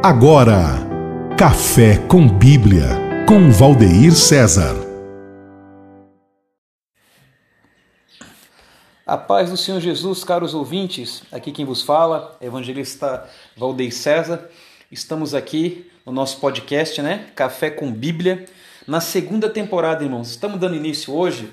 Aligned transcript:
Agora, 0.00 0.54
Café 1.36 1.98
com 2.06 2.28
Bíblia, 2.28 2.86
com 3.26 3.50
Valdeir 3.50 4.12
César. 4.14 4.76
A 9.04 9.16
paz 9.16 9.50
do 9.50 9.56
Senhor 9.56 9.80
Jesus, 9.80 10.22
caros 10.22 10.54
ouvintes, 10.54 11.24
aqui 11.32 11.50
quem 11.50 11.64
vos 11.64 11.82
fala, 11.82 12.38
evangelista 12.40 13.28
Valdeir 13.56 13.92
César. 13.92 14.48
Estamos 14.88 15.34
aqui 15.34 15.90
no 16.06 16.12
nosso 16.12 16.38
podcast, 16.38 17.02
né? 17.02 17.26
Café 17.34 17.68
com 17.68 17.90
Bíblia, 17.90 18.46
na 18.86 19.00
segunda 19.00 19.50
temporada, 19.50 20.04
irmãos. 20.04 20.30
Estamos 20.30 20.60
dando 20.60 20.76
início 20.76 21.12
hoje 21.12 21.52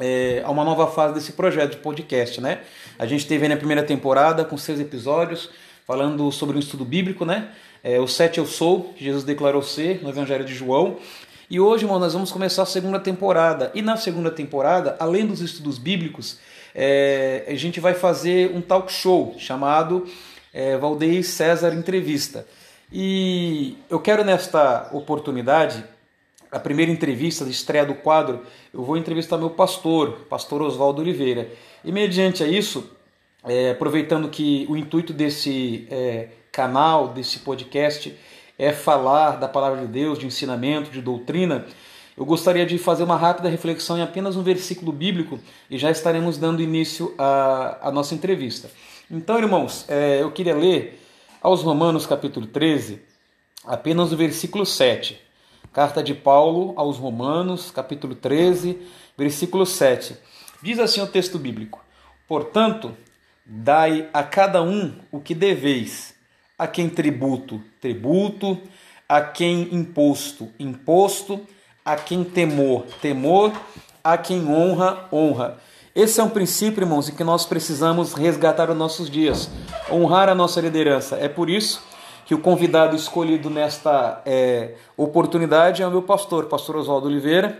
é, 0.00 0.42
a 0.44 0.50
uma 0.50 0.64
nova 0.64 0.88
fase 0.88 1.14
desse 1.14 1.34
projeto 1.34 1.70
de 1.70 1.76
podcast, 1.76 2.40
né? 2.40 2.62
A 2.98 3.06
gente 3.06 3.24
teve 3.24 3.46
na 3.46 3.56
primeira 3.56 3.84
temporada 3.84 4.44
com 4.44 4.58
seis 4.58 4.80
episódios 4.80 5.48
falando 5.86 6.32
sobre 6.32 6.56
um 6.56 6.60
estudo 6.60 6.84
bíblico, 6.84 7.24
né? 7.24 7.50
É, 7.84 8.00
o 8.00 8.08
sete 8.08 8.38
eu 8.38 8.46
sou, 8.46 8.94
Jesus 8.96 9.24
declarou 9.24 9.60
ser 9.60 10.02
no 10.02 10.08
Evangelho 10.08 10.42
de 10.42 10.54
João. 10.54 10.96
E 11.50 11.60
hoje, 11.60 11.84
irmão, 11.84 11.98
nós 11.98 12.14
vamos 12.14 12.32
começar 12.32 12.62
a 12.62 12.66
segunda 12.66 12.98
temporada. 12.98 13.70
E 13.74 13.82
na 13.82 13.98
segunda 13.98 14.30
temporada, 14.30 14.96
além 14.98 15.26
dos 15.26 15.42
estudos 15.42 15.76
bíblicos, 15.76 16.38
é, 16.74 17.44
a 17.46 17.54
gente 17.54 17.80
vai 17.80 17.92
fazer 17.92 18.50
um 18.56 18.62
talk 18.62 18.90
show 18.90 19.34
chamado 19.38 20.06
é, 20.50 20.78
Valdeir 20.78 21.22
César 21.22 21.74
Entrevista. 21.74 22.46
E 22.90 23.76
eu 23.90 24.00
quero 24.00 24.24
nesta 24.24 24.88
oportunidade 24.90 25.84
a 26.50 26.58
primeira 26.58 26.90
entrevista 26.90 27.44
de 27.44 27.50
estreia 27.50 27.84
do 27.84 27.94
quadro, 27.96 28.46
eu 28.72 28.82
vou 28.82 28.96
entrevistar 28.96 29.36
meu 29.36 29.50
pastor, 29.50 30.24
pastor 30.30 30.62
Oswaldo 30.62 31.02
Oliveira. 31.02 31.50
E 31.84 31.92
mediante 31.92 32.42
a 32.42 32.46
isso, 32.46 32.90
é, 33.44 33.72
aproveitando 33.72 34.30
que 34.30 34.64
o 34.70 34.76
intuito 34.76 35.12
desse 35.12 35.86
é, 35.90 36.28
canal, 36.54 37.08
desse 37.08 37.40
podcast, 37.40 38.16
é 38.56 38.72
falar 38.72 39.32
da 39.32 39.48
palavra 39.48 39.80
de 39.80 39.88
Deus, 39.88 40.20
de 40.20 40.26
ensinamento, 40.26 40.88
de 40.88 41.02
doutrina, 41.02 41.66
eu 42.16 42.24
gostaria 42.24 42.64
de 42.64 42.78
fazer 42.78 43.02
uma 43.02 43.16
rápida 43.16 43.48
reflexão 43.48 43.98
em 43.98 44.02
apenas 44.02 44.36
um 44.36 44.42
versículo 44.44 44.92
bíblico 44.92 45.40
e 45.68 45.76
já 45.76 45.90
estaremos 45.90 46.38
dando 46.38 46.62
início 46.62 47.12
à, 47.18 47.88
à 47.88 47.90
nossa 47.90 48.14
entrevista. 48.14 48.70
Então, 49.10 49.36
irmãos, 49.36 49.84
é, 49.88 50.22
eu 50.22 50.30
queria 50.30 50.54
ler 50.54 51.02
aos 51.42 51.62
Romanos 51.62 52.06
capítulo 52.06 52.46
13, 52.46 53.02
apenas 53.64 54.12
o 54.12 54.16
versículo 54.16 54.64
7. 54.64 55.20
Carta 55.72 56.04
de 56.04 56.14
Paulo 56.14 56.72
aos 56.76 56.98
Romanos, 56.98 57.72
capítulo 57.72 58.14
13, 58.14 58.78
versículo 59.18 59.66
7. 59.66 60.16
Diz 60.62 60.78
assim 60.78 61.00
o 61.00 61.08
texto 61.08 61.36
bíblico: 61.36 61.84
Portanto, 62.28 62.96
dai 63.44 64.08
a 64.12 64.22
cada 64.22 64.62
um 64.62 64.94
o 65.10 65.20
que 65.20 65.34
deveis, 65.34 66.13
a 66.58 66.66
quem 66.66 66.88
tributo, 66.88 67.60
tributo, 67.80 68.58
a 69.08 69.20
quem 69.20 69.74
imposto, 69.74 70.48
imposto, 70.58 71.40
a 71.84 71.96
quem 71.96 72.24
temor, 72.24 72.84
temor, 73.00 73.52
a 74.02 74.16
quem 74.16 74.46
honra, 74.46 75.06
honra. 75.12 75.58
Esse 75.94 76.20
é 76.20 76.24
um 76.24 76.28
princípio, 76.28 76.82
irmãos, 76.82 77.08
em 77.08 77.14
que 77.14 77.22
nós 77.22 77.46
precisamos 77.46 78.14
resgatar 78.14 78.70
os 78.70 78.76
nossos 78.76 79.08
dias, 79.08 79.48
honrar 79.90 80.28
a 80.28 80.34
nossa 80.34 80.60
liderança. 80.60 81.16
É 81.16 81.28
por 81.28 81.48
isso 81.48 81.82
que 82.26 82.34
o 82.34 82.38
convidado 82.38 82.96
escolhido 82.96 83.50
nesta 83.50 84.20
é, 84.24 84.74
oportunidade 84.96 85.82
é 85.82 85.86
o 85.86 85.90
meu 85.90 86.02
pastor, 86.02 86.46
pastor 86.46 86.76
Oswaldo 86.76 87.06
Oliveira, 87.06 87.58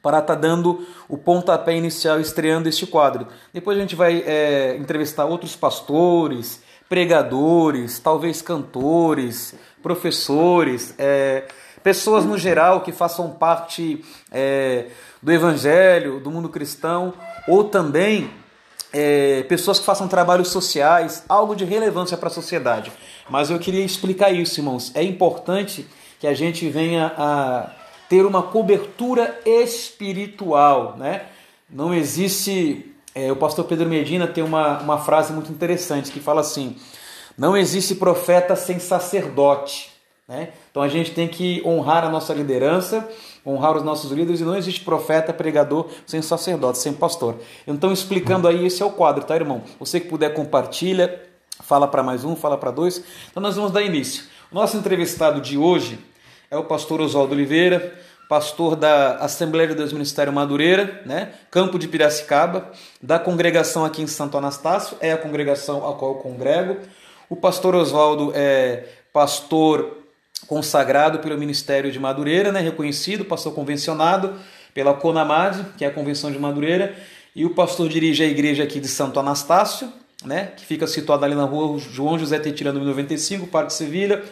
para 0.00 0.18
estar 0.18 0.34
tá 0.34 0.40
dando 0.40 0.86
o 1.08 1.18
pontapé 1.18 1.76
inicial, 1.76 2.20
estreando 2.20 2.68
este 2.68 2.86
quadro. 2.86 3.26
Depois 3.52 3.76
a 3.76 3.80
gente 3.80 3.96
vai 3.96 4.22
é, 4.26 4.76
entrevistar 4.76 5.24
outros 5.24 5.56
pastores, 5.56 6.62
pregadores, 6.94 7.98
talvez 7.98 8.40
cantores, 8.40 9.52
professores, 9.82 10.94
é, 10.96 11.42
pessoas 11.82 12.24
no 12.24 12.38
geral 12.38 12.82
que 12.82 12.92
façam 12.92 13.32
parte 13.32 14.04
é, 14.30 14.86
do 15.20 15.32
evangelho, 15.32 16.20
do 16.20 16.30
mundo 16.30 16.48
cristão, 16.48 17.12
ou 17.48 17.64
também 17.64 18.30
é, 18.92 19.42
pessoas 19.48 19.80
que 19.80 19.84
façam 19.84 20.06
trabalhos 20.06 20.50
sociais, 20.50 21.24
algo 21.28 21.56
de 21.56 21.64
relevância 21.64 22.16
para 22.16 22.28
a 22.28 22.30
sociedade. 22.30 22.92
Mas 23.28 23.50
eu 23.50 23.58
queria 23.58 23.84
explicar 23.84 24.30
isso, 24.30 24.60
irmãos. 24.60 24.92
É 24.94 25.02
importante 25.02 25.88
que 26.20 26.28
a 26.28 26.32
gente 26.32 26.68
venha 26.68 27.12
a 27.18 27.72
ter 28.08 28.24
uma 28.24 28.40
cobertura 28.40 29.36
espiritual, 29.44 30.94
né? 30.96 31.22
Não 31.68 31.92
existe. 31.92 32.93
É, 33.14 33.30
o 33.30 33.36
pastor 33.36 33.64
Pedro 33.64 33.88
Medina 33.88 34.26
tem 34.26 34.42
uma, 34.42 34.78
uma 34.80 34.98
frase 34.98 35.32
muito 35.32 35.52
interessante 35.52 36.10
que 36.10 36.20
fala 36.20 36.40
assim: 36.40 36.76
não 37.38 37.56
existe 37.56 37.94
profeta 37.94 38.56
sem 38.56 38.78
sacerdote. 38.78 39.92
Né? 40.26 40.50
Então 40.70 40.82
a 40.82 40.88
gente 40.88 41.12
tem 41.12 41.28
que 41.28 41.62
honrar 41.64 42.04
a 42.04 42.08
nossa 42.08 42.32
liderança 42.32 43.08
honrar 43.46 43.76
os 43.76 43.82
nossos 43.82 44.10
líderes 44.10 44.40
e 44.40 44.44
não 44.44 44.56
existe 44.56 44.80
profeta, 44.80 45.32
pregador 45.32 45.88
sem 46.06 46.22
sacerdote, 46.22 46.78
sem 46.78 46.92
pastor. 46.92 47.36
Então, 47.66 47.92
explicando 47.92 48.48
aí, 48.48 48.64
esse 48.66 48.82
é 48.82 48.86
o 48.86 48.90
quadro, 48.90 49.24
tá, 49.24 49.34
irmão? 49.34 49.62
Você 49.78 50.00
que 50.00 50.08
puder, 50.08 50.32
compartilha, 50.32 51.22
fala 51.60 51.86
para 51.86 52.02
mais 52.02 52.24
um, 52.24 52.34
fala 52.34 52.56
para 52.56 52.70
dois. 52.70 53.04
Então, 53.30 53.42
nós 53.42 53.56
vamos 53.56 53.70
dar 53.70 53.82
início. 53.82 54.24
Nosso 54.50 54.76
entrevistado 54.76 55.40
de 55.40 55.58
hoje 55.58 55.98
é 56.50 56.56
o 56.56 56.64
pastor 56.64 57.00
Oswaldo 57.00 57.34
Oliveira, 57.34 57.94
pastor 58.28 58.76
da 58.76 59.16
Assembleia 59.16 59.68
de 59.68 59.74
Deus 59.74 59.92
Ministério 59.92 60.32
Madureira, 60.32 61.02
né? 61.04 61.32
Campo 61.50 61.78
de 61.78 61.86
Piracicaba, 61.88 62.70
da 63.02 63.18
congregação 63.18 63.84
aqui 63.84 64.02
em 64.02 64.06
Santo 64.06 64.36
Anastácio, 64.38 64.96
é 65.00 65.12
a 65.12 65.16
congregação 65.16 65.88
a 65.88 65.94
qual 65.94 66.12
eu 66.12 66.18
congrego. 66.18 66.78
O 67.28 67.36
pastor 67.36 67.74
Oswaldo 67.74 68.32
é 68.34 68.84
pastor 69.12 69.98
consagrado 70.46 71.20
pelo 71.20 71.38
Ministério 71.38 71.90
de 71.90 71.98
Madureira, 71.98 72.52
né, 72.52 72.60
reconhecido, 72.60 73.24
pastor 73.24 73.54
convencionado 73.54 74.34
pela 74.74 74.92
CONAMAD, 74.92 75.64
que 75.78 75.84
é 75.84 75.88
a 75.88 75.90
Convenção 75.90 76.30
de 76.30 76.38
Madureira, 76.38 76.94
e 77.34 77.44
o 77.44 77.50
pastor 77.50 77.88
dirige 77.88 78.22
a 78.22 78.26
igreja 78.26 78.62
aqui 78.62 78.80
de 78.80 78.88
Santo 78.88 79.18
Anastácio, 79.18 79.90
né, 80.24 80.52
que 80.56 80.64
fica 80.64 80.86
situada 80.86 81.24
ali 81.24 81.34
na 81.34 81.44
rua 81.44 81.78
João 81.78 82.18
José 82.18 82.38
Tetira, 82.38 82.72
número 82.72 82.90
95, 82.90 83.46
Parque 83.46 83.72
Sevilha. 83.72 84.22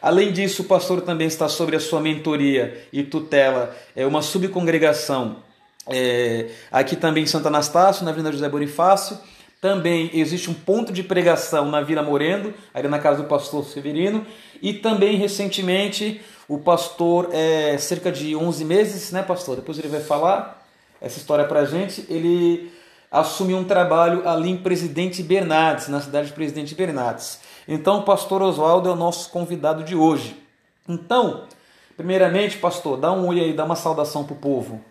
Além 0.00 0.32
disso, 0.32 0.62
o 0.62 0.66
pastor 0.66 1.00
também 1.00 1.26
está 1.26 1.48
sobre 1.48 1.76
a 1.76 1.80
sua 1.80 2.00
mentoria 2.00 2.86
e 2.92 3.02
tutela, 3.02 3.74
é 3.94 4.06
uma 4.06 4.22
subcongregação 4.22 5.44
é, 5.88 6.48
aqui 6.70 6.96
também 6.96 7.22
em 7.22 7.26
Santo 7.26 7.46
Anastácio, 7.46 8.04
na 8.04 8.10
Avenida 8.10 8.32
José 8.32 8.48
Bonifácio. 8.48 9.18
Também 9.60 10.10
existe 10.12 10.50
um 10.50 10.54
ponto 10.54 10.92
de 10.92 11.02
pregação 11.02 11.70
na 11.70 11.80
Vila 11.80 12.02
Morendo, 12.02 12.52
ali 12.74 12.88
na 12.88 12.98
casa 12.98 13.22
do 13.22 13.28
pastor 13.28 13.64
Severino. 13.64 14.26
E 14.60 14.74
também, 14.74 15.16
recentemente, 15.16 16.20
o 16.48 16.58
pastor, 16.58 17.30
é, 17.32 17.76
cerca 17.78 18.12
de 18.12 18.36
11 18.36 18.64
meses, 18.64 19.12
né, 19.12 19.22
pastor? 19.22 19.56
Depois 19.56 19.78
ele 19.78 19.88
vai 19.88 20.00
falar 20.00 20.66
essa 21.00 21.18
história 21.18 21.44
para 21.44 21.60
a 21.60 21.64
gente. 21.64 22.04
Ele 22.08 22.70
assumiu 23.10 23.56
um 23.56 23.64
trabalho 23.64 24.28
ali 24.28 24.50
em 24.50 24.56
Presidente 24.56 25.22
Bernardes, 25.22 25.88
na 25.88 26.00
cidade 26.00 26.28
de 26.28 26.32
Presidente 26.32 26.74
Bernardes. 26.74 27.40
Então, 27.68 27.98
o 27.98 28.02
pastor 28.02 28.42
Oswaldo 28.42 28.88
é 28.88 28.92
o 28.92 28.96
nosso 28.96 29.30
convidado 29.30 29.82
de 29.82 29.96
hoje. 29.96 30.40
Então, 30.88 31.48
primeiramente, 31.96 32.58
pastor, 32.58 32.96
dá 32.96 33.12
um 33.12 33.26
oi 33.26 33.40
aí, 33.40 33.52
dá 33.52 33.64
uma 33.64 33.74
saudação 33.74 34.24
para 34.24 34.34
o 34.34 34.38
povo. 34.38 34.84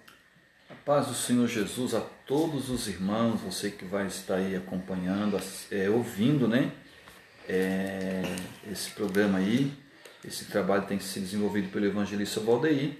A 0.69 0.73
paz 0.85 1.07
do 1.07 1.13
Senhor 1.13 1.47
Jesus 1.47 1.93
a 1.93 2.01
todos 2.25 2.69
os 2.69 2.87
irmãos, 2.87 3.39
você 3.39 3.69
que 3.71 3.85
vai 3.85 4.07
estar 4.07 4.35
aí 4.35 4.55
acompanhando, 4.55 5.39
é, 5.71 5.89
ouvindo, 5.89 6.47
né? 6.47 6.71
É, 7.47 8.23
esse 8.69 8.89
programa 8.91 9.37
aí, 9.37 9.71
esse 10.23 10.45
trabalho 10.45 10.85
tem 10.85 10.99
sido 10.99 11.23
desenvolvido 11.23 11.69
pelo 11.69 11.85
evangelista 11.85 12.39
Valdeir 12.39 12.97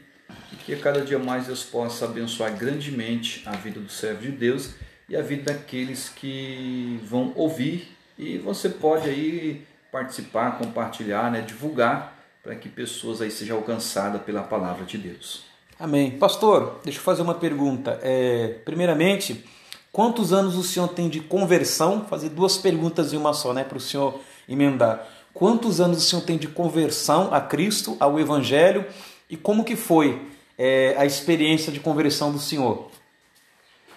e 0.53 0.55
que 0.55 0.73
a 0.73 0.79
cada 0.79 1.01
dia 1.01 1.19
mais 1.19 1.47
Deus 1.47 1.63
possa 1.63 2.05
abençoar 2.05 2.55
grandemente 2.55 3.43
a 3.45 3.53
vida 3.53 3.79
do 3.79 3.89
servo 3.89 4.21
de 4.21 4.31
Deus 4.31 4.75
e 5.09 5.15
a 5.15 5.21
vida 5.21 5.51
daqueles 5.53 6.09
que 6.09 6.99
vão 7.03 7.33
ouvir 7.35 7.94
e 8.17 8.37
você 8.37 8.69
pode 8.69 9.09
aí 9.09 9.65
participar, 9.91 10.57
compartilhar, 10.57 11.31
né, 11.31 11.41
divulgar 11.41 12.15
para 12.43 12.55
que 12.55 12.69
pessoas 12.69 13.21
aí 13.21 13.31
sejam 13.31 13.57
alcançadas 13.57 14.21
pela 14.21 14.43
palavra 14.43 14.85
de 14.85 14.97
Deus. 14.97 15.43
Amém. 15.79 16.11
Pastor, 16.11 16.79
deixa 16.83 16.99
eu 16.99 17.03
fazer 17.03 17.21
uma 17.21 17.33
pergunta. 17.33 17.99
É, 18.01 18.59
primeiramente, 18.63 19.43
quantos 19.91 20.31
anos 20.31 20.55
o 20.55 20.63
senhor 20.63 20.87
tem 20.89 21.09
de 21.09 21.19
conversão? 21.19 22.05
Fazer 22.05 22.29
duas 22.29 22.57
perguntas 22.57 23.13
em 23.13 23.17
uma 23.17 23.33
só, 23.33 23.53
né, 23.53 23.63
para 23.63 23.77
o 23.77 23.81
senhor 23.81 24.19
emendar. 24.47 25.05
Quantos 25.33 25.81
anos 25.81 25.97
o 25.97 26.01
senhor 26.01 26.21
tem 26.21 26.37
de 26.37 26.47
conversão 26.47 27.33
a 27.33 27.41
Cristo, 27.41 27.97
ao 27.99 28.19
Evangelho, 28.19 28.85
e 29.29 29.35
como 29.35 29.65
que 29.65 29.75
foi 29.75 30.21
é, 30.57 30.95
a 30.97 31.05
experiência 31.05 31.71
de 31.73 31.79
conversão 31.79 32.31
do 32.31 32.39
senhor? 32.39 32.89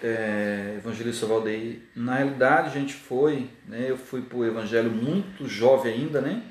É, 0.01 0.75
evangelista 0.77 1.25
Valdeir, 1.25 1.79
na 1.95 2.15
realidade 2.15 2.69
a 2.69 2.71
gente 2.71 2.93
foi, 2.93 3.49
né, 3.67 3.85
eu 3.89 3.97
fui 3.97 4.21
para 4.21 4.37
o 4.37 4.45
Evangelho 4.45 4.89
muito 4.89 5.47
jovem 5.47 5.93
ainda, 5.93 6.21
né? 6.21 6.41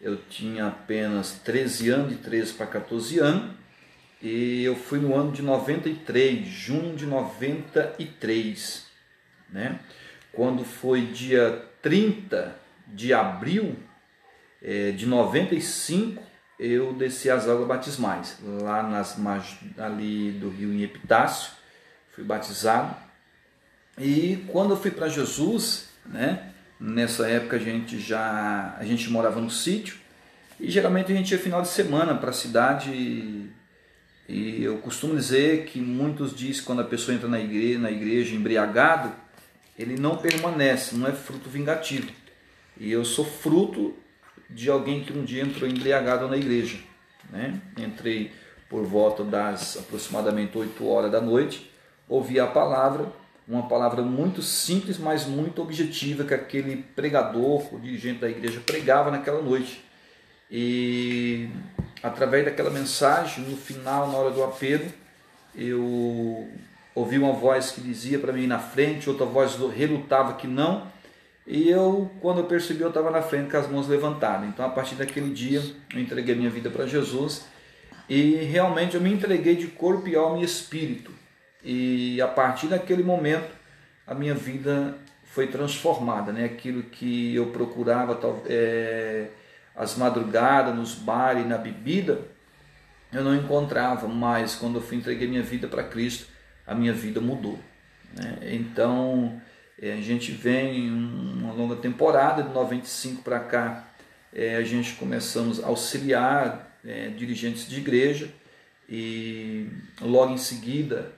Eu 0.00 0.16
tinha 0.28 0.66
apenas 0.66 1.38
13 1.44 1.90
anos, 1.90 2.08
de 2.10 2.16
13 2.16 2.54
para 2.54 2.66
14 2.66 3.20
anos, 3.20 3.54
e 4.20 4.64
eu 4.64 4.74
fui 4.74 4.98
no 4.98 5.14
ano 5.14 5.30
de 5.30 5.40
93, 5.40 6.46
junho 6.46 6.96
de 6.96 7.06
93, 7.06 8.86
né? 9.50 9.78
Quando 10.32 10.64
foi 10.64 11.02
dia 11.02 11.64
30 11.82 12.56
de 12.88 13.14
abril 13.14 13.76
é, 14.62 14.90
de 14.90 15.06
95 15.06 16.30
eu 16.60 16.92
desci 16.92 17.30
as 17.30 17.48
águas 17.48 17.66
batismais, 17.66 18.38
lá 18.42 18.82
nas 18.82 19.18
ali 19.78 20.30
do 20.32 20.50
rio 20.50 20.70
em 20.70 20.82
Epitácio, 20.82 21.52
fui 22.12 22.24
batizado. 22.24 22.94
E 23.98 24.44
quando 24.48 24.70
eu 24.70 24.76
fui 24.76 24.90
para 24.90 25.08
Jesus, 25.08 25.88
né, 26.06 26.52
nessa 26.78 27.28
época 27.28 27.56
a 27.56 27.58
gente 27.58 28.00
já 28.00 28.74
a 28.78 28.84
gente 28.84 29.10
morava 29.10 29.40
no 29.40 29.50
sítio 29.50 29.98
e 30.58 30.70
geralmente 30.70 31.12
a 31.12 31.14
gente 31.14 31.30
ia 31.32 31.38
final 31.38 31.62
de 31.62 31.68
semana 31.68 32.14
para 32.14 32.30
a 32.30 32.34
cidade 32.34 32.90
e, 32.90 33.50
e 34.28 34.62
eu 34.62 34.78
costumo 34.78 35.16
dizer 35.16 35.64
que 35.66 35.80
muitos 35.80 36.34
dizem 36.34 36.60
que 36.60 36.66
quando 36.66 36.80
a 36.80 36.84
pessoa 36.84 37.14
entra 37.14 37.28
na 37.28 37.40
igreja, 37.40 37.78
na 37.78 37.90
igreja 37.90 38.34
embriagado, 38.34 39.12
ele 39.78 39.98
não 39.98 40.16
permanece, 40.16 40.94
não 40.94 41.08
é 41.08 41.12
fruto 41.12 41.48
vingativo. 41.48 42.10
E 42.78 42.90
eu 42.90 43.04
sou 43.04 43.24
fruto 43.24 43.94
de 44.48 44.68
alguém 44.70 45.02
que 45.02 45.12
um 45.12 45.24
dia 45.24 45.42
entrou 45.42 45.68
embriagado 45.68 46.28
na 46.28 46.36
igreja. 46.36 46.78
Né? 47.30 47.60
Entrei 47.78 48.32
por 48.68 48.84
volta 48.84 49.24
das 49.24 49.76
aproximadamente 49.76 50.56
8 50.56 50.86
horas 50.86 51.10
da 51.10 51.20
noite, 51.20 51.69
ouvi 52.10 52.40
a 52.40 52.46
palavra, 52.46 53.12
uma 53.46 53.68
palavra 53.68 54.02
muito 54.02 54.42
simples, 54.42 54.98
mas 54.98 55.24
muito 55.24 55.62
objetiva 55.62 56.24
que 56.24 56.34
aquele 56.34 56.76
pregador, 56.76 57.72
o 57.72 57.78
dirigente 57.78 58.20
da 58.20 58.28
igreja 58.28 58.60
pregava 58.66 59.10
naquela 59.10 59.40
noite. 59.40 59.84
E 60.50 61.48
através 62.02 62.44
daquela 62.44 62.70
mensagem, 62.70 63.44
no 63.44 63.56
final, 63.56 64.10
na 64.10 64.18
hora 64.18 64.30
do 64.32 64.42
apelo, 64.42 64.86
eu 65.54 66.48
ouvi 66.94 67.16
uma 67.16 67.32
voz 67.32 67.70
que 67.70 67.80
dizia 67.80 68.18
para 68.18 68.32
mim 68.32 68.46
na 68.46 68.58
frente, 68.58 69.08
outra 69.08 69.24
voz 69.24 69.56
relutava 69.72 70.34
que 70.34 70.48
não, 70.48 70.86
e 71.46 71.68
eu, 71.68 72.10
quando 72.20 72.38
eu 72.38 72.44
percebi, 72.44 72.82
eu 72.82 72.88
estava 72.88 73.10
na 73.10 73.22
frente 73.22 73.50
com 73.50 73.56
as 73.56 73.68
mãos 73.68 73.88
levantadas. 73.88 74.48
Então, 74.48 74.64
a 74.64 74.68
partir 74.68 74.94
daquele 74.96 75.32
dia, 75.32 75.62
eu 75.92 76.00
entreguei 76.00 76.34
minha 76.34 76.50
vida 76.50 76.70
para 76.70 76.86
Jesus 76.86 77.44
e 78.08 78.34
realmente 78.36 78.94
eu 78.94 79.00
me 79.00 79.12
entreguei 79.12 79.56
de 79.56 79.68
corpo 79.68 80.06
e 80.08 80.16
alma 80.16 80.38
e 80.38 80.44
espírito. 80.44 81.19
E 81.62 82.20
a 82.20 82.28
partir 82.28 82.68
daquele 82.68 83.02
momento, 83.02 83.50
a 84.06 84.14
minha 84.14 84.34
vida 84.34 84.96
foi 85.24 85.46
transformada, 85.46 86.32
né? 86.32 86.44
Aquilo 86.44 86.82
que 86.82 87.34
eu 87.34 87.46
procurava, 87.46 88.18
é, 88.46 89.28
as 89.76 89.96
madrugadas, 89.96 90.74
nos 90.74 90.94
bares, 90.94 91.46
na 91.46 91.56
bebida, 91.56 92.20
eu 93.12 93.24
não 93.24 93.34
encontrava, 93.34 94.06
mas 94.08 94.54
quando 94.54 94.76
eu 94.76 94.82
fui 94.82 94.96
entreguei 94.96 95.28
minha 95.28 95.42
vida 95.42 95.68
para 95.68 95.82
Cristo, 95.82 96.26
a 96.66 96.74
minha 96.74 96.92
vida 96.92 97.20
mudou. 97.20 97.58
Né? 98.14 98.38
Então, 98.52 99.40
é, 99.80 99.92
a 99.92 100.00
gente 100.00 100.32
vem 100.32 100.90
uma 100.90 101.52
longa 101.52 101.76
temporada, 101.76 102.42
de 102.42 102.50
95 102.50 103.22
para 103.22 103.40
cá, 103.40 103.88
é, 104.32 104.56
a 104.56 104.62
gente 104.62 104.94
começamos 104.94 105.62
a 105.62 105.66
auxiliar 105.66 106.78
é, 106.84 107.08
dirigentes 107.08 107.68
de 107.68 107.78
igreja 107.78 108.30
e 108.88 109.68
logo 110.00 110.32
em 110.32 110.38
seguida 110.38 111.12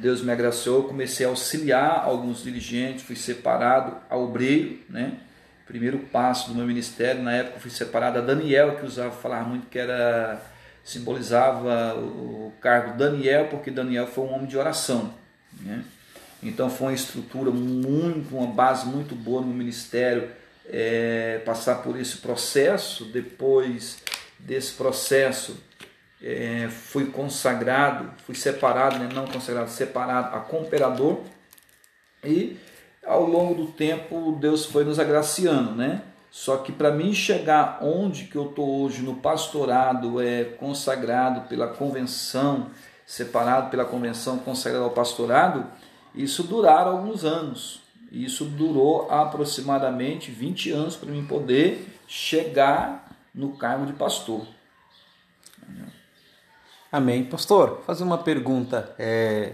Deus 0.00 0.22
me 0.22 0.32
agraciou, 0.32 0.84
comecei 0.84 1.24
a 1.24 1.28
auxiliar 1.28 2.04
alguns 2.04 2.42
dirigentes, 2.42 3.04
fui 3.04 3.16
separado 3.16 3.96
a 4.10 4.16
obreiro, 4.16 4.78
né? 4.88 5.14
Primeiro 5.66 5.98
passo 5.98 6.48
do 6.48 6.54
meu 6.54 6.66
ministério, 6.66 7.22
na 7.22 7.32
época 7.32 7.60
fui 7.60 7.70
separado 7.70 8.18
a 8.18 8.22
Daniel, 8.22 8.76
que 8.76 8.86
usava 8.86 9.10
falar 9.10 9.44
muito 9.44 9.66
que 9.68 9.78
era 9.78 10.40
simbolizava 10.82 11.94
o 11.96 12.52
cargo 12.60 12.96
Daniel, 12.96 13.48
porque 13.48 13.70
Daniel 13.70 14.06
foi 14.06 14.24
um 14.24 14.32
homem 14.32 14.46
de 14.46 14.56
oração, 14.56 15.12
né? 15.60 15.84
Então 16.42 16.70
foi 16.70 16.88
uma 16.88 16.94
estrutura 16.94 17.50
muito, 17.50 18.36
uma 18.36 18.46
base 18.46 18.86
muito 18.86 19.14
boa 19.14 19.40
no 19.40 19.48
ministério 19.48 20.30
é, 20.66 21.40
passar 21.44 21.76
por 21.76 21.98
esse 21.98 22.18
processo. 22.18 23.04
Depois 23.06 23.98
desse 24.38 24.72
processo 24.72 25.56
é, 26.22 26.68
fui 26.68 27.06
consagrado, 27.06 28.10
fui 28.24 28.34
separado, 28.34 28.98
né, 28.98 29.08
não 29.12 29.26
consagrado, 29.26 29.70
separado 29.70 30.36
a 30.36 30.40
cooperador 30.40 31.20
e 32.24 32.56
ao 33.06 33.24
longo 33.24 33.54
do 33.54 33.72
tempo 33.72 34.36
Deus 34.40 34.66
foi 34.66 34.84
nos 34.84 34.98
agraciando, 34.98 35.74
né? 35.74 36.02
Só 36.30 36.58
que 36.58 36.72
para 36.72 36.90
mim 36.90 37.14
chegar 37.14 37.78
onde 37.80 38.24
que 38.24 38.36
eu 38.36 38.50
estou 38.50 38.82
hoje 38.82 39.02
no 39.02 39.14
pastorado, 39.14 40.20
é 40.20 40.44
consagrado 40.44 41.48
pela 41.48 41.68
convenção, 41.68 42.70
separado 43.06 43.70
pela 43.70 43.84
convenção, 43.84 44.38
consagrado 44.38 44.84
ao 44.84 44.90
pastorado, 44.90 45.66
isso 46.14 46.42
duraram 46.42 46.98
alguns 46.98 47.24
anos. 47.24 47.80
Isso 48.12 48.44
durou 48.44 49.10
aproximadamente 49.10 50.30
20 50.30 50.70
anos 50.70 50.96
para 50.96 51.10
mim 51.10 51.24
poder 51.26 51.88
chegar 52.06 53.08
no 53.34 53.56
cargo 53.56 53.86
de 53.86 53.92
pastor. 53.92 54.46
Amém. 56.90 57.24
Pastor, 57.24 57.82
fazer 57.86 58.02
uma 58.02 58.16
pergunta, 58.16 58.94
é, 58.98 59.52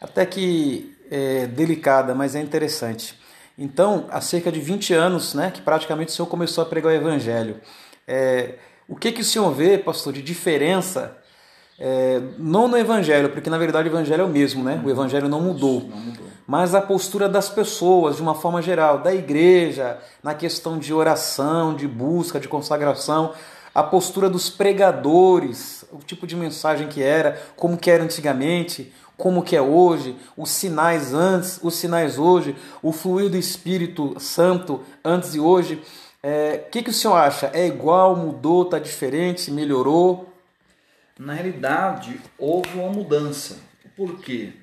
até 0.00 0.24
que 0.24 0.96
é, 1.10 1.46
delicada, 1.48 2.14
mas 2.14 2.36
é 2.36 2.40
interessante. 2.40 3.18
Então, 3.58 4.06
há 4.10 4.20
cerca 4.20 4.52
de 4.52 4.60
20 4.60 4.94
anos, 4.94 5.34
né, 5.34 5.50
que 5.50 5.60
praticamente 5.60 6.12
o 6.12 6.14
senhor 6.14 6.28
começou 6.28 6.62
a 6.62 6.66
pregar 6.66 6.92
o 6.92 6.94
evangelho. 6.94 7.60
É, 8.06 8.54
o 8.86 8.94
que, 8.94 9.10
que 9.10 9.22
o 9.22 9.24
senhor 9.24 9.50
vê, 9.52 9.76
pastor, 9.76 10.12
de 10.12 10.22
diferença 10.22 11.16
é, 11.78 12.22
não 12.38 12.68
no 12.68 12.78
evangelho, 12.78 13.30
porque 13.30 13.50
na 13.50 13.58
verdade 13.58 13.88
o 13.88 13.92
evangelho 13.92 14.22
é 14.22 14.24
o 14.24 14.28
mesmo, 14.28 14.64
né? 14.64 14.80
O 14.84 14.88
evangelho 14.88 15.28
não 15.28 15.40
mudou. 15.40 15.80
não 15.80 15.96
mudou. 15.96 16.26
Mas 16.46 16.74
a 16.74 16.80
postura 16.80 17.28
das 17.28 17.48
pessoas, 17.48 18.16
de 18.16 18.22
uma 18.22 18.34
forma 18.34 18.62
geral, 18.62 18.98
da 18.98 19.12
igreja, 19.12 19.98
na 20.22 20.32
questão 20.32 20.78
de 20.78 20.94
oração, 20.94 21.74
de 21.74 21.88
busca, 21.88 22.38
de 22.38 22.46
consagração, 22.46 23.34
a 23.76 23.82
postura 23.82 24.30
dos 24.30 24.48
pregadores, 24.48 25.84
o 25.92 25.98
tipo 25.98 26.26
de 26.26 26.34
mensagem 26.34 26.88
que 26.88 27.02
era, 27.02 27.38
como 27.56 27.76
que 27.76 27.90
era 27.90 28.02
antigamente, 28.02 28.90
como 29.18 29.42
que 29.42 29.54
é 29.54 29.60
hoje, 29.60 30.16
os 30.34 30.48
sinais 30.48 31.12
antes, 31.12 31.60
os 31.62 31.74
sinais 31.74 32.18
hoje, 32.18 32.56
o 32.82 32.90
fluir 32.90 33.28
do 33.28 33.36
Espírito 33.36 34.18
Santo 34.18 34.80
antes 35.04 35.34
e 35.34 35.40
hoje. 35.40 35.74
O 35.74 35.80
é, 36.22 36.56
que, 36.56 36.82
que 36.82 36.88
o 36.88 36.92
senhor 36.92 37.16
acha? 37.16 37.50
É 37.52 37.66
igual, 37.66 38.16
mudou, 38.16 38.62
está 38.62 38.78
diferente, 38.78 39.50
melhorou? 39.50 40.32
na 41.18 41.34
realidade 41.34 42.18
houve 42.38 42.78
uma 42.78 42.90
mudança. 42.90 43.58
Por 43.94 44.20
quê? 44.20 44.54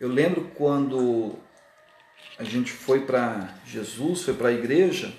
Eu 0.00 0.08
lembro 0.08 0.50
quando 0.54 1.34
a 2.38 2.44
gente 2.44 2.72
foi 2.72 3.00
para 3.00 3.58
Jesus, 3.66 4.22
foi 4.22 4.32
para 4.32 4.48
a 4.48 4.52
igreja, 4.52 5.14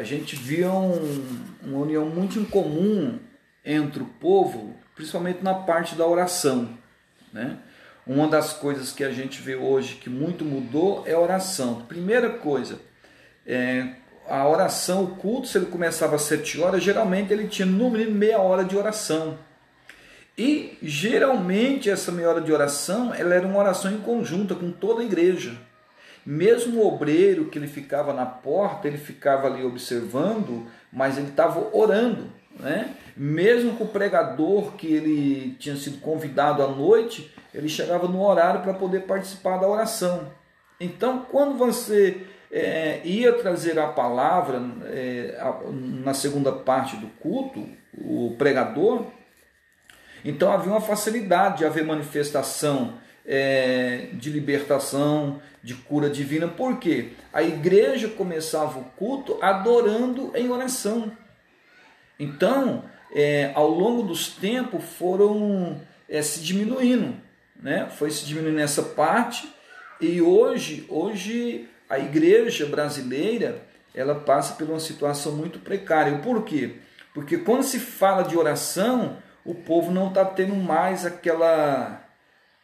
a 0.00 0.02
gente 0.02 0.34
via 0.34 0.72
um, 0.72 1.44
uma 1.62 1.80
união 1.80 2.06
muito 2.06 2.38
incomum 2.38 3.18
entre 3.62 4.02
o 4.02 4.06
povo, 4.06 4.74
principalmente 4.94 5.44
na 5.44 5.52
parte 5.52 5.94
da 5.94 6.06
oração. 6.06 6.70
Né? 7.30 7.58
Uma 8.06 8.26
das 8.26 8.54
coisas 8.54 8.92
que 8.92 9.04
a 9.04 9.12
gente 9.12 9.42
vê 9.42 9.54
hoje 9.54 9.96
que 9.96 10.08
muito 10.08 10.42
mudou 10.42 11.04
é 11.06 11.12
a 11.12 11.20
oração. 11.20 11.82
Primeira 11.82 12.30
coisa, 12.30 12.80
é, 13.46 13.90
a 14.26 14.48
oração, 14.48 15.04
o 15.04 15.16
culto, 15.16 15.48
se 15.48 15.58
ele 15.58 15.66
começava 15.66 16.16
às 16.16 16.22
sete 16.22 16.58
horas, 16.58 16.82
geralmente 16.82 17.30
ele 17.30 17.46
tinha 17.46 17.66
no 17.66 17.90
mínimo 17.90 18.16
meia 18.16 18.38
hora 18.38 18.64
de 18.64 18.78
oração. 18.78 19.38
E 20.36 20.78
geralmente 20.80 21.90
essa 21.90 22.10
meia 22.10 22.30
hora 22.30 22.40
de 22.40 22.50
oração, 22.50 23.12
ela 23.12 23.34
era 23.34 23.46
uma 23.46 23.58
oração 23.58 23.92
em 23.92 23.98
conjunta 23.98 24.54
com 24.54 24.70
toda 24.70 25.02
a 25.02 25.04
igreja. 25.04 25.58
Mesmo 26.24 26.80
o 26.80 26.86
obreiro 26.86 27.46
que 27.46 27.58
ele 27.58 27.66
ficava 27.66 28.12
na 28.12 28.26
porta, 28.26 28.86
ele 28.86 28.98
ficava 28.98 29.46
ali 29.46 29.64
observando, 29.64 30.66
mas 30.92 31.16
ele 31.16 31.28
estava 31.28 31.74
orando, 31.76 32.30
né? 32.58 32.94
Mesmo 33.16 33.76
com 33.76 33.84
o 33.84 33.88
pregador 33.88 34.72
que 34.72 34.86
ele 34.86 35.56
tinha 35.58 35.76
sido 35.76 36.00
convidado 36.00 36.62
à 36.62 36.68
noite, 36.68 37.34
ele 37.54 37.68
chegava 37.68 38.06
no 38.06 38.22
horário 38.22 38.62
para 38.62 38.74
poder 38.74 39.00
participar 39.00 39.58
da 39.58 39.68
oração. 39.68 40.30
Então, 40.78 41.26
quando 41.30 41.58
você 41.58 42.26
é, 42.50 43.00
ia 43.04 43.32
trazer 43.34 43.78
a 43.78 43.88
palavra 43.88 44.60
é, 44.86 45.38
na 45.70 46.14
segunda 46.14 46.52
parte 46.52 46.96
do 46.96 47.06
culto, 47.20 47.66
o 47.96 48.34
pregador, 48.38 49.06
então 50.24 50.50
havia 50.50 50.72
uma 50.72 50.80
facilidade 50.80 51.58
de 51.58 51.64
haver 51.64 51.84
manifestação 51.84 52.94
é, 53.26 54.08
de 54.14 54.30
libertação, 54.30 55.40
de 55.62 55.74
cura 55.74 56.08
divina, 56.08 56.48
porque 56.48 57.12
a 57.32 57.42
igreja 57.42 58.08
começava 58.08 58.78
o 58.78 58.84
culto 58.96 59.38
adorando 59.42 60.32
em 60.34 60.48
oração. 60.50 61.12
Então, 62.18 62.84
é, 63.12 63.52
ao 63.54 63.68
longo 63.68 64.02
dos 64.02 64.28
tempos, 64.28 64.84
foram 64.84 65.80
é, 66.08 66.22
se 66.22 66.40
diminuindo, 66.40 67.14
né? 67.60 67.88
foi 67.90 68.10
se 68.10 68.24
diminuindo 68.24 68.60
essa 68.60 68.82
parte, 68.82 69.52
e 70.00 70.20
hoje, 70.22 70.86
hoje 70.88 71.68
a 71.88 71.98
igreja 71.98 72.66
brasileira 72.66 73.62
ela 73.94 74.14
passa 74.14 74.54
por 74.54 74.68
uma 74.68 74.80
situação 74.80 75.32
muito 75.32 75.58
precária. 75.58 76.18
Por 76.18 76.44
quê? 76.44 76.76
Porque 77.12 77.38
quando 77.38 77.64
se 77.64 77.78
fala 77.78 78.22
de 78.22 78.36
oração, 78.36 79.18
o 79.44 79.54
povo 79.54 79.90
não 79.90 80.08
está 80.08 80.24
tendo 80.24 80.54
mais 80.54 81.04
aquela, 81.04 82.02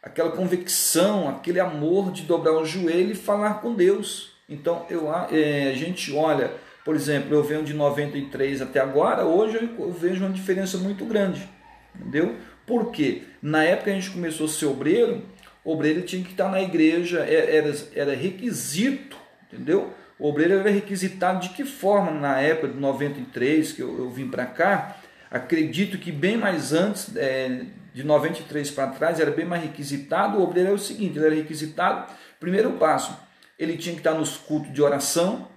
aquela 0.07 0.31
convicção, 0.31 1.29
aquele 1.29 1.59
amor 1.59 2.11
de 2.11 2.23
dobrar 2.23 2.53
o 2.53 2.65
joelho 2.65 3.11
e 3.11 3.15
falar 3.15 3.55
com 3.55 3.73
Deus. 3.73 4.31
Então 4.49 4.85
eu, 4.89 5.13
é, 5.31 5.69
a 5.69 5.73
gente 5.73 6.13
olha 6.13 6.51
Por 6.85 6.95
exemplo, 6.95 7.35
eu 7.35 7.43
venho 7.43 7.63
de 7.63 7.73
93 7.73 8.61
até 8.61 8.79
agora, 8.79 9.25
hoje 9.25 9.57
eu 9.77 9.91
vejo 9.91 10.23
uma 10.23 10.31
diferença 10.31 10.77
muito 10.77 11.03
grande. 11.03 11.47
Entendeu? 11.93 12.35
Porque 12.65 13.23
na 13.41 13.63
época 13.63 13.91
a 13.91 13.93
gente 13.93 14.09
começou 14.11 14.45
a 14.45 14.49
ser 14.49 14.67
obreiro, 14.67 15.21
obreiro 15.65 16.01
tinha 16.03 16.23
que 16.23 16.31
estar 16.31 16.49
na 16.49 16.61
igreja, 16.61 17.25
é, 17.27 17.57
era, 17.57 17.75
era 17.93 18.15
requisito, 18.15 19.17
entendeu? 19.51 19.91
O 20.17 20.29
obreiro 20.29 20.53
era 20.53 20.69
requisitado 20.69 21.41
de 21.41 21.49
que 21.49 21.65
forma 21.65 22.11
na 22.11 22.39
época 22.39 22.69
de 22.69 22.79
93 22.79 23.73
que 23.73 23.81
eu, 23.81 23.97
eu 23.97 24.09
vim 24.09 24.29
para 24.29 24.45
cá? 24.45 24.97
Acredito 25.29 25.97
que 25.97 26.09
bem 26.09 26.37
mais 26.37 26.71
antes, 26.71 27.13
é, 27.17 27.65
de 27.97 28.03
93 28.03 28.69
para 28.69 28.91
trás, 28.91 29.19
era 29.19 29.31
bem 29.31 29.43
mais 29.43 29.63
requisitado. 29.63 30.37
O 30.37 30.43
obreiro 30.43 30.69
era 30.69 30.75
o 30.75 30.79
seguinte: 30.79 31.17
ele 31.17 31.25
era 31.25 31.35
requisitado, 31.35 32.13
primeiro 32.39 32.73
passo, 32.73 33.17
ele 33.57 33.75
tinha 33.75 33.95
que 33.95 34.01
estar 34.01 34.13
nos 34.13 34.37
cultos 34.37 34.71
de 34.71 34.83
oração. 34.83 35.47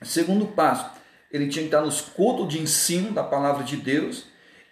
Segundo 0.00 0.46
passo, 0.46 0.88
ele 1.32 1.48
tinha 1.48 1.64
que 1.64 1.68
estar 1.68 1.80
nos 1.80 2.00
cultos 2.00 2.48
de 2.48 2.60
ensino 2.60 3.10
da 3.10 3.24
palavra 3.24 3.64
de 3.64 3.76
Deus. 3.76 4.26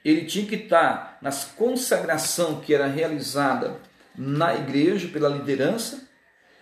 Ele 0.04 0.26
tinha 0.26 0.46
que 0.46 0.54
estar 0.54 1.18
nas 1.20 1.44
consagração 1.44 2.60
que 2.60 2.72
era 2.72 2.86
realizada 2.86 3.80
na 4.16 4.54
igreja 4.54 5.08
pela 5.08 5.28
liderança. 5.28 6.08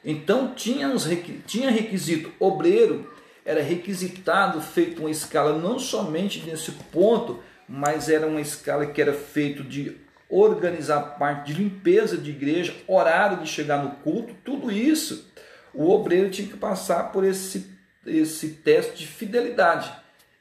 Então 0.02 0.54
tinha, 0.54 0.88
uns, 0.88 1.06
tinha 1.46 1.70
requisito 1.70 2.32
obreiro, 2.40 3.12
era 3.44 3.62
requisitado, 3.62 4.62
feito 4.62 5.00
uma 5.00 5.10
escala 5.10 5.58
não 5.58 5.78
somente 5.78 6.40
nesse 6.40 6.72
ponto, 6.72 7.42
mas 7.68 8.08
era 8.08 8.26
uma 8.26 8.40
escala 8.40 8.86
que 8.86 9.02
era 9.02 9.12
feito 9.12 9.62
de 9.62 10.02
organizar 10.40 11.16
parte 11.18 11.52
de 11.52 11.62
limpeza 11.62 12.16
de 12.16 12.30
igreja, 12.30 12.74
horário 12.88 13.38
de 13.38 13.48
chegar 13.48 13.82
no 13.82 13.92
culto, 13.96 14.34
tudo 14.44 14.70
isso, 14.70 15.30
o 15.72 15.90
obreiro 15.90 16.30
tinha 16.30 16.48
que 16.48 16.56
passar 16.56 17.12
por 17.12 17.24
esse, 17.24 17.70
esse 18.04 18.48
teste 18.48 18.98
de 18.98 19.06
fidelidade. 19.06 19.92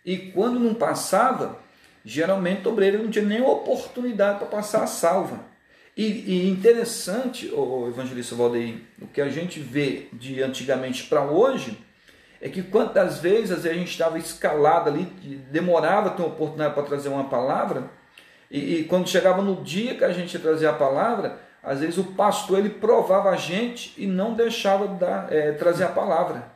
E 0.03 0.17
quando 0.17 0.59
não 0.59 0.73
passava, 0.73 1.59
geralmente 2.03 2.67
o 2.67 2.71
obreiro 2.71 3.03
não 3.03 3.11
tinha 3.11 3.25
nem 3.25 3.41
oportunidade 3.41 4.39
para 4.39 4.47
passar 4.47 4.83
a 4.83 4.87
salva. 4.87 5.39
E, 5.95 6.03
e 6.03 6.49
interessante, 6.49 7.51
o 7.53 7.87
evangelista 7.87 8.35
Valdeir, 8.35 8.81
o 8.99 9.05
que 9.05 9.21
a 9.21 9.29
gente 9.29 9.59
vê 9.59 10.07
de 10.11 10.41
antigamente 10.41 11.03
para 11.03 11.23
hoje, 11.23 11.77
é 12.41 12.49
que 12.49 12.63
quantas 12.63 13.19
vezes, 13.19 13.65
a 13.65 13.73
gente 13.73 13.91
estava 13.91 14.17
escalado 14.17 14.89
ali, 14.89 15.05
demorava 15.51 16.09
ter 16.09 16.23
uma 16.23 16.29
oportunidade 16.29 16.73
para 16.73 16.83
trazer 16.83 17.09
uma 17.09 17.25
palavra, 17.25 17.89
e, 18.53 18.75
e, 18.75 18.83
quando 18.83 19.09
chegava 19.09 19.41
no 19.41 19.63
dia 19.63 19.95
que 19.95 20.03
a 20.03 20.13
gente 20.13 20.35
ia 20.35 20.39
trazer 20.39 20.67
a 20.67 20.73
palavra, 20.73 21.39
às 21.63 21.79
vezes 21.79 21.97
o 21.97 22.03
pastor 22.03 22.59
ele 22.59 22.69
provava 22.69 23.31
a 23.31 23.35
gente 23.35 23.95
e 23.97 24.05
não 24.05 24.35
deixava 24.35 24.87
dar, 24.87 25.33
é, 25.33 25.53
trazer 25.53 25.85
a 25.85 25.89
palavra. 25.89 26.51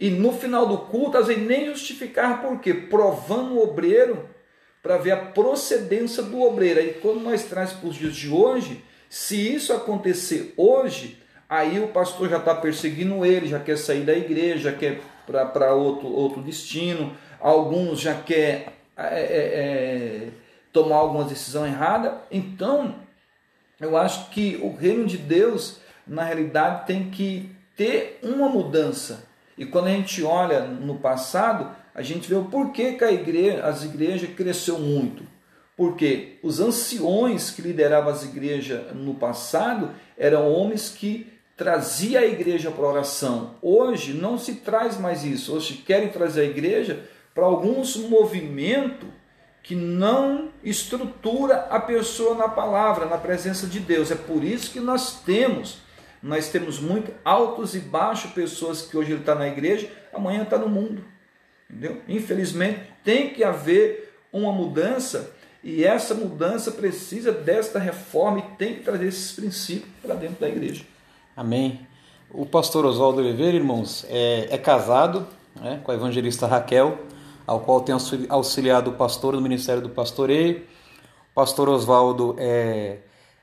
E 0.00 0.08
no 0.08 0.32
final 0.32 0.66
do 0.66 0.78
culto, 0.78 1.18
às 1.18 1.26
vezes 1.26 1.46
nem 1.46 1.66
justificava 1.66 2.38
por 2.38 2.58
quê? 2.60 2.72
Provando 2.72 3.56
o 3.56 3.62
obreiro 3.62 4.26
para 4.82 4.96
ver 4.96 5.10
a 5.10 5.18
procedência 5.18 6.22
do 6.22 6.40
obreiro. 6.40 6.80
Aí 6.80 6.94
quando 6.94 7.20
nós 7.20 7.44
traz 7.44 7.74
para 7.74 7.90
os 7.90 7.96
dias 7.96 8.16
de 8.16 8.30
hoje, 8.30 8.82
se 9.10 9.54
isso 9.54 9.74
acontecer 9.74 10.54
hoje, 10.56 11.22
aí 11.46 11.78
o 11.78 11.88
pastor 11.88 12.30
já 12.30 12.38
está 12.38 12.54
perseguindo 12.54 13.22
ele, 13.22 13.48
já 13.48 13.60
quer 13.60 13.76
sair 13.76 14.00
da 14.00 14.16
igreja, 14.16 14.70
já 14.70 14.72
quer 14.72 15.02
para 15.26 15.74
outro, 15.74 16.06
outro 16.06 16.40
destino, 16.40 17.14
alguns 17.38 18.00
já 18.00 18.14
quer 18.14 18.72
é, 18.96 20.30
é 20.30 20.43
tomar 20.74 20.96
alguma 20.96 21.24
decisão 21.24 21.64
errada. 21.64 22.20
Então, 22.30 22.96
eu 23.80 23.96
acho 23.96 24.28
que 24.30 24.58
o 24.60 24.74
reino 24.74 25.06
de 25.06 25.16
Deus, 25.16 25.78
na 26.06 26.24
realidade, 26.24 26.84
tem 26.86 27.10
que 27.10 27.48
ter 27.76 28.18
uma 28.22 28.48
mudança. 28.48 29.24
E 29.56 29.64
quando 29.64 29.86
a 29.86 29.90
gente 29.90 30.22
olha 30.24 30.62
no 30.62 30.96
passado, 30.96 31.70
a 31.94 32.02
gente 32.02 32.28
vê 32.28 32.34
o 32.34 32.46
porquê 32.46 32.94
que 32.94 33.04
a 33.04 33.12
igreja, 33.12 33.64
as 33.64 33.84
igrejas 33.84 34.28
cresceu 34.34 34.78
muito. 34.80 35.22
Porque 35.76 36.38
os 36.42 36.58
anciões 36.58 37.50
que 37.50 37.62
lideravam 37.62 38.12
as 38.12 38.24
igrejas 38.24 38.92
no 38.94 39.14
passado 39.14 39.92
eram 40.18 40.52
homens 40.52 40.88
que 40.88 41.32
traziam 41.56 42.20
a 42.20 42.26
igreja 42.26 42.70
para 42.72 42.86
oração. 42.86 43.54
Hoje 43.62 44.12
não 44.12 44.38
se 44.38 44.56
traz 44.56 44.98
mais 44.98 45.24
isso. 45.24 45.54
Hoje 45.54 45.74
querem 45.74 46.08
trazer 46.08 46.40
a 46.42 46.44
igreja 46.44 47.04
para 47.32 47.44
alguns 47.44 47.96
movimentos 47.96 49.08
que 49.64 49.74
não 49.74 50.50
estrutura 50.62 51.66
a 51.70 51.80
pessoa 51.80 52.34
na 52.34 52.48
palavra, 52.48 53.06
na 53.06 53.16
presença 53.16 53.66
de 53.66 53.80
Deus. 53.80 54.10
É 54.10 54.14
por 54.14 54.44
isso 54.44 54.70
que 54.70 54.78
nós 54.78 55.22
temos, 55.22 55.78
nós 56.22 56.50
temos 56.50 56.78
muito 56.78 57.10
altos 57.24 57.74
e 57.74 57.80
baixos 57.80 58.30
pessoas 58.32 58.82
que 58.82 58.94
hoje 58.94 59.12
ele 59.12 59.20
está 59.20 59.34
na 59.34 59.48
igreja, 59.48 59.90
amanhã 60.12 60.42
está 60.42 60.58
no 60.58 60.68
mundo. 60.68 61.02
Entendeu? 61.68 62.02
Infelizmente 62.06 62.80
tem 63.02 63.30
que 63.30 63.42
haver 63.42 64.14
uma 64.30 64.52
mudança 64.52 65.32
e 65.62 65.82
essa 65.82 66.14
mudança 66.14 66.70
precisa 66.70 67.32
desta 67.32 67.78
reforma 67.78 68.40
e 68.40 68.56
tem 68.58 68.74
que 68.74 68.82
trazer 68.82 69.06
esses 69.06 69.32
princípios 69.32 69.88
para 70.02 70.14
dentro 70.14 70.40
da 70.40 70.48
igreja. 70.48 70.84
Amém. 71.34 71.80
O 72.30 72.44
pastor 72.44 72.84
Oswaldo 72.84 73.20
Oliveira, 73.20 73.56
irmãos, 73.56 74.04
é, 74.10 74.46
é 74.50 74.58
casado 74.58 75.26
né, 75.58 75.80
com 75.82 75.90
a 75.90 75.94
evangelista 75.94 76.46
Raquel 76.46 76.98
ao 77.46 77.60
qual 77.60 77.80
tem 77.80 77.94
auxiliado 78.28 78.90
o 78.90 78.94
pastor 78.94 79.34
no 79.34 79.40
Ministério 79.40 79.82
do 79.82 79.88
Pastoreio. 79.88 80.62
O 81.32 81.34
pastor 81.34 81.68
Oswaldo 81.68 82.36
é, 82.38 82.98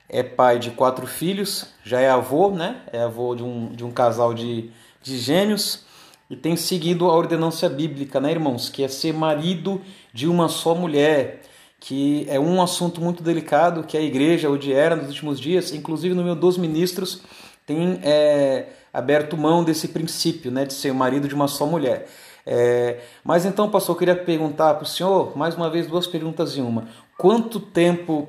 é 0.08 0.22
pai 0.22 0.58
de 0.58 0.70
quatro 0.70 1.06
filhos, 1.06 1.66
já 1.84 2.00
é 2.00 2.10
avô, 2.10 2.50
né? 2.50 2.82
É 2.92 3.02
avô 3.02 3.34
de 3.34 3.42
um, 3.42 3.72
de 3.72 3.84
um 3.84 3.90
casal 3.90 4.34
de, 4.34 4.70
de 5.02 5.18
gêmeos 5.18 5.84
e 6.28 6.36
tem 6.36 6.56
seguido 6.56 7.10
a 7.10 7.14
ordenância 7.14 7.68
bíblica, 7.68 8.18
né, 8.18 8.30
irmãos? 8.30 8.68
Que 8.70 8.82
é 8.82 8.88
ser 8.88 9.12
marido 9.12 9.82
de 10.14 10.26
uma 10.26 10.48
só 10.48 10.74
mulher, 10.74 11.42
que 11.78 12.26
é 12.28 12.40
um 12.40 12.62
assunto 12.62 13.00
muito 13.00 13.22
delicado 13.22 13.84
que 13.84 13.98
a 13.98 14.00
igreja, 14.00 14.48
onde 14.48 14.72
era 14.72 14.96
nos 14.96 15.08
últimos 15.08 15.38
dias, 15.38 15.72
inclusive 15.72 16.14
no 16.14 16.24
meu 16.24 16.34
dos 16.34 16.56
ministros, 16.56 17.22
tem 17.66 18.00
é, 18.02 18.66
aberto 18.92 19.36
mão 19.36 19.62
desse 19.62 19.88
princípio, 19.88 20.50
né, 20.50 20.64
de 20.64 20.72
ser 20.72 20.90
o 20.90 20.94
marido 20.94 21.28
de 21.28 21.34
uma 21.34 21.48
só 21.48 21.66
mulher. 21.66 22.08
É, 22.46 23.00
mas 23.24 23.44
então, 23.44 23.70
pastor, 23.70 23.94
eu 23.94 23.98
queria 23.98 24.16
perguntar 24.16 24.74
para 24.74 24.84
o 24.84 24.86
senhor, 24.86 25.36
mais 25.36 25.54
uma 25.54 25.70
vez, 25.70 25.86
duas 25.86 26.06
perguntas 26.06 26.56
em 26.56 26.62
uma. 26.62 26.88
Quanto 27.16 27.60
tempo 27.60 28.28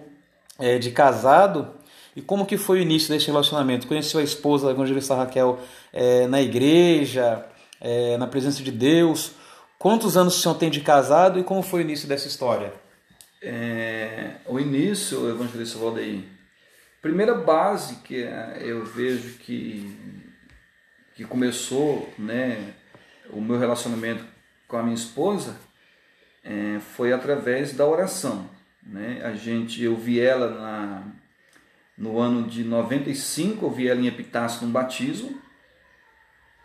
é, 0.60 0.77
de 0.77 0.91
casado 0.91 1.74
e 2.15 2.22
como 2.22 2.46
que 2.46 2.58
foi 2.58 2.79
o 2.79 2.82
início 2.82 3.10
desse 3.10 3.27
relacionamento? 3.27 3.88
Conheceu 3.88 4.20
a 4.20 4.24
esposa, 4.24 4.67
a 4.67 4.72
evangelista 4.72 5.15
Raquel, 5.15 5.60
é, 5.91 6.27
na 6.27 6.41
igreja, 6.41 7.46
é, 7.82 8.17
na 8.17 8.27
presença 8.27 8.62
de 8.62 8.72
Deus? 8.72 9.32
Quantos 9.79 10.15
anos 10.15 10.38
o 10.38 10.41
senhor 10.41 10.55
tem 10.55 10.70
de 10.70 10.82
casado 10.82 11.39
e 11.39 11.43
como 11.43 11.62
foi 11.62 11.82
o 11.82 11.84
início 11.84 12.08
dessa 12.08 12.27
história? 12.27 12.74
É, 13.41 14.36
o 14.46 14.60
início, 14.60 15.29
evangelista 15.29 15.77
Valdeir, 15.77 16.24
primeira 17.01 17.36
base 17.36 17.96
que 17.98 18.24
é, 18.24 18.60
eu 18.62 18.86
vejo 18.86 19.38
que, 19.39 19.93
que 21.15 21.25
começou, 21.25 22.08
né, 22.17 22.74
o 23.33 23.41
meu 23.41 23.57
relacionamento 23.57 24.23
com 24.67 24.77
a 24.77 24.83
minha 24.83 24.95
esposa 24.95 25.57
é, 26.43 26.79
foi 26.79 27.13
através 27.13 27.73
da 27.73 27.85
oração. 27.85 28.49
Né? 28.85 29.21
A 29.23 29.33
gente, 29.33 29.81
eu 29.81 29.95
vi 29.95 30.19
ela 30.19 30.49
na, 30.49 31.03
no 31.97 32.19
ano 32.19 32.47
de 32.47 32.63
95, 32.63 33.65
eu 33.65 33.71
vi 33.71 33.87
ela 33.87 33.99
em 33.99 34.07
Epitácio 34.07 34.65
no 34.65 34.71
batismo. 34.71 35.41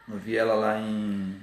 Eu 0.09 0.19
vi 0.19 0.37
ela 0.37 0.55
lá 0.55 0.81
em, 0.81 1.37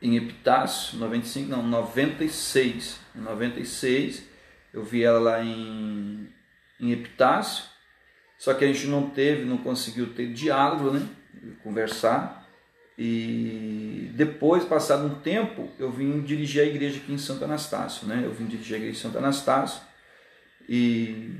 em 0.00 0.16
Epitácio, 0.16 0.98
95, 0.98 1.50
não, 1.50 1.62
96. 1.66 3.00
Em 3.16 3.20
96, 3.20 4.24
eu 4.72 4.84
vi 4.84 5.02
ela 5.02 5.18
lá 5.18 5.44
em, 5.44 6.32
em 6.78 6.92
Epitácio. 6.92 7.64
Só 8.38 8.54
que 8.54 8.64
a 8.64 8.68
gente 8.68 8.86
não 8.86 9.10
teve, 9.10 9.44
não 9.44 9.58
conseguiu 9.58 10.14
ter 10.14 10.32
diálogo, 10.32 10.92
né? 10.92 11.06
Conversar. 11.62 12.39
E 13.02 14.10
depois, 14.14 14.62
passado 14.62 15.06
um 15.06 15.14
tempo, 15.20 15.70
eu 15.78 15.90
vim 15.90 16.20
dirigir 16.20 16.62
a 16.62 16.66
igreja 16.66 16.98
aqui 16.98 17.14
em 17.14 17.16
Santo 17.16 17.42
Anastácio, 17.42 18.06
né? 18.06 18.20
Eu 18.22 18.30
vim 18.30 18.44
dirigir 18.44 18.74
a 18.74 18.78
igreja 18.78 18.98
em 18.98 19.00
Santo 19.00 19.16
Anastácio 19.16 19.80
e 20.68 21.30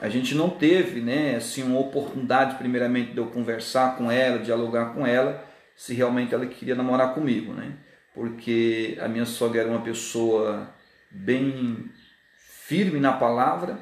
a 0.00 0.08
gente 0.08 0.34
não 0.34 0.48
teve, 0.48 1.02
né, 1.02 1.36
assim, 1.36 1.62
uma 1.62 1.78
oportunidade 1.78 2.56
primeiramente 2.56 3.12
de 3.12 3.18
eu 3.18 3.26
conversar 3.26 3.98
com 3.98 4.10
ela, 4.10 4.38
dialogar 4.38 4.94
com 4.94 5.06
ela, 5.06 5.46
se 5.76 5.92
realmente 5.92 6.34
ela 6.34 6.46
queria 6.46 6.74
namorar 6.74 7.12
comigo, 7.12 7.52
né? 7.52 7.74
Porque 8.14 8.96
a 9.02 9.06
minha 9.06 9.26
sogra 9.26 9.60
era 9.60 9.70
uma 9.70 9.82
pessoa 9.82 10.74
bem 11.10 11.90
firme 12.38 12.98
na 12.98 13.12
palavra 13.12 13.78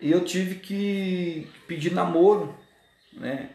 e 0.00 0.10
eu 0.10 0.24
tive 0.24 0.54
que 0.54 1.46
pedir 1.68 1.92
namoro, 1.92 2.58
né? 3.12 3.50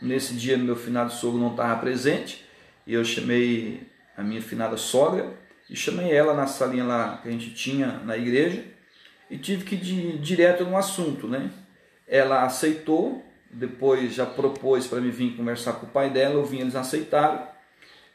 Nesse 0.00 0.34
dia, 0.34 0.56
meu 0.56 0.76
finado 0.76 1.12
sogro 1.12 1.40
não 1.40 1.50
estava 1.50 1.80
presente 1.80 2.44
e 2.86 2.94
eu 2.94 3.04
chamei 3.04 3.82
a 4.16 4.22
minha 4.22 4.40
finada 4.40 4.76
sogra 4.76 5.34
e 5.68 5.74
chamei 5.74 6.12
ela 6.12 6.34
na 6.34 6.46
salinha 6.46 6.84
lá 6.84 7.18
que 7.22 7.28
a 7.28 7.32
gente 7.32 7.50
tinha 7.52 8.00
na 8.04 8.16
igreja 8.16 8.64
e 9.28 9.36
tive 9.36 9.64
que 9.64 9.74
ir 9.74 10.18
direto 10.18 10.64
no 10.64 10.76
assunto, 10.76 11.26
né? 11.26 11.50
Ela 12.06 12.44
aceitou, 12.44 13.24
depois 13.50 14.14
já 14.14 14.24
propôs 14.24 14.86
para 14.86 15.00
mim 15.00 15.10
vir 15.10 15.36
conversar 15.36 15.74
com 15.74 15.86
o 15.86 15.90
pai 15.90 16.10
dela, 16.10 16.34
eu 16.34 16.44
vim, 16.44 16.60
eles 16.60 16.76
aceitaram 16.76 17.46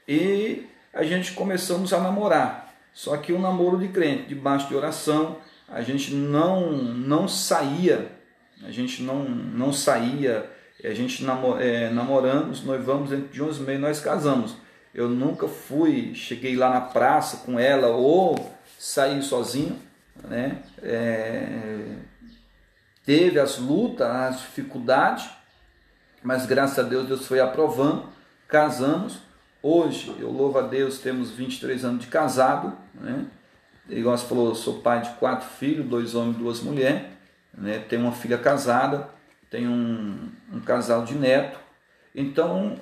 e 0.08 0.66
a 0.94 1.04
gente 1.04 1.34
começamos 1.34 1.94
a 1.94 2.00
namorar. 2.00 2.74
Só 2.94 3.18
que 3.18 3.34
um 3.34 3.42
namoro 3.42 3.78
de 3.78 3.90
crente, 3.90 4.30
debaixo 4.30 4.68
de 4.68 4.75
oração, 4.75 5.38
a 5.68 5.82
gente 5.82 6.13
não 6.13 6.72
não 6.72 7.28
saía, 7.28 8.12
a 8.63 8.72
gente 8.72 9.04
não, 9.04 9.25
não 9.28 9.74
saía, 9.74 10.50
a 10.88 10.94
gente 10.94 11.24
namor, 11.24 11.62
é, 11.62 11.90
namoramos, 11.90 12.63
noivamos 12.63 13.10
dentro 13.10 13.28
de 13.30 13.42
11 13.42 13.62
meses, 13.62 13.82
nós 13.82 14.00
casamos. 14.00 14.56
Eu 14.94 15.10
nunca 15.10 15.48
fui, 15.48 16.13
cheguei 16.13 16.56
lá 16.56 16.70
na 16.70 16.82
praça 16.82 17.38
com 17.46 17.60
ela 17.60 17.88
ou 17.88 18.54
saí 18.78 19.22
sozinho, 19.24 19.80
né? 20.28 20.62
É, 20.82 21.96
teve 23.06 23.40
as 23.40 23.58
lutas, 23.58 24.08
as 24.08 24.42
dificuldades, 24.42 25.30
mas 26.22 26.46
graças 26.46 26.78
a 26.78 26.84
Deus 26.84 27.08
Deus 27.08 27.25
foi 27.25 27.40
aprovando, 27.40 28.10
casamos. 28.48 29.20
Hoje, 29.62 30.13
eu 30.20 30.30
louvo 30.30 30.60
a 30.60 30.62
Deus, 30.62 31.00
temos 31.00 31.32
23 31.32 31.86
anos 31.86 32.02
de 32.02 32.08
casado, 32.08 32.78
né? 32.94 33.25
Igual 33.90 34.18
você 34.18 34.25
falou, 34.25 34.50
eu 34.50 34.56
sou 34.56 34.80
pai 34.80 35.02
de 35.02 35.10
quatro 35.12 35.48
filhos, 35.48 35.86
dois 35.86 36.16
homens 36.16 36.36
e 36.36 36.40
duas 36.40 36.62
mulheres, 36.62 37.04
né? 37.54 37.80
tenho 37.80 38.04
uma 38.04 38.12
filha 38.12 38.38
casada, 38.38 39.10
tenho 39.53 39.69
um, 39.69 40.31
um 40.51 40.60
casal 40.62 41.05
de 41.05 41.13
neto. 41.13 41.60
Então, 42.15 42.75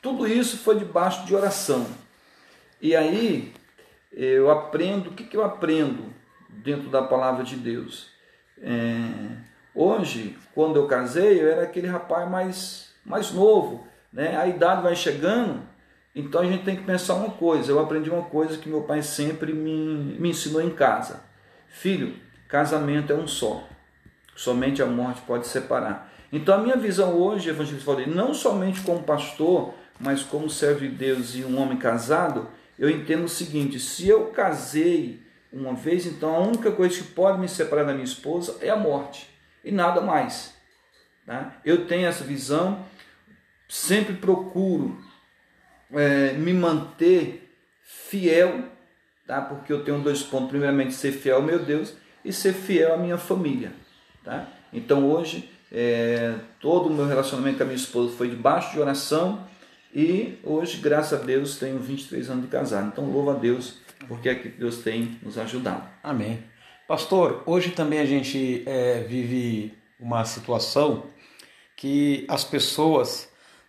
tudo 0.00 0.24
isso 0.24 0.56
foi 0.58 0.78
debaixo 0.78 1.26
de 1.26 1.34
oração. 1.34 1.84
E 2.80 2.94
aí, 2.94 3.52
eu 4.12 4.48
aprendo, 4.48 5.10
o 5.10 5.12
que, 5.12 5.24
que 5.24 5.36
eu 5.36 5.44
aprendo 5.44 6.14
dentro 6.48 6.88
da 6.90 7.02
palavra 7.02 7.42
de 7.42 7.56
Deus? 7.56 8.08
É, 8.62 9.00
hoje, 9.74 10.38
quando 10.54 10.76
eu 10.76 10.86
casei, 10.86 11.42
eu 11.42 11.50
era 11.50 11.64
aquele 11.64 11.88
rapaz 11.88 12.30
mais, 12.30 12.94
mais 13.04 13.32
novo, 13.32 13.84
né? 14.12 14.36
a 14.36 14.46
idade 14.46 14.82
vai 14.82 14.94
chegando, 14.94 15.60
então 16.14 16.40
a 16.40 16.46
gente 16.46 16.62
tem 16.62 16.76
que 16.76 16.84
pensar 16.84 17.14
uma 17.14 17.30
coisa. 17.32 17.72
Eu 17.72 17.80
aprendi 17.80 18.08
uma 18.08 18.22
coisa 18.22 18.56
que 18.58 18.68
meu 18.68 18.82
pai 18.82 19.02
sempre 19.02 19.52
me, 19.52 20.16
me 20.20 20.30
ensinou 20.30 20.62
em 20.62 20.70
casa: 20.70 21.24
Filho, 21.68 22.14
casamento 22.48 23.12
é 23.12 23.16
um 23.16 23.26
só, 23.26 23.64
somente 24.36 24.82
a 24.82 24.86
morte 24.86 25.22
pode 25.22 25.48
separar. 25.48 26.12
Então 26.30 26.54
a 26.54 26.58
minha 26.58 26.76
visão 26.76 27.14
hoje, 27.14 27.48
evangelista, 27.48 27.84
falei, 27.84 28.06
não 28.06 28.34
somente 28.34 28.82
como 28.82 29.02
pastor, 29.02 29.74
mas 29.98 30.22
como 30.22 30.50
servo 30.50 30.80
de 30.80 30.88
Deus 30.88 31.34
e 31.34 31.44
um 31.44 31.60
homem 31.60 31.78
casado, 31.78 32.48
eu 32.78 32.90
entendo 32.90 33.24
o 33.24 33.28
seguinte: 33.28 33.80
se 33.80 34.08
eu 34.08 34.26
casei 34.26 35.22
uma 35.52 35.74
vez, 35.74 36.06
então 36.06 36.34
a 36.34 36.40
única 36.40 36.70
coisa 36.70 36.98
que 36.98 37.08
pode 37.12 37.38
me 37.38 37.48
separar 37.48 37.84
da 37.84 37.92
minha 37.92 38.04
esposa 38.04 38.58
é 38.60 38.68
a 38.68 38.76
morte 38.76 39.28
e 39.64 39.72
nada 39.72 40.00
mais. 40.00 40.54
Tá? 41.24 41.56
Eu 41.64 41.86
tenho 41.86 42.06
essa 42.06 42.22
visão, 42.22 42.84
sempre 43.68 44.14
procuro 44.14 45.02
é, 45.92 46.32
me 46.34 46.52
manter 46.52 47.52
fiel, 47.82 48.64
tá? 49.26 49.40
porque 49.40 49.72
eu 49.72 49.82
tenho 49.82 50.00
dois 50.00 50.22
pontos: 50.22 50.50
primeiramente, 50.50 50.92
ser 50.92 51.12
fiel 51.12 51.36
ao 51.36 51.42
meu 51.42 51.58
Deus 51.58 51.94
e 52.24 52.32
ser 52.32 52.52
fiel 52.52 52.94
à 52.94 52.96
minha 52.96 53.16
família. 53.16 53.72
Tá? 54.26 54.48
Então 54.72 55.08
hoje, 55.08 55.48
é, 55.70 56.34
todo 56.60 56.88
o 56.88 56.92
meu 56.92 57.06
relacionamento 57.06 57.58
com 57.58 57.62
a 57.62 57.66
minha 57.66 57.76
esposa 57.76 58.16
foi 58.16 58.28
debaixo 58.28 58.72
de 58.72 58.80
oração 58.80 59.46
e 59.94 60.38
hoje, 60.42 60.78
graças 60.78 61.18
a 61.18 61.22
Deus, 61.22 61.56
tenho 61.58 61.78
23 61.78 62.28
anos 62.28 62.44
de 62.44 62.50
casado. 62.50 62.88
Então, 62.88 63.08
louvo 63.08 63.30
a 63.30 63.34
Deus, 63.34 63.78
porque 64.08 64.28
é 64.28 64.34
que 64.34 64.48
Deus 64.48 64.78
tem 64.78 65.16
nos 65.22 65.38
ajudado. 65.38 65.88
Amém. 66.02 66.42
Pastor, 66.88 67.44
hoje 67.46 67.70
também 67.70 68.00
a 68.00 68.04
gente 68.04 68.62
é, 68.66 69.04
vive 69.08 69.72
uma 69.98 70.24
situação 70.24 71.06
que 71.76 72.26
as 72.28 72.44
pessoas 72.44 73.28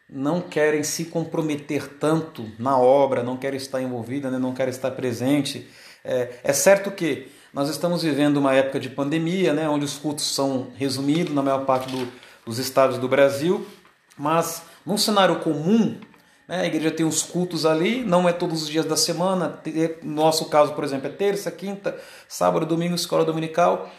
não 0.10 0.42
querem 0.42 0.84
se 0.84 1.06
comprometer 1.06 1.88
tanto 2.00 2.52
na 2.58 2.78
obra, 2.78 3.22
não 3.22 3.38
querem 3.38 3.58
estar 3.58 3.82
envolvida, 3.82 4.32
né, 4.32 4.40
não 4.40 4.54
querem 4.54 4.72
estar 4.72 4.92
presente. 4.92 5.68
É, 6.04 6.40
é 6.44 6.52
certo 6.52 6.90
que 6.90 7.28
nós 7.54 7.70
estamos 7.70 8.04
vivendo 8.04 8.38
uma 8.38 8.54
época 8.54 8.80
de 8.80 8.90
pandemia, 8.90 9.54
né, 9.54 9.68
onde 9.68 9.86
os 9.86 9.98
cultos 9.98 10.34
são 10.34 10.68
resumidos 10.76 11.34
na 11.34 11.42
maior 11.42 11.66
parte 11.66 11.92
do, 11.92 12.08
dos 12.46 12.60
estados 12.60 12.98
do 12.98 13.08
Brasil, 13.08 13.66
mas 14.18 14.64
num 14.86 14.98
cenário 14.98 15.40
comum, 15.40 16.00
né? 16.48 16.62
A 16.62 16.66
igreja 16.66 16.90
tem 16.90 17.06
os 17.06 17.22
cultos 17.22 17.66
ali, 17.66 18.04
não 18.04 18.28
é 18.28 18.32
todos 18.32 18.64
os 18.64 18.70
dias 18.70 18.86
da 18.86 18.96
semana. 18.96 19.62
No 20.02 20.16
nosso 20.16 20.46
caso, 20.46 20.74
por 20.74 20.84
exemplo, 20.84 21.08
é 21.08 21.12
terça, 21.12 21.52
quinta, 21.52 22.00
sábado, 22.28 22.66
domingo, 22.66 22.96
escola 22.96 23.26
dominical. 23.26 23.92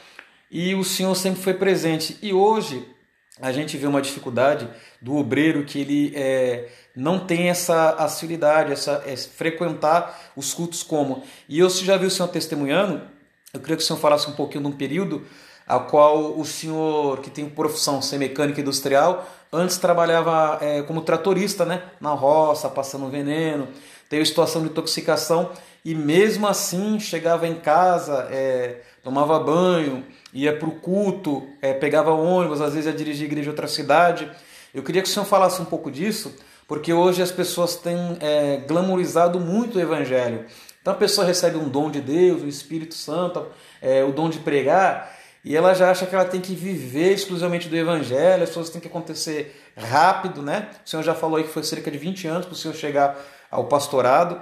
E 0.51 0.75
o 0.75 0.83
Senhor 0.83 1.14
sempre 1.14 1.42
foi 1.42 1.53
presente. 1.53 2.16
E 2.23 2.33
hoje 2.33 2.88
a 3.40 3.53
gente 3.53 3.77
vê 3.77 3.87
uma 3.87 4.01
dificuldade 4.01 4.66
do 5.01 5.14
obreiro 5.16 5.64
que 5.64 5.79
ele 5.81 6.12
é, 6.16 6.68
não 6.96 7.18
tem 7.18 7.51
essa 7.51 7.94
facilidade, 7.99 8.73
essa 8.73 9.03
é, 9.07 9.14
frequentar 9.14 10.33
os 10.35 10.55
cultos 10.55 10.83
como. 10.83 11.23
E 11.49 11.59
eu 11.59 11.68
já 11.68 11.99
vi 11.99 12.07
o 12.07 12.11
Senhor 12.11 12.29
testemunhando. 12.29 13.03
Eu 13.53 13.61
queria 13.61 13.77
que 13.77 13.83
o 13.83 13.87
Senhor 13.87 13.99
falasse 13.99 14.29
um 14.29 14.35
pouquinho 14.35 14.65
de 14.65 14.69
um 14.69 14.77
período 14.77 15.27
a 15.69 15.79
qual 15.79 16.39
o 16.39 16.45
senhor, 16.47 17.21
que 17.21 17.29
tem 17.29 17.47
profissão 17.47 18.01
ser 18.01 18.17
mecânica 18.17 18.59
industrial, 18.59 19.29
antes 19.53 19.77
trabalhava 19.77 20.59
é, 20.63 20.81
como 20.83 21.03
tratorista, 21.03 21.67
né? 21.67 21.83
Na 22.01 22.13
roça, 22.15 22.71
passando 22.71 23.11
veneno, 23.11 23.69
teve 24.09 24.25
situação 24.25 24.63
de 24.63 24.69
intoxicação 24.69 25.51
e 25.85 25.95
mesmo 25.95 26.47
assim 26.47 26.99
chegava 26.99 27.47
em 27.47 27.57
casa, 27.57 28.29
é, 28.31 28.81
tomava 29.05 29.39
banho, 29.39 30.07
ia 30.33 30.57
para 30.57 30.69
o 30.69 30.73
culto, 30.73 31.47
é, 31.61 31.75
pegava 31.75 32.13
ônibus, 32.13 32.63
às 32.63 32.73
vezes 32.73 32.87
ia 32.87 32.97
dirigir 32.97 33.27
igreja 33.27 33.49
em 33.49 33.51
outra 33.51 33.69
cidade. 33.69 34.31
Eu 34.73 34.83
queria 34.83 35.03
que 35.03 35.09
o 35.09 35.13
senhor 35.13 35.27
falasse 35.27 35.61
um 35.61 35.67
pouco 35.67 35.91
disso, 35.91 36.35
porque 36.67 36.95
hoje 36.95 37.21
as 37.21 37.31
pessoas 37.31 37.77
têm 37.77 38.17
é, 38.21 38.57
glamorizado 38.67 39.39
muito 39.39 39.77
o 39.77 39.81
evangelho. 39.81 40.47
Então 40.88 40.96
a 40.96 40.98
pessoa 40.98 41.27
recebe 41.27 41.59
um 41.59 41.68
dom 41.68 41.90
de 41.90 42.01
Deus, 42.01 42.40
o 42.40 42.48
Espírito 42.48 42.94
Santo, 42.94 43.46
é, 43.79 44.03
o 44.03 44.11
dom 44.11 44.31
de 44.31 44.38
pregar, 44.38 45.14
e 45.44 45.55
ela 45.55 45.74
já 45.74 45.90
acha 45.90 46.07
que 46.07 46.14
ela 46.14 46.24
tem 46.24 46.40
que 46.40 46.55
viver 46.55 47.12
exclusivamente 47.12 47.68
do 47.68 47.77
evangelho, 47.77 48.42
as 48.42 48.48
coisas 48.48 48.72
têm 48.72 48.81
que 48.81 48.88
acontecer 48.88 49.70
rápido, 49.77 50.40
né? 50.40 50.70
O 50.83 50.88
senhor 50.88 51.03
já 51.03 51.14
falou 51.14 51.37
aí 51.37 51.44
que 51.44 51.51
foi 51.51 51.62
cerca 51.62 51.90
de 51.90 51.98
20 51.98 52.27
anos 52.27 52.46
para 52.46 52.55
o 52.55 52.57
senhor 52.57 52.72
chegar 52.72 53.22
ao 53.51 53.64
pastorado. 53.64 54.40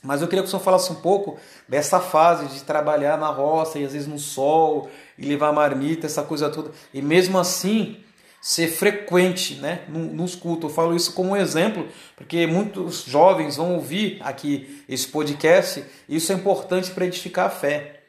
Mas 0.00 0.22
eu 0.22 0.28
queria 0.28 0.44
que 0.44 0.46
o 0.46 0.50
senhor 0.50 0.62
falasse 0.62 0.92
um 0.92 1.00
pouco 1.00 1.36
dessa 1.68 1.98
fase 1.98 2.46
de 2.46 2.62
trabalhar 2.62 3.18
na 3.18 3.30
roça 3.30 3.80
e 3.80 3.84
às 3.84 3.92
vezes 3.92 4.06
no 4.06 4.20
sol 4.20 4.88
e 5.18 5.26
levar 5.26 5.52
marmita, 5.52 6.06
essa 6.06 6.22
coisa 6.22 6.48
toda. 6.48 6.70
E 6.94 7.02
mesmo 7.02 7.40
assim 7.40 8.04
ser 8.48 8.68
frequente 8.68 9.56
né, 9.56 9.84
nos 9.88 10.34
cultos. 10.34 10.70
Eu 10.70 10.74
falo 10.74 10.96
isso 10.96 11.12
como 11.12 11.32
um 11.32 11.36
exemplo, 11.36 11.86
porque 12.16 12.46
muitos 12.46 13.04
jovens 13.04 13.58
vão 13.58 13.74
ouvir 13.74 14.16
aqui 14.22 14.82
esse 14.88 15.06
podcast 15.06 15.84
e 16.08 16.16
isso 16.16 16.32
é 16.32 16.34
importante 16.34 16.90
para 16.92 17.04
edificar 17.04 17.44
a 17.44 17.50
fé. 17.50 18.04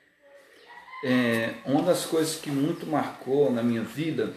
É, 1.04 1.56
uma 1.66 1.82
das 1.82 2.06
coisas 2.06 2.38
que 2.38 2.50
muito 2.50 2.88
marcou 2.88 3.52
na 3.52 3.62
minha 3.62 3.82
vida, 3.82 4.34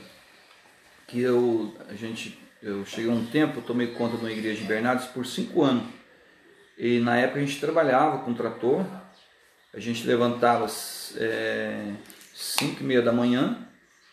que 1.07 1.21
eu, 1.21 1.73
a 1.89 1.95
gente, 1.95 2.37
eu 2.61 2.85
cheguei 2.85 3.09
um 3.09 3.25
tempo, 3.25 3.61
tomei 3.61 3.87
conta 3.87 4.17
de 4.17 4.25
uma 4.25 4.33
igreja 4.33 4.61
de 4.61 4.67
Bernardes 4.67 5.07
por 5.07 5.25
cinco 5.25 5.63
anos. 5.63 5.85
E 6.77 6.99
na 6.99 7.17
época 7.17 7.39
a 7.39 7.45
gente 7.45 7.61
trabalhava 7.61 8.25
com 8.25 8.35
trator, 8.35 8.85
a 9.73 9.79
gente 9.79 10.05
levantava 10.05 10.67
é, 11.17 11.93
cinco 12.35 12.83
e 12.83 12.85
meia 12.85 13.03
da 13.03 13.13
manhã, 13.13 13.57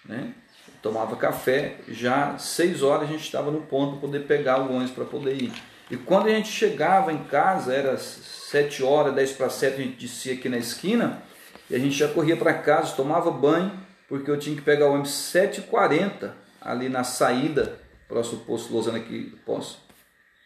né? 0.05 0.35
Tomava 0.81 1.15
café, 1.15 1.75
já 1.87 2.37
seis 2.37 2.81
horas 2.81 3.03
a 3.03 3.11
gente 3.11 3.23
estava 3.23 3.51
no 3.51 3.61
ponto 3.61 3.93
para 3.93 4.01
poder 4.01 4.19
pegar 4.21 4.59
o 4.59 4.73
ônibus 4.73 4.91
para 4.91 5.05
poder 5.05 5.41
ir. 5.41 5.53
E 5.91 5.97
quando 5.97 6.27
a 6.27 6.31
gente 6.31 6.49
chegava 6.49 7.11
em 7.11 7.23
casa, 7.23 7.73
era 7.73 7.97
sete 7.97 8.83
horas, 8.83 9.13
dez 9.13 9.31
para 9.31 9.49
sete, 9.49 9.81
a 9.81 9.83
gente 9.83 9.97
descia 9.97 10.33
aqui 10.33 10.47
na 10.47 10.57
esquina, 10.57 11.23
e 11.69 11.75
a 11.75 11.79
gente 11.79 11.95
já 11.95 12.07
corria 12.07 12.37
para 12.37 12.53
casa, 12.53 12.95
tomava 12.95 13.31
banho, 13.31 13.71
porque 14.07 14.29
eu 14.29 14.37
tinha 14.37 14.55
que 14.55 14.61
pegar 14.61 14.87
o 14.87 14.93
ônibus 14.93 15.11
7h40 15.11 16.31
ali 16.61 16.89
na 16.89 17.03
saída, 17.03 17.79
próximo 18.07 18.39
posto 18.41 18.73
Lozano 18.73 18.97
aqui, 18.97 19.35
posto, 19.45 19.79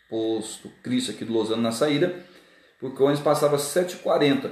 posto 0.10 0.70
Cristo 0.82 1.12
aqui 1.12 1.24
do 1.24 1.34
Lozano 1.34 1.62
na 1.62 1.72
saída, 1.72 2.26
porque 2.80 3.02
o 3.02 3.06
ônibus 3.06 3.24
passava 3.24 3.58
7h40. 3.58 4.52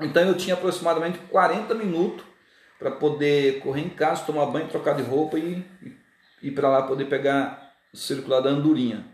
Então 0.00 0.22
eu 0.24 0.36
tinha 0.36 0.54
aproximadamente 0.54 1.18
40 1.30 1.74
minutos 1.74 2.24
para 2.84 2.90
poder 2.90 3.60
correr 3.60 3.80
em 3.80 3.88
casa, 3.88 4.26
tomar 4.26 4.44
banho, 4.44 4.68
trocar 4.68 4.94
de 4.94 5.02
roupa 5.02 5.38
e, 5.38 5.64
ir 6.42 6.50
para 6.50 6.68
lá 6.68 6.82
poder 6.82 7.06
pegar 7.06 7.72
o 7.90 7.96
circular 7.96 8.40
da 8.40 8.50
Andorinha. 8.50 9.06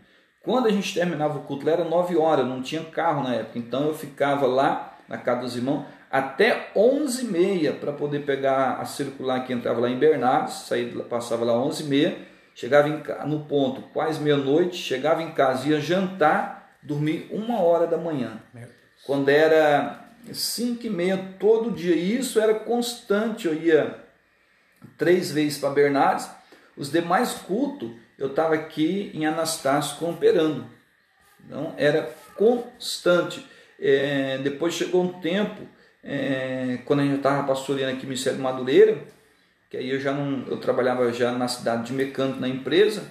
Quando 0.43 0.67
a 0.67 0.69
gente 0.69 0.93
terminava 0.93 1.37
o 1.37 1.43
culto, 1.43 1.69
era 1.69 1.85
9 1.85 2.17
horas, 2.17 2.45
não 2.45 2.61
tinha 2.61 2.83
carro 2.83 3.23
na 3.23 3.35
época, 3.35 3.57
então 3.57 3.87
eu 3.87 3.93
ficava 3.93 4.45
lá 4.45 4.97
na 5.07 5.17
casa 5.17 5.41
dos 5.41 5.55
irmãos 5.55 5.85
até 6.11 6.73
11h30 6.75 7.79
para 7.79 7.93
poder 7.93 8.25
pegar 8.25 8.73
a 8.73 8.83
circular 8.83 9.45
que 9.45 9.53
entrava 9.53 9.79
lá 9.79 9.89
em 9.89 9.97
Bernardes, 9.97 10.53
saía, 10.65 10.91
passava 11.03 11.45
lá 11.45 11.53
11h30, 11.53 12.15
chegava 12.53 12.89
em, 12.89 13.01
no 13.25 13.45
ponto 13.45 13.83
quase 13.93 14.19
meia-noite, 14.19 14.75
chegava 14.75 15.23
em 15.23 15.31
casa, 15.31 15.69
ia 15.69 15.79
jantar, 15.79 16.75
dormir 16.83 17.29
uma 17.31 17.61
hora 17.61 17.87
da 17.87 17.97
manhã. 17.97 18.41
Quando 19.05 19.29
era 19.29 20.00
5 20.31 20.85
e 20.85 20.89
meia 20.89 21.35
todo 21.39 21.71
dia, 21.71 21.95
e 21.95 22.17
isso 22.17 22.39
era 22.39 22.53
constante, 22.53 23.47
eu 23.47 23.53
ia 23.53 23.99
três 24.97 25.31
vezes 25.31 25.57
para 25.57 25.69
Bernardes, 25.71 26.29
os 26.75 26.91
demais 26.91 27.33
cultos 27.33 27.91
eu 28.17 28.27
estava 28.27 28.53
aqui 28.53 29.11
em 29.15 29.25
Anastácio 29.25 29.97
cooperando. 29.97 30.67
Então 31.43 31.73
era 31.75 32.15
constante. 32.35 33.45
É, 33.79 34.37
depois 34.37 34.75
chegou 34.75 35.03
um 35.03 35.19
tempo, 35.19 35.67
é, 36.03 36.77
quando 36.85 36.99
a 36.99 37.03
gente 37.03 37.17
estava 37.17 37.47
pastoreando 37.47 37.93
aqui 37.93 38.03
no 38.03 38.09
Ministério 38.09 38.37
de 38.37 38.43
Madureira, 38.43 39.03
que 39.71 39.77
aí 39.77 39.89
eu 39.89 39.99
já 39.99 40.13
não, 40.13 40.45
eu 40.47 40.57
trabalhava 40.57 41.11
já 41.11 41.31
na 41.31 41.47
cidade 41.47 41.87
de 41.87 41.93
mecânico 41.93 42.39
na 42.39 42.47
empresa, 42.47 43.09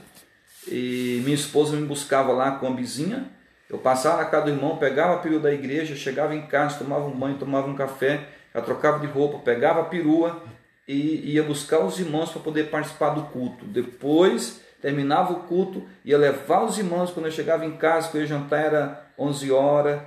e 0.69 1.21
minha 1.25 1.35
esposa 1.35 1.77
me 1.77 1.87
buscava 1.87 2.33
lá 2.33 2.53
com 2.53 2.69
a 2.69 2.77
vizinha, 2.77 3.29
eu 3.71 3.79
passava 3.79 4.19
na 4.19 4.25
casa 4.25 4.47
do 4.47 4.51
irmão, 4.51 4.77
pegava 4.77 5.15
a 5.15 5.19
perua 5.19 5.39
da 5.39 5.53
igreja, 5.53 5.95
chegava 5.95 6.35
em 6.35 6.43
casa, 6.43 6.79
tomava 6.79 7.07
um 7.07 7.17
banho, 7.17 7.39
tomava 7.39 7.69
um 7.69 7.77
café, 7.77 8.27
já 8.53 8.61
trocava 8.61 8.99
de 8.99 9.07
roupa, 9.07 9.39
pegava 9.39 9.81
a 9.81 9.85
perua 9.85 10.43
e 10.89 11.35
ia 11.35 11.43
buscar 11.45 11.79
os 11.79 12.01
irmãos 12.01 12.33
para 12.33 12.43
poder 12.43 12.65
participar 12.69 13.11
do 13.11 13.23
culto. 13.27 13.65
Depois 13.65 14.61
terminava 14.83 15.33
o 15.33 15.45
culto, 15.45 15.87
ia 16.05 16.19
levar 16.19 16.65
os 16.65 16.79
irmãos 16.79 17.13
quando 17.13 17.27
eu 17.27 17.33
chegava 17.33 17.65
em 17.65 17.77
casa, 17.77 18.11
que 18.11 18.19
eu 18.19 18.27
jantar 18.27 18.59
era 18.59 19.07
11 19.17 19.53
horas. 19.53 20.01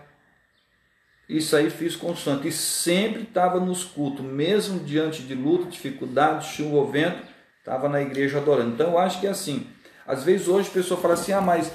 Isso 1.29 1.55
aí 1.55 1.69
fiz 1.69 1.95
constante 1.95 2.49
e 2.49 2.51
sempre 2.51 3.21
estava 3.21 3.61
nos 3.61 3.85
cultos, 3.85 4.25
mesmo 4.25 4.81
diante 4.81 5.21
de 5.21 5.33
luta, 5.33 5.69
dificuldade, 5.69 6.47
chuva 6.47 6.75
ou 6.75 6.91
vento, 6.91 7.23
estava 7.59 7.87
na 7.87 8.01
igreja 8.01 8.39
adorando. 8.39 8.71
Então 8.71 8.91
eu 8.91 8.99
acho 8.99 9.21
que 9.21 9.27
é 9.27 9.29
assim. 9.29 9.67
Às 10.05 10.25
vezes 10.25 10.49
hoje 10.49 10.67
a 10.69 10.73
pessoa 10.73 10.99
fala 10.99 11.13
assim: 11.13 11.31
ah, 11.31 11.39
mas 11.39 11.71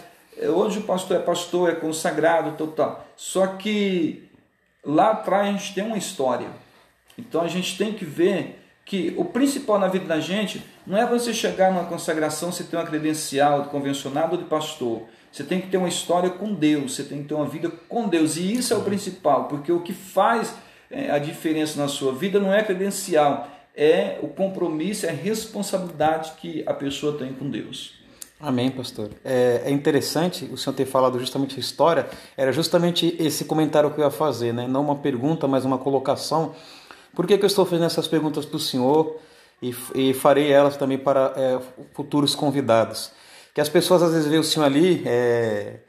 hoje 0.46 0.79
o 0.79 0.83
pastor 0.83 1.16
é 1.16 1.20
pastor, 1.20 1.70
é 1.70 1.74
consagrado, 1.74 2.57
total. 2.57 3.07
Só 3.16 3.46
que 3.46 4.29
lá 4.85 5.11
atrás 5.11 5.48
a 5.48 5.53
gente 5.53 5.74
tem 5.74 5.85
uma 5.85 5.98
história. 5.98 6.48
Então 7.16 7.40
a 7.40 7.48
gente 7.48 7.77
tem 7.77 7.92
que 7.92 8.05
ver 8.05 8.62
que 8.85 9.12
o 9.18 9.24
principal 9.24 9.79
na 9.79 9.88
vida 9.88 10.07
da 10.07 10.18
gente 10.18 10.64
não 10.87 10.96
é 10.96 11.05
você 11.05 11.35
chegar 11.35 11.70
numa 11.70 11.85
consagração, 11.85 12.51
você 12.51 12.64
ter 12.64 12.77
uma 12.77 12.87
credencial 12.87 13.62
de 13.62 13.68
convencionado 13.68 14.37
ou 14.37 14.42
de 14.42 14.48
pastor. 14.48 15.03
Você 15.31 15.44
tem 15.44 15.61
que 15.61 15.68
ter 15.68 15.77
uma 15.77 15.88
história 15.88 16.31
com 16.31 16.55
Deus, 16.55 16.94
você 16.94 17.05
tem 17.05 17.22
que 17.22 17.29
ter 17.29 17.35
uma 17.35 17.46
vida 17.46 17.70
com 17.88 18.09
Deus. 18.09 18.37
E 18.37 18.55
isso 18.55 18.72
é 18.72 18.77
o 18.77 18.83
principal, 18.83 19.44
porque 19.44 19.70
o 19.70 19.83
que 19.83 19.92
faz 19.92 20.55
é, 20.90 21.11
a 21.11 21.18
diferença 21.18 21.79
na 21.79 21.87
sua 21.87 22.12
vida 22.12 22.40
não 22.40 22.53
é 22.53 22.62
credencial, 22.62 23.46
é 23.77 24.18
o 24.22 24.29
compromisso, 24.29 25.05
é 25.05 25.11
a 25.11 25.12
responsabilidade 25.12 26.33
que 26.40 26.64
a 26.66 26.72
pessoa 26.72 27.18
tem 27.18 27.33
com 27.33 27.51
Deus. 27.51 27.98
Amém, 28.40 28.70
pastor. 28.70 29.11
É, 29.24 29.62
é, 29.64 29.70
interessante 29.70 30.44
o 30.44 30.57
senhor 30.57 30.74
ter 30.74 30.87
falado 30.87 31.18
justamente 31.18 31.57
a 31.57 31.61
história, 31.61 32.09
era 32.37 32.53
justamente 32.53 33.16
esse 33.18 33.44
comentário 33.44 33.90
que 33.90 34.01
eu 34.01 34.05
ia 34.05 34.11
fazer, 34.11 34.55
né? 34.55 34.68
não 34.68 34.83
uma 34.83 34.96
pergunta, 34.96 35.48
mas 35.48 35.64
uma 35.64 35.79
colocação 35.79 36.55
por 37.18 37.27
que, 37.27 37.37
que 37.37 37.44
eu 37.44 37.48
estou 37.48 37.64
fazendo 37.64 37.87
essas 37.87 38.07
perguntas 38.07 38.44
para 38.44 38.57
o 38.57 38.61
senhor 38.61 39.16
e, 39.61 39.74
e, 39.92 40.14
farei 40.14 40.53
elas 40.53 40.77
também 40.77 40.96
para 40.96 41.33
é, 41.37 41.59
futuros 41.92 42.33
convidados? 42.33 43.11
Que 43.53 43.61
as 43.61 43.68
pessoas 43.68 44.05
às 44.05 44.12
vezes 44.12 44.29
veem 44.29 44.40
o 44.40 44.44
senhor 44.44 44.66
ali 44.66 45.03
é, 45.05 45.81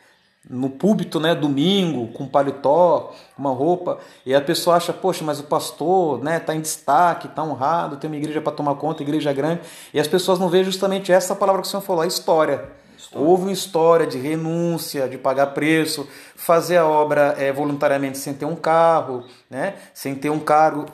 no 0.48 0.70
púlpito, 0.70 1.20
né, 1.20 1.36
domingo, 1.36 2.08
com 2.14 2.28
paletó, 2.28 3.14
uma 3.38 3.52
roupa, 3.52 4.00
e 4.26 4.34
a 4.34 4.42
pessoa 4.42 4.78
acha, 4.78 4.94
poxa, 4.94 5.24
mas 5.24 5.40
o 5.40 5.44
pastor 5.44 6.24
né, 6.24 6.38
está 6.38 6.56
em 6.56 6.62
destaque, 6.62 7.28
está 7.28 7.44
honrado, 7.44 7.98
tem 7.98 8.10
uma 8.10 8.18
igreja 8.18 8.40
para 8.42 8.52
tomar 8.52 8.76
conta, 8.76 9.04
igreja 9.04 9.34
grande, 9.34 9.62
e 9.94 10.00
as 10.00 10.08
pessoas 10.08 10.40
não 10.40 10.50
veem 10.50 10.64
justamente 10.64 11.12
essa 11.12 11.36
palavra 11.36 11.62
que 11.62 11.68
o 11.68 11.72
senhor 11.72 11.82
falou, 11.82 12.02
a 12.02 12.08
história. 12.08 12.80
História. 12.98 13.26
Houve 13.26 13.44
uma 13.44 13.52
história 13.52 14.06
de 14.06 14.18
renúncia, 14.18 15.08
de 15.08 15.18
pagar 15.18 15.48
preço, 15.48 16.08
fazer 16.36 16.78
a 16.78 16.86
obra 16.86 17.34
é, 17.38 17.52
voluntariamente 17.52 18.18
sem 18.18 18.34
ter 18.34 18.46
um 18.46 18.56
carro, 18.56 19.26
né? 19.50 19.76
sem 19.94 20.14
ter 20.16 20.30
um 20.30 20.40
cargo 20.40 20.86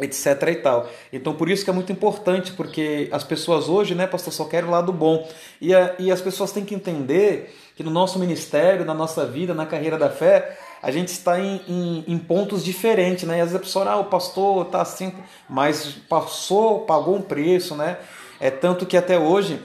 etc 0.00 0.48
e 0.48 0.54
tal. 0.56 0.88
Então 1.12 1.34
por 1.34 1.48
isso 1.48 1.64
que 1.64 1.70
é 1.70 1.72
muito 1.72 1.92
importante, 1.92 2.52
porque 2.52 3.08
as 3.12 3.24
pessoas 3.24 3.68
hoje, 3.68 3.94
né, 3.94 4.06
pastor, 4.06 4.32
só 4.32 4.44
querem 4.44 4.68
o 4.68 4.72
lado 4.72 4.92
bom. 4.92 5.28
E, 5.60 5.74
a, 5.74 5.94
e 5.98 6.10
as 6.10 6.20
pessoas 6.20 6.52
têm 6.52 6.64
que 6.64 6.74
entender 6.74 7.54
que 7.80 7.84
no 7.84 7.90
nosso 7.90 8.18
ministério, 8.18 8.84
na 8.84 8.92
nossa 8.92 9.24
vida, 9.24 9.54
na 9.54 9.64
carreira 9.64 9.96
da 9.96 10.10
fé, 10.10 10.54
a 10.82 10.90
gente 10.90 11.08
está 11.08 11.40
em, 11.40 11.62
em, 11.66 12.04
em 12.08 12.18
pontos 12.18 12.62
diferentes, 12.62 13.24
né? 13.24 13.38
E 13.38 13.40
às 13.40 13.52
vezes 13.52 13.56
a 13.56 13.58
pessoa, 13.58 13.90
ah, 13.90 13.96
o 13.96 14.04
pastor 14.04 14.66
está 14.66 14.82
assim, 14.82 15.14
mas 15.48 15.94
passou, 16.06 16.80
pagou 16.80 17.16
um 17.16 17.22
preço, 17.22 17.74
né? 17.74 17.96
É 18.38 18.50
tanto 18.50 18.84
que 18.84 18.98
até 18.98 19.18
hoje 19.18 19.58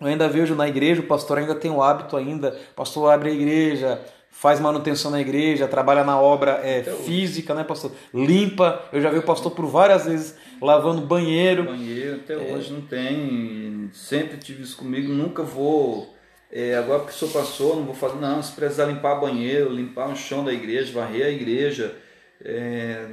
eu 0.00 0.06
ainda 0.06 0.26
vejo 0.26 0.54
na 0.54 0.66
igreja, 0.66 1.02
o 1.02 1.06
pastor 1.06 1.36
ainda 1.36 1.54
tem 1.54 1.70
o 1.70 1.82
hábito 1.82 2.16
ainda, 2.16 2.58
o 2.72 2.74
pastor 2.74 3.12
abre 3.12 3.28
a 3.28 3.32
igreja, 3.34 4.00
faz 4.30 4.58
manutenção 4.58 5.10
na 5.10 5.20
igreja, 5.20 5.68
trabalha 5.68 6.02
na 6.02 6.18
obra 6.18 6.62
é, 6.64 6.82
física, 6.82 7.52
né, 7.52 7.62
pastor? 7.62 7.92
Limpa. 8.14 8.86
Eu 8.90 9.02
já 9.02 9.10
vi 9.10 9.18
o 9.18 9.22
pastor 9.22 9.52
por 9.52 9.66
várias 9.66 10.06
vezes 10.06 10.34
lavando 10.62 11.02
banheiro. 11.02 11.64
Banheiro, 11.64 12.20
até 12.24 12.32
é. 12.32 12.54
hoje 12.54 12.72
não 12.72 12.80
tem. 12.80 13.90
Sempre 13.92 14.38
tive 14.38 14.62
isso 14.62 14.78
comigo, 14.78 15.12
nunca 15.12 15.42
vou. 15.42 16.18
É, 16.52 16.76
agora 16.76 17.02
o 17.02 17.12
senhor 17.12 17.32
passou, 17.32 17.76
não 17.76 17.84
vou 17.84 17.94
fazer, 17.94 18.16
não. 18.16 18.42
Se 18.42 18.52
precisar 18.52 18.86
limpar 18.86 19.20
banheiro, 19.20 19.70
limpar 19.70 20.08
o 20.08 20.16
chão 20.16 20.44
da 20.44 20.52
igreja, 20.52 20.92
varrer 20.92 21.26
a 21.26 21.30
igreja, 21.30 21.96
é, 22.44 23.06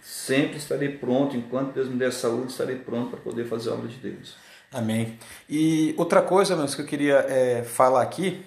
sempre 0.00 0.58
estarei 0.58 0.90
pronto. 0.90 1.36
Enquanto 1.36 1.72
Deus 1.72 1.88
me 1.88 1.96
der 1.96 2.12
saúde, 2.12 2.52
estarei 2.52 2.76
pronto 2.76 3.10
para 3.10 3.20
poder 3.20 3.46
fazer 3.46 3.70
a 3.70 3.74
obra 3.74 3.88
de 3.88 3.96
Deus. 3.96 4.36
Amém. 4.70 5.18
E 5.48 5.94
outra 5.98 6.22
coisa, 6.22 6.56
meus, 6.56 6.74
que 6.74 6.82
eu 6.82 6.86
queria 6.86 7.26
é, 7.28 7.62
falar 7.62 8.02
aqui, 8.02 8.44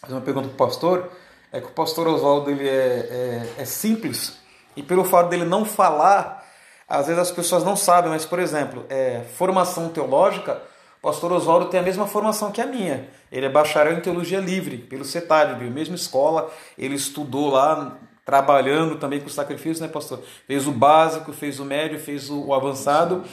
fazer 0.00 0.14
uma 0.14 0.20
pergunta 0.20 0.48
para 0.48 0.54
o 0.54 0.68
pastor 0.68 1.10
é 1.52 1.60
que 1.60 1.66
o 1.66 1.70
pastor 1.70 2.06
Oswaldo 2.06 2.50
ele 2.50 2.68
é, 2.68 2.72
é, 2.72 3.54
é, 3.58 3.64
simples 3.64 4.38
e 4.76 4.82
pelo 4.82 5.04
fato 5.04 5.28
dele 5.28 5.44
não 5.44 5.64
falar, 5.64 6.46
às 6.88 7.06
vezes 7.06 7.20
as 7.20 7.30
pessoas 7.30 7.64
não 7.64 7.74
sabem, 7.74 8.10
mas 8.10 8.24
por 8.24 8.38
exemplo, 8.38 8.86
é, 8.88 9.22
formação 9.36 9.88
teológica, 9.88 10.62
o 11.00 11.06
pastor 11.06 11.32
Oswaldo 11.32 11.66
tem 11.66 11.80
a 11.80 11.82
mesma 11.82 12.06
formação 12.06 12.52
que 12.52 12.60
a 12.60 12.66
minha. 12.66 13.08
Ele 13.32 13.46
é 13.46 13.48
bacharel 13.48 13.94
em 13.94 14.00
teologia 14.00 14.38
livre 14.38 14.76
pelo 14.76 15.02
CETAD, 15.02 15.64
mesma 15.70 15.94
escola, 15.94 16.52
ele 16.76 16.94
estudou 16.94 17.48
lá 17.50 17.98
trabalhando 18.22 18.96
também 18.96 19.18
com 19.18 19.28
sacrifício, 19.28 19.82
né, 19.82 19.90
pastor? 19.90 20.22
Fez 20.46 20.66
o 20.66 20.72
básico, 20.72 21.32
fez 21.32 21.58
o 21.58 21.64
médio, 21.64 21.98
fez 21.98 22.28
o, 22.28 22.52
avançado, 22.52 23.24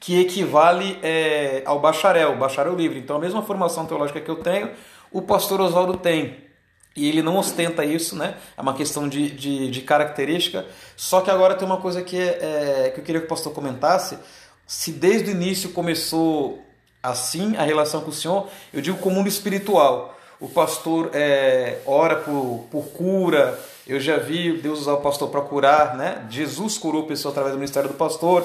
que 0.00 0.20
equivale 0.20 0.98
é, 1.00 1.62
ao 1.64 1.78
bacharel, 1.78 2.36
bacharel 2.36 2.74
livre. 2.74 2.98
Então 2.98 3.16
a 3.16 3.20
mesma 3.20 3.40
formação 3.42 3.86
teológica 3.86 4.20
que 4.20 4.28
eu 4.28 4.36
tenho, 4.36 4.72
o 5.12 5.22
pastor 5.22 5.60
Oswaldo 5.60 5.96
tem. 5.96 6.50
E 6.96 7.08
ele 7.08 7.22
não 7.22 7.36
ostenta 7.36 7.84
isso, 7.84 8.16
né? 8.16 8.36
É 8.56 8.60
uma 8.60 8.74
questão 8.74 9.08
de, 9.08 9.30
de, 9.30 9.70
de 9.70 9.80
característica. 9.82 10.66
Só 10.96 11.20
que 11.20 11.30
agora 11.30 11.54
tem 11.54 11.66
uma 11.66 11.78
coisa 11.78 12.02
que, 12.02 12.18
é, 12.18 12.90
que 12.92 13.00
eu 13.00 13.04
queria 13.04 13.20
que 13.20 13.26
o 13.26 13.30
pastor 13.30 13.52
comentasse. 13.54 14.18
Se 14.66 14.90
desde 14.90 15.30
o 15.30 15.32
início 15.32 15.70
começou 15.70 16.62
assim 17.02 17.56
a 17.56 17.62
relação 17.62 18.00
com 18.00 18.10
o 18.10 18.12
Senhor, 18.12 18.48
eu 18.72 18.80
digo 18.80 18.98
como 18.98 19.16
mundo 19.16 19.28
espiritual. 19.28 20.18
O 20.40 20.48
pastor 20.48 21.10
é, 21.12 21.78
ora 21.86 22.16
por, 22.16 22.66
por 22.70 22.84
cura. 22.88 23.58
Eu 23.86 23.98
já 24.00 24.16
vi 24.16 24.60
Deus 24.60 24.80
usar 24.80 24.94
o 24.94 25.00
pastor 25.00 25.28
para 25.28 25.40
curar, 25.40 25.96
né? 25.96 26.26
Jesus 26.30 26.78
curou 26.78 27.06
pessoas 27.06 27.32
através 27.32 27.54
do 27.54 27.58
ministério 27.58 27.88
do 27.88 27.94
pastor. 27.94 28.44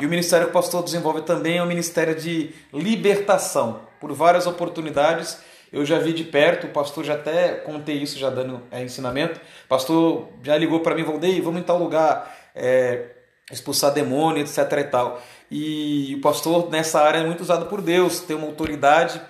E 0.00 0.06
o 0.06 0.08
ministério 0.08 0.46
que 0.46 0.50
o 0.50 0.54
pastor 0.54 0.82
desenvolve 0.82 1.22
também 1.22 1.58
é 1.58 1.62
um 1.62 1.66
ministério 1.66 2.14
de 2.14 2.50
libertação. 2.72 3.80
Por 4.00 4.12
várias 4.12 4.46
oportunidades 4.46 5.38
eu 5.74 5.84
já 5.84 5.98
vi 5.98 6.12
de 6.12 6.22
perto, 6.22 6.68
o 6.68 6.70
pastor 6.70 7.02
já 7.04 7.14
até 7.14 7.54
contei 7.56 7.96
isso, 7.96 8.16
já 8.16 8.30
dando 8.30 8.62
é, 8.70 8.80
ensinamento. 8.80 9.40
O 9.64 9.68
pastor 9.68 10.28
já 10.40 10.56
ligou 10.56 10.78
para 10.78 10.94
mim, 10.94 11.02
Valdei, 11.02 11.40
vamos 11.40 11.60
em 11.60 11.64
tal 11.64 11.78
lugar, 11.78 12.32
é, 12.54 13.06
expulsar 13.50 13.92
demônio, 13.92 14.40
etc 14.40 14.58
e 14.78 14.84
tal. 14.84 15.20
E 15.50 16.14
o 16.16 16.20
pastor 16.20 16.70
nessa 16.70 17.00
área 17.00 17.18
é 17.18 17.26
muito 17.26 17.42
usado 17.42 17.66
por 17.66 17.80
Deus, 17.80 18.20
tem 18.20 18.36
uma 18.36 18.46
autoridade. 18.46 19.20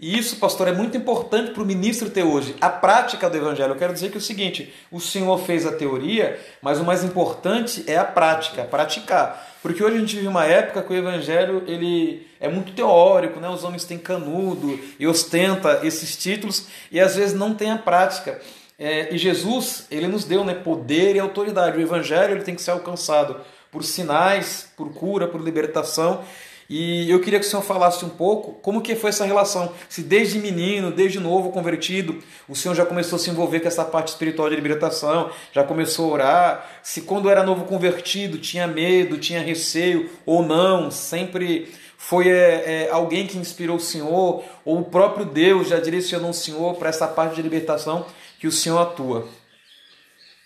E 0.00 0.16
isso, 0.16 0.36
pastor, 0.36 0.68
é 0.68 0.72
muito 0.72 0.96
importante 0.96 1.50
para 1.50 1.62
o 1.62 1.66
ministro 1.66 2.08
ter 2.08 2.22
hoje. 2.22 2.54
A 2.60 2.70
prática 2.70 3.28
do 3.28 3.36
evangelho. 3.36 3.72
Eu 3.72 3.78
quero 3.78 3.92
dizer 3.92 4.10
que 4.10 4.14
é 4.14 4.18
o 4.18 4.22
seguinte: 4.22 4.72
o 4.92 5.00
Senhor 5.00 5.36
fez 5.38 5.66
a 5.66 5.72
teoria, 5.72 6.38
mas 6.62 6.78
o 6.78 6.84
mais 6.84 7.02
importante 7.02 7.82
é 7.88 7.96
a 7.96 8.04
prática, 8.04 8.62
praticar. 8.62 9.56
Porque 9.60 9.82
hoje 9.82 9.96
a 9.96 10.00
gente 10.00 10.14
vive 10.14 10.28
uma 10.28 10.44
época 10.44 10.82
que 10.82 10.92
o 10.92 10.96
evangelho 10.96 11.64
ele 11.66 12.24
é 12.38 12.48
muito 12.48 12.72
teórico, 12.72 13.40
né? 13.40 13.48
Os 13.48 13.64
homens 13.64 13.84
têm 13.84 13.98
canudo 13.98 14.78
e 15.00 15.06
ostenta 15.06 15.80
esses 15.82 16.16
títulos 16.16 16.68
e 16.92 17.00
às 17.00 17.16
vezes 17.16 17.34
não 17.34 17.52
tem 17.52 17.72
a 17.72 17.78
prática. 17.78 18.40
É, 18.78 19.12
e 19.12 19.18
Jesus 19.18 19.88
ele 19.90 20.06
nos 20.06 20.24
deu 20.24 20.44
né, 20.44 20.54
poder 20.54 21.16
e 21.16 21.18
autoridade. 21.18 21.76
O 21.76 21.80
evangelho 21.80 22.34
ele 22.34 22.44
tem 22.44 22.54
que 22.54 22.62
ser 22.62 22.70
alcançado 22.70 23.40
por 23.70 23.84
sinais, 23.84 24.68
por 24.76 24.92
cura, 24.92 25.26
por 25.26 25.40
libertação. 25.40 26.22
E 26.70 27.10
eu 27.10 27.18
queria 27.20 27.40
que 27.40 27.46
o 27.46 27.48
senhor 27.48 27.62
falasse 27.62 28.04
um 28.04 28.10
pouco 28.10 28.52
como 28.60 28.82
que 28.82 28.94
foi 28.94 29.08
essa 29.08 29.24
relação. 29.24 29.72
Se 29.88 30.02
desde 30.02 30.38
menino, 30.38 30.90
desde 30.90 31.18
novo 31.18 31.50
convertido, 31.50 32.18
o 32.46 32.54
senhor 32.54 32.74
já 32.74 32.84
começou 32.84 33.16
a 33.16 33.18
se 33.18 33.30
envolver 33.30 33.60
com 33.60 33.68
essa 33.68 33.86
parte 33.86 34.08
espiritual 34.08 34.50
de 34.50 34.56
libertação, 34.56 35.30
já 35.50 35.64
começou 35.64 36.10
a 36.10 36.12
orar. 36.12 36.70
Se 36.82 37.02
quando 37.02 37.30
era 37.30 37.42
novo 37.42 37.64
convertido 37.64 38.36
tinha 38.36 38.66
medo, 38.66 39.16
tinha 39.16 39.40
receio 39.40 40.10
ou 40.26 40.42
não, 40.42 40.90
sempre 40.90 41.72
foi 41.96 42.28
é, 42.28 42.86
é, 42.86 42.90
alguém 42.90 43.26
que 43.26 43.38
inspirou 43.38 43.76
o 43.76 43.80
senhor, 43.80 44.44
ou 44.62 44.80
o 44.80 44.84
próprio 44.84 45.24
Deus 45.24 45.68
já 45.68 45.80
direcionou 45.80 46.30
o 46.30 46.34
senhor 46.34 46.76
para 46.76 46.90
essa 46.90 47.08
parte 47.08 47.36
de 47.36 47.42
libertação 47.42 48.04
que 48.38 48.46
o 48.46 48.52
senhor 48.52 48.78
atua. 48.78 49.26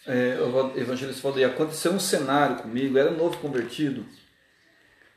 É, 0.07 0.37
evangelista 0.77 1.23
falou, 1.23 1.45
aconteceu 1.45 1.93
um 1.93 2.01
cenário 2.01 2.57
comigo, 2.57 2.99
era 2.99 3.11
novo 3.11 3.39
convertido 3.39 4.05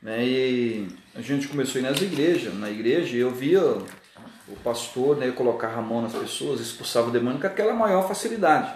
né? 0.05 0.23
E 0.23 0.87
a 1.15 1.21
gente 1.21 1.47
começou 1.47 1.79
a 1.79 1.83
ir 1.83 1.87
nas 1.87 1.99
igrejas, 1.99 2.53
na 2.53 2.69
igreja, 2.69 3.17
e 3.17 3.19
eu 3.19 3.31
via 3.31 3.59
o 3.59 4.55
pastor 4.63 5.17
né, 5.17 5.31
colocar 5.31 5.73
a 5.73 5.81
mão 5.81 6.03
nas 6.03 6.13
pessoas, 6.13 6.59
expulsava 6.59 7.07
o 7.07 7.11
demônio 7.11 7.41
com 7.41 7.47
aquela 7.47 7.73
maior 7.73 8.07
facilidade. 8.07 8.71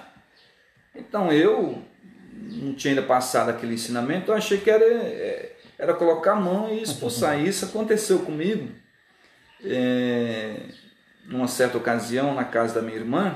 Então 0.95 1.31
eu 1.31 1.83
não 2.33 2.73
tinha 2.73 2.93
ainda 2.93 3.03
passado 3.03 3.49
aquele 3.49 3.75
ensinamento, 3.75 4.31
eu 4.31 4.35
achei 4.35 4.57
que 4.57 4.71
era, 4.71 4.83
é, 4.83 5.55
era 5.77 5.93
colocar 5.93 6.31
a 6.31 6.35
mão 6.35 6.73
e 6.73 6.81
expulsar. 6.81 7.39
Isso 7.39 7.65
aconteceu 7.65 8.19
comigo 8.19 8.67
é, 9.63 10.61
numa 11.25 11.47
certa 11.47 11.77
ocasião 11.77 12.33
na 12.33 12.43
casa 12.43 12.73
da 12.73 12.81
minha 12.81 12.97
irmã. 12.97 13.35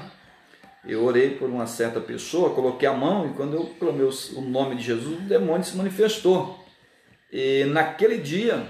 Eu 0.86 1.04
orei 1.06 1.32
por 1.32 1.50
uma 1.50 1.66
certa 1.66 2.02
pessoa, 2.02 2.54
coloquei 2.54 2.88
a 2.88 2.94
mão 2.94 3.30
e 3.30 3.34
quando 3.34 3.56
eu 3.56 3.66
clamei 3.80 4.06
o 4.06 4.42
nome 4.42 4.76
de 4.76 4.84
Jesus, 4.84 5.18
o 5.18 5.22
demônio 5.22 5.64
se 5.64 5.78
manifestou. 5.78 6.64
E 7.32 7.64
naquele 7.66 8.18
dia, 8.18 8.68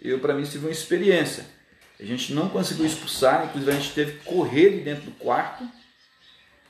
eu 0.00 0.18
para 0.18 0.34
mim 0.34 0.42
tive 0.42 0.66
uma 0.66 0.72
experiência. 0.72 1.44
A 1.98 2.04
gente 2.04 2.32
não 2.32 2.48
conseguiu 2.48 2.86
expulsar, 2.86 3.44
inclusive 3.44 3.70
a 3.70 3.74
gente 3.74 3.92
teve 3.92 4.12
que 4.12 4.24
correr 4.24 4.70
de 4.70 4.80
dentro 4.80 5.04
do 5.04 5.10
quarto. 5.12 5.68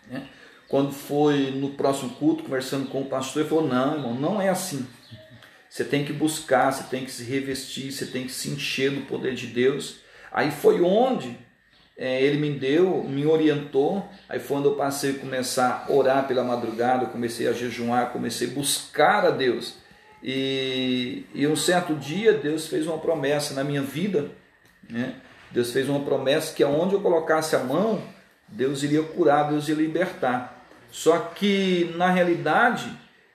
Né? 0.08 0.26
Quando 0.66 0.92
foi 0.92 1.52
no 1.52 1.70
próximo 1.70 2.10
culto, 2.16 2.42
conversando 2.42 2.88
com 2.88 3.02
o 3.02 3.06
pastor, 3.06 3.42
ele 3.42 3.48
falou: 3.48 3.68
Não, 3.68 3.94
irmão, 3.94 4.14
não 4.14 4.42
é 4.42 4.48
assim. 4.48 4.86
Você 5.68 5.84
tem 5.84 6.04
que 6.04 6.12
buscar, 6.12 6.72
você 6.72 6.82
tem 6.84 7.04
que 7.04 7.12
se 7.12 7.22
revestir, 7.22 7.92
você 7.92 8.06
tem 8.06 8.26
que 8.26 8.32
se 8.32 8.50
encher 8.50 8.90
do 8.90 9.02
poder 9.02 9.34
de 9.34 9.46
Deus. 9.46 10.00
Aí 10.32 10.50
foi 10.50 10.80
onde 10.80 11.38
ele 12.04 12.38
me 12.38 12.58
deu, 12.58 13.04
me 13.04 13.26
orientou. 13.26 14.08
Aí 14.28 14.40
onde 14.50 14.66
eu 14.66 14.74
passei 14.74 15.10
a 15.12 15.18
começar 15.18 15.86
a 15.88 15.92
orar 15.92 16.26
pela 16.26 16.42
madrugada, 16.42 17.06
comecei 17.06 17.46
a 17.46 17.52
jejuar, 17.52 18.10
comecei 18.10 18.48
a 18.48 18.52
buscar 18.52 19.26
a 19.26 19.30
Deus. 19.30 19.74
E, 20.22 21.24
e 21.34 21.46
um 21.46 21.56
certo 21.56 21.94
dia 21.94 22.32
Deus 22.32 22.66
fez 22.66 22.86
uma 22.86 22.98
promessa 22.98 23.54
na 23.54 23.64
minha 23.64 23.80
vida 23.80 24.30
né? 24.90 25.14
Deus 25.50 25.72
fez 25.72 25.88
uma 25.88 26.00
promessa 26.00 26.54
que 26.54 26.62
aonde 26.62 26.94
eu 26.94 27.00
colocasse 27.00 27.56
a 27.56 27.60
mão, 27.60 28.02
Deus 28.46 28.82
iria 28.82 29.02
curar, 29.02 29.48
Deus 29.48 29.68
iria 29.68 29.86
libertar. 29.86 30.64
Só 30.90 31.18
que 31.18 31.92
na 31.96 32.10
realidade, 32.10 32.90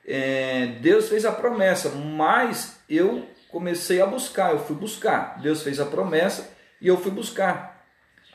é, 0.05 0.67
Deus 0.81 1.09
fez 1.09 1.25
a 1.25 1.31
promessa, 1.31 1.89
mas 1.89 2.79
eu 2.89 3.27
comecei 3.49 4.01
a 4.01 4.05
buscar, 4.05 4.51
eu 4.51 4.59
fui 4.59 4.75
buscar. 4.75 5.39
Deus 5.41 5.61
fez 5.63 5.79
a 5.79 5.85
promessa 5.85 6.49
e 6.81 6.87
eu 6.87 6.97
fui 6.97 7.11
buscar 7.11 7.74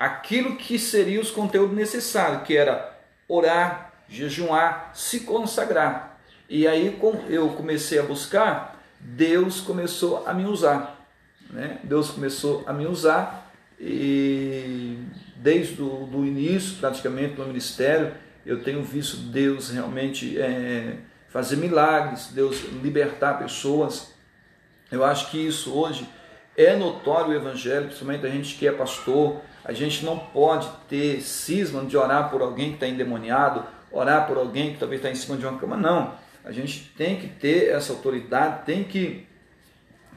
aquilo 0.00 0.56
que 0.56 0.78
seria 0.78 1.20
os 1.20 1.30
conteúdos 1.30 1.76
necessários, 1.76 2.44
que 2.44 2.56
era 2.56 2.98
orar, 3.28 3.92
jejuar, 4.08 4.92
se 4.94 5.20
consagrar. 5.20 6.18
E 6.48 6.66
aí 6.66 6.98
eu 7.28 7.50
comecei 7.50 7.98
a 7.98 8.02
buscar, 8.02 8.82
Deus 8.98 9.60
começou 9.60 10.26
a 10.26 10.32
me 10.32 10.46
usar. 10.46 11.06
Né? 11.50 11.78
Deus 11.84 12.10
começou 12.10 12.64
a 12.66 12.72
me 12.72 12.86
usar 12.86 13.52
e 13.78 14.98
desde 15.36 15.82
o 15.82 16.24
início, 16.24 16.78
praticamente, 16.78 17.34
do 17.34 17.44
ministério, 17.44 18.14
eu 18.46 18.62
tenho 18.62 18.82
visto 18.82 19.18
Deus 19.18 19.68
realmente 19.68 20.40
é, 20.40 20.96
fazer 21.28 21.56
milagres, 21.56 22.30
Deus 22.32 22.62
libertar 22.82 23.34
pessoas. 23.34 24.14
Eu 24.90 25.04
acho 25.04 25.30
que 25.30 25.38
isso 25.46 25.72
hoje 25.72 26.08
é 26.64 26.76
notório 26.76 27.30
o 27.30 27.34
evangelho, 27.34 27.86
principalmente 27.86 28.26
a 28.26 28.30
gente 28.30 28.54
que 28.56 28.66
é 28.66 28.72
pastor. 28.72 29.40
A 29.64 29.72
gente 29.72 30.04
não 30.04 30.18
pode 30.18 30.68
ter 30.88 31.20
cisma 31.20 31.84
de 31.84 31.96
orar 31.96 32.30
por 32.30 32.42
alguém 32.42 32.70
que 32.70 32.74
está 32.74 32.86
endemoniado, 32.86 33.64
orar 33.90 34.26
por 34.26 34.36
alguém 34.36 34.72
que 34.72 34.78
talvez 34.78 35.00
está 35.00 35.10
em 35.10 35.14
cima 35.14 35.36
de 35.36 35.46
uma 35.46 35.58
cama. 35.58 35.76
Não. 35.76 36.14
A 36.44 36.52
gente 36.52 36.92
tem 36.96 37.16
que 37.16 37.28
ter 37.28 37.68
essa 37.68 37.92
autoridade, 37.92 38.64
tem 38.64 38.84
que 38.84 39.26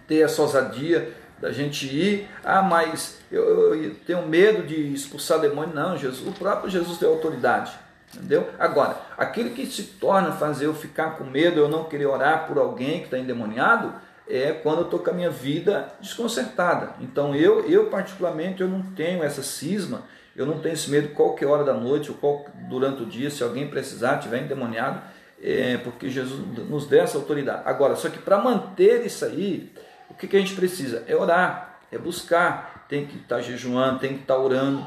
ter 0.08 0.22
essa 0.22 0.42
ousadia 0.42 1.14
da 1.40 1.52
gente 1.52 1.86
ir, 1.88 2.30
ah, 2.44 2.62
mas 2.62 3.20
eu, 3.30 3.76
eu, 3.76 3.96
tenho 4.08 4.26
medo 4.28 4.64
de 4.64 4.94
expulsar 4.94 5.40
demônio. 5.40 5.76
Não, 5.76 5.98
Jesus, 5.98 6.26
o 6.26 6.32
próprio 6.32 6.70
Jesus 6.70 6.98
tem 6.98 7.08
autoridade. 7.08 7.74
Entendeu? 8.16 8.50
Agora, 8.60 8.96
aquilo 9.18 9.50
que 9.50 9.66
se 9.66 9.84
torna 9.84 10.32
fazer 10.32 10.68
eu 10.68 10.74
ficar 10.74 11.18
com 11.18 11.26
medo, 11.26 11.60
eu 11.60 11.68
não 11.68 11.84
querer 11.84 12.06
orar 12.06 12.48
por 12.48 12.58
alguém 12.58 13.00
que 13.00 13.06
está 13.06 13.18
endemoniado, 13.18 13.94
é 14.28 14.52
quando 14.52 14.80
eu 14.80 14.86
estou 14.86 15.00
com 15.00 15.10
a 15.10 15.14
minha 15.14 15.30
vida 15.30 15.94
desconcertada. 16.00 16.96
Então 17.02 17.36
eu, 17.36 17.68
eu 17.70 17.88
particularmente, 17.88 18.62
eu 18.62 18.68
não 18.68 18.82
tenho 18.82 19.24
essa 19.24 19.44
cisma, 19.44 20.04
eu 20.36 20.46
não 20.46 20.60
tenho 20.60 20.74
esse 20.74 20.90
medo 20.90 21.10
qualquer 21.10 21.46
hora 21.46 21.64
da 21.64 21.74
noite 21.74 22.10
ou 22.10 22.18
qual, 22.18 22.46
durante 22.70 23.04
o 23.04 23.06
dia, 23.06 23.30
se 23.30 23.44
alguém 23.44 23.68
precisar, 23.68 24.18
tiver 24.18 24.42
endemoniado, 24.42 25.02
é, 25.42 25.78
porque 25.78 26.10
Jesus 26.10 26.42
nos 26.70 26.88
deu 26.88 27.04
essa 27.04 27.18
autoridade. 27.18 27.64
Agora, 27.66 27.96
só 27.96 28.10
que 28.10 28.18
para 28.18 28.38
manter 28.38 29.06
isso 29.06 29.26
aí, 29.26 29.72
o 30.10 30.14
que, 30.14 30.28
que 30.28 30.38
a 30.38 30.40
gente 30.40 30.56
precisa? 30.56 31.04
É 31.08 31.16
orar, 31.16 31.80
é 31.92 31.98
buscar, 31.98 32.86
tem 32.88 33.06
que 33.06 33.18
estar 33.18 33.38
tá 33.38 33.42
jejuando, 33.42 34.00
tem 34.00 34.14
que 34.14 34.22
estar 34.22 34.36
tá 34.36 34.40
orando, 34.40 34.86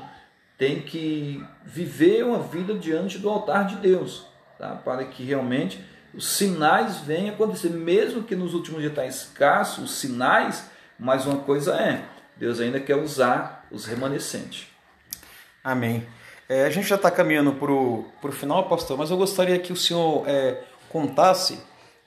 tem 0.57 0.81
que 0.81 1.45
viver 1.65 2.25
uma 2.25 2.39
vida 2.39 2.75
diante 2.75 3.19
do 3.19 3.29
altar 3.29 3.67
de 3.67 3.77
Deus, 3.77 4.27
tá? 4.59 4.71
para 4.71 5.05
que 5.05 5.23
realmente 5.23 5.85
os 6.15 6.27
sinais 6.27 6.99
venham 6.99 7.35
acontecer, 7.35 7.71
mesmo 7.71 8.23
que 8.23 8.35
nos 8.35 8.55
últimos 8.55 8.81
dias 8.81 8.93
está 8.93 9.07
escasso 9.07 9.83
os 9.83 9.93
sinais, 9.99 10.67
mas 10.99 11.27
uma 11.27 11.39
coisa 11.39 11.75
é, 11.75 12.05
Deus 12.37 12.61
ainda 12.61 12.81
quer 12.81 12.97
usar 12.97 13.67
os 13.71 13.87
remanescentes. 13.87 14.67
Amém. 15.63 16.07
É, 16.49 16.65
a 16.65 16.71
gente 16.71 16.87
já 16.87 16.97
está 16.97 17.11
caminhando 17.11 17.53
para 17.53 17.73
o 17.73 18.33
final, 18.33 18.69
pastor, 18.69 18.97
mas 18.97 19.11
eu 19.11 19.17
gostaria 19.17 19.59
que 19.59 19.73
o 19.73 19.77
senhor 19.77 20.23
é, 20.29 20.63
contasse, 20.89 21.59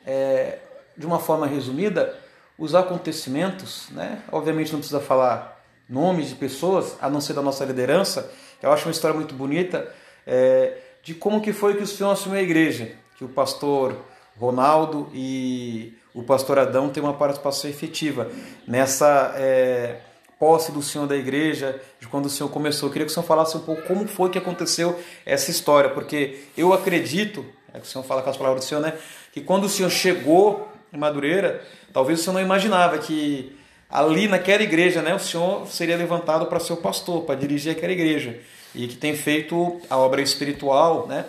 é, 0.05 0.59
de 0.95 1.05
uma 1.05 1.19
forma 1.19 1.45
resumida, 1.45 2.17
os 2.57 2.75
acontecimentos, 2.75 3.89
né? 3.91 4.21
Obviamente 4.31 4.71
não 4.71 4.79
precisa 4.79 4.99
falar 4.99 5.61
nomes 5.89 6.29
de 6.29 6.35
pessoas, 6.35 6.95
a 7.01 7.09
não 7.09 7.19
ser 7.19 7.33
da 7.33 7.41
nossa 7.41 7.65
liderança. 7.65 8.31
Eu 8.61 8.71
acho 8.71 8.85
uma 8.85 8.91
história 8.91 9.15
muito 9.15 9.33
bonita 9.33 9.93
é, 10.27 10.77
de 11.01 11.13
como 11.13 11.41
que 11.41 11.51
foi 11.51 11.75
que 11.75 11.83
o 11.83 11.87
Senhor 11.87 12.11
assumiu 12.11 12.39
a 12.39 12.43
igreja, 12.43 12.91
que 13.19 13.25
o 13.25 13.27
pastor 13.27 13.97
Ronaldo 14.39 15.09
e 15.13 15.93
o 16.15 16.23
pastor 16.23 16.57
Adão 16.57 16.87
têm 16.87 17.03
uma 17.03 17.13
participação 17.13 17.69
efetiva 17.69 18.31
nessa 18.65 19.33
é, 19.35 19.97
posse 20.39 20.71
do 20.71 20.81
Senhor 20.81 21.05
da 21.05 21.17
igreja, 21.17 21.81
de 21.99 22.07
quando 22.07 22.27
o 22.27 22.29
Senhor 22.29 22.47
começou. 22.49 22.87
Eu 22.87 22.93
queria 22.93 23.05
que 23.05 23.11
o 23.11 23.13
Senhor 23.13 23.25
falasse 23.25 23.57
um 23.57 23.59
pouco 23.59 23.81
como 23.81 24.07
foi 24.07 24.29
que 24.29 24.37
aconteceu 24.37 24.97
essa 25.25 25.51
história, 25.51 25.89
porque 25.89 26.45
eu 26.55 26.71
acredito, 26.71 27.45
é 27.73 27.79
que 27.79 27.85
o 27.85 27.89
Senhor 27.89 28.05
fala 28.05 28.21
com 28.21 28.29
as 28.29 28.37
palavras 28.37 28.63
do 28.63 28.67
Senhor, 28.69 28.79
né, 28.79 28.97
que 29.33 29.41
quando 29.41 29.65
o 29.65 29.69
Senhor 29.69 29.89
chegou 29.89 30.69
em 30.93 30.97
Madureira, 30.97 31.61
talvez 31.91 32.21
o 32.21 32.23
senhor 32.23 32.35
não 32.35 32.41
imaginava 32.41 32.97
que 32.99 33.53
ali 33.89 34.29
naquela 34.29 34.63
igreja, 34.63 35.01
né, 35.01 35.13
o 35.13 35.19
senhor 35.19 35.67
seria 35.67 35.97
levantado 35.97 36.45
para 36.45 36.59
ser 36.59 36.71
o 36.71 36.77
pastor, 36.77 37.23
para 37.25 37.35
dirigir 37.35 37.73
aquela 37.73 37.91
igreja 37.91 38.39
e 38.73 38.87
que 38.87 38.95
tem 38.95 39.13
feito 39.13 39.81
a 39.89 39.97
obra 39.97 40.21
espiritual, 40.21 41.05
né? 41.05 41.25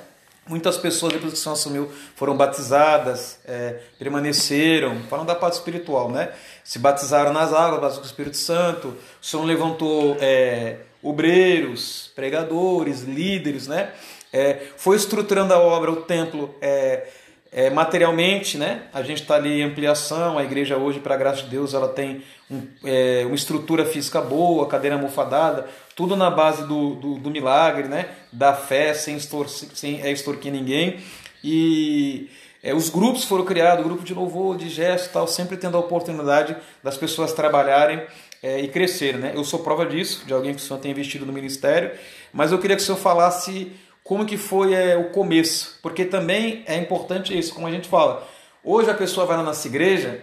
Muitas 0.51 0.77
pessoas 0.77 1.13
depois 1.13 1.33
que 1.33 1.39
o 1.39 1.41
Senhor 1.41 1.53
assumiu 1.53 1.93
foram 2.17 2.37
batizadas, 2.37 3.39
é, 3.45 3.83
permaneceram, 4.01 5.01
falando 5.09 5.29
da 5.29 5.35
parte 5.37 5.55
espiritual, 5.55 6.11
né? 6.11 6.33
Se 6.65 6.77
batizaram 6.77 7.33
nas 7.33 7.53
águas, 7.53 7.81
batizaram 7.81 7.99
com 7.99 8.03
o 8.03 8.07
Espírito 8.07 8.37
Santo. 8.37 8.89
O 9.23 9.25
Senhor 9.25 9.45
levantou 9.45 10.17
é, 10.21 10.79
obreiros, 11.01 12.11
pregadores, 12.17 13.03
líderes, 13.03 13.69
né? 13.69 13.93
É, 14.33 14.67
foi 14.77 14.97
estruturando 14.97 15.55
a 15.55 15.59
obra, 15.61 15.93
o 15.93 16.03
templo, 16.03 16.53
é, 16.61 17.07
é, 17.53 17.69
materialmente, 17.69 18.57
né? 18.57 18.83
A 18.93 19.03
gente 19.03 19.23
está 19.23 19.35
ali 19.35 19.61
em 19.61 19.65
ampliação, 19.65 20.39
a 20.39 20.45
igreja 20.45 20.77
hoje, 20.77 21.01
para 21.01 21.17
graça 21.17 21.43
de 21.43 21.49
Deus, 21.49 21.75
ela 21.75 21.89
tem 21.89 22.23
um, 22.51 22.63
é, 22.85 23.25
uma 23.27 23.35
estrutura 23.35 23.85
física 23.85 24.21
boa, 24.21 24.67
cadeira 24.69 24.97
almofadada, 24.97 25.69
tudo 25.97 26.15
na 26.15 26.31
base 26.31 26.67
do, 26.67 26.95
do, 26.95 27.15
do 27.19 27.31
milagre, 27.31 27.89
né? 27.89 28.09
Da 28.33 28.55
fé, 28.55 28.95
sem, 28.95 29.17
extor 29.17 29.49
sem 29.49 30.01
é, 30.01 30.13
extorquir 30.13 30.53
ninguém. 30.53 31.01
E 31.43 32.31
é, 32.63 32.73
os 32.73 32.89
grupos 32.89 33.25
foram 33.25 33.45
criados, 33.45 33.85
grupo 33.85 34.05
de 34.05 34.15
louvor, 34.15 34.57
de 34.57 34.69
gesto 34.69 35.13
tal, 35.13 35.27
sempre 35.27 35.57
tendo 35.57 35.77
a 35.77 35.81
oportunidade 35.81 36.57
das 36.85 36.97
pessoas 36.97 37.33
trabalharem 37.33 38.03
é, 38.43 38.61
e 38.61 38.69
crescerem, 38.69 39.21
né? 39.21 39.33
Eu 39.35 39.43
sou 39.43 39.59
prova 39.59 39.85
disso, 39.85 40.25
de 40.25 40.33
alguém 40.33 40.55
que 40.55 40.61
o 40.61 40.65
senhor 40.65 40.79
tem 40.79 40.93
investido 40.93 41.27
no 41.27 41.33
ministério, 41.33 41.91
mas 42.33 42.53
eu 42.53 42.59
queria 42.59 42.77
que 42.77 42.83
o 42.83 42.87
senhor 42.87 42.99
falasse 42.99 43.73
como 44.11 44.27
que 44.27 44.37
foi 44.37 44.75
é, 44.75 44.97
o 44.97 45.11
começo, 45.11 45.79
porque 45.81 46.05
também 46.05 46.65
é 46.67 46.77
importante 46.77 47.39
isso, 47.39 47.55
como 47.55 47.69
a 47.69 47.71
gente 47.71 47.89
fala. 47.89 48.27
Hoje 48.65 48.91
a 48.91 48.95
pessoa 48.95 49.25
vai 49.25 49.37
na 49.37 49.45
nossa 49.45 49.69
igreja, 49.69 50.21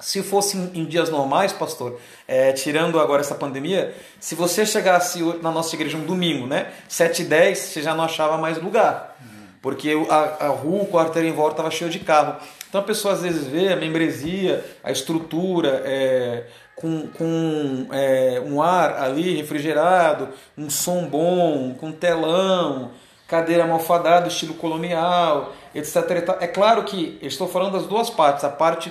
se 0.00 0.24
fosse 0.24 0.56
em, 0.56 0.84
dias 0.84 1.08
normais, 1.08 1.52
pastor, 1.52 2.00
é, 2.26 2.50
tirando 2.50 2.98
agora 2.98 3.20
essa 3.20 3.36
pandemia, 3.36 3.94
se 4.18 4.34
você 4.34 4.66
chegasse 4.66 5.22
na 5.40 5.52
nossa 5.52 5.72
igreja 5.76 5.96
um 5.96 6.04
domingo, 6.04 6.48
né, 6.48 6.72
7 6.88 7.22
e 7.22 7.24
10, 7.26 7.58
você 7.58 7.80
já 7.80 7.94
não 7.94 8.02
achava 8.02 8.36
mais 8.36 8.60
lugar, 8.60 9.16
porque 9.62 9.92
a, 10.10 10.46
a 10.46 10.48
rua, 10.48 10.82
o 10.82 10.88
quarteiro 10.88 11.28
em 11.28 11.32
volta 11.32 11.52
estava 11.52 11.70
cheio 11.70 11.90
de 11.90 12.00
carro. 12.00 12.40
Então 12.68 12.80
a 12.80 12.84
pessoa 12.84 13.14
às 13.14 13.22
vezes 13.22 13.46
vê 13.46 13.72
a 13.72 13.76
membresia, 13.76 14.64
a 14.82 14.90
estrutura, 14.90 15.80
é, 15.84 16.42
com, 16.74 17.06
com 17.06 17.86
é, 17.92 18.42
um 18.44 18.60
ar 18.60 19.00
ali 19.00 19.36
refrigerado, 19.36 20.28
um 20.56 20.68
som 20.68 21.06
bom, 21.06 21.72
com 21.74 21.92
telão, 21.92 22.90
cadeira 23.28 23.66
malfadada, 23.66 24.26
estilo 24.26 24.54
colonial, 24.54 25.54
etc. 25.74 25.96
É 26.40 26.46
claro 26.46 26.82
que 26.82 27.18
estou 27.20 27.46
falando 27.46 27.74
das 27.74 27.86
duas 27.86 28.08
partes, 28.08 28.42
a 28.42 28.48
parte 28.48 28.90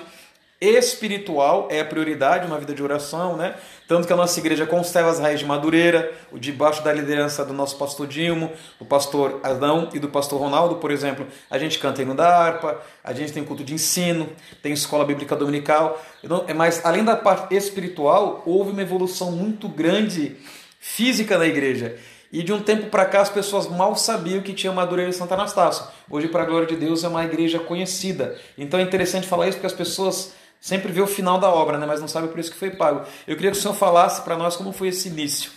espiritual 0.60 1.68
é 1.70 1.80
a 1.80 1.86
prioridade 1.86 2.48
na 2.48 2.58
vida 2.58 2.74
de 2.74 2.82
oração, 2.82 3.38
né? 3.38 3.56
Tanto 3.88 4.08
que 4.08 4.14
a 4.14 4.16
nossa 4.16 4.40
igreja 4.40 4.66
conserva 4.66 5.10
as 5.10 5.20
raízes 5.20 5.42
de 5.42 5.46
Madureira, 5.46 6.12
debaixo 6.34 6.84
da 6.84 6.92
liderança 6.92 7.46
do 7.46 7.54
nosso 7.54 7.78
pastor 7.78 8.08
Dilmo, 8.08 8.52
do 8.80 8.86
pastor 8.86 9.40
Adão 9.44 9.90
e 9.94 10.00
do 10.00 10.10
pastor 10.10 10.40
Ronaldo, 10.40 10.76
por 10.76 10.90
exemplo. 10.92 11.28
A 11.50 11.60
gente 11.60 11.78
canta 11.78 12.02
hino 12.02 12.16
da 12.16 12.28
harpa, 12.28 12.82
a 13.04 13.14
gente 13.14 13.34
tem 13.34 13.44
culto 13.44 13.64
de 13.64 13.74
ensino, 13.74 14.30
tem 14.62 14.74
escola 14.74 15.06
bíblica 15.06 15.36
dominical. 15.36 16.00
Então, 16.24 16.44
é 16.48 16.54
Mas 16.54 16.84
além 16.84 17.04
da 17.04 17.16
parte 17.16 17.56
espiritual, 17.56 18.42
houve 18.46 18.72
uma 18.72 18.82
evolução 18.82 19.32
muito 19.32 19.68
grande 19.68 20.38
física 20.80 21.38
na 21.38 21.46
igreja. 21.46 21.98
E 22.32 22.44
de 22.44 22.52
um 22.52 22.62
tempo 22.62 22.90
para 22.90 23.06
cá 23.06 23.22
as 23.22 23.30
pessoas 23.30 23.68
mal 23.68 23.96
sabiam 23.96 24.42
que 24.42 24.54
tinha 24.54 24.72
Madureira 24.74 25.10
e 25.10 25.14
Santo 25.14 25.34
Anastácio. 25.34 25.88
Hoje, 26.10 26.28
para 26.28 26.44
a 26.44 26.46
glória 26.46 26.68
de 26.68 26.76
Deus, 26.76 27.04
é 27.04 27.08
uma 27.08 27.24
igreja 27.24 27.60
conhecida. 27.60 28.38
Então 28.58 28.80
é 28.80 28.84
interessante 28.84 29.28
falar 29.28 29.48
isso 29.48 29.58
porque 29.58 29.68
as 29.68 29.74
pessoas 29.74 30.34
sempre 30.60 30.92
vê 30.92 31.02
o 31.02 31.08
final 31.08 31.40
da 31.40 31.50
obra, 31.50 31.78
né? 31.78 31.86
mas 31.86 32.02
não 32.02 32.08
sabe 32.08 32.28
por 32.28 32.40
isso 32.40 32.52
que 32.52 32.58
foi 32.58 32.72
pago. 32.72 33.06
Eu 33.26 33.36
queria 33.36 33.52
que 33.52 33.58
o 33.58 33.62
senhor 33.62 33.74
falasse 33.74 34.22
para 34.24 34.36
nós 34.36 34.56
como 34.56 34.74
foi 34.74 34.90
esse 34.90 35.08
início. 35.08 35.52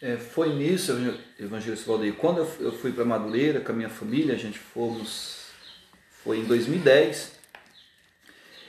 É, 0.00 0.16
foi 0.16 0.50
início, 0.50 1.18
Evangelista 1.38 1.86
Valdeir. 1.86 2.14
Quando 2.14 2.46
eu 2.60 2.72
fui 2.72 2.92
para 2.92 3.04
Madureira 3.04 3.60
com 3.60 3.72
a 3.72 3.74
minha 3.74 3.90
família, 3.90 4.34
a 4.34 4.38
gente 4.38 4.58
fomos. 4.58 5.40
Foi 6.24 6.38
em 6.38 6.44
2010. 6.44 7.32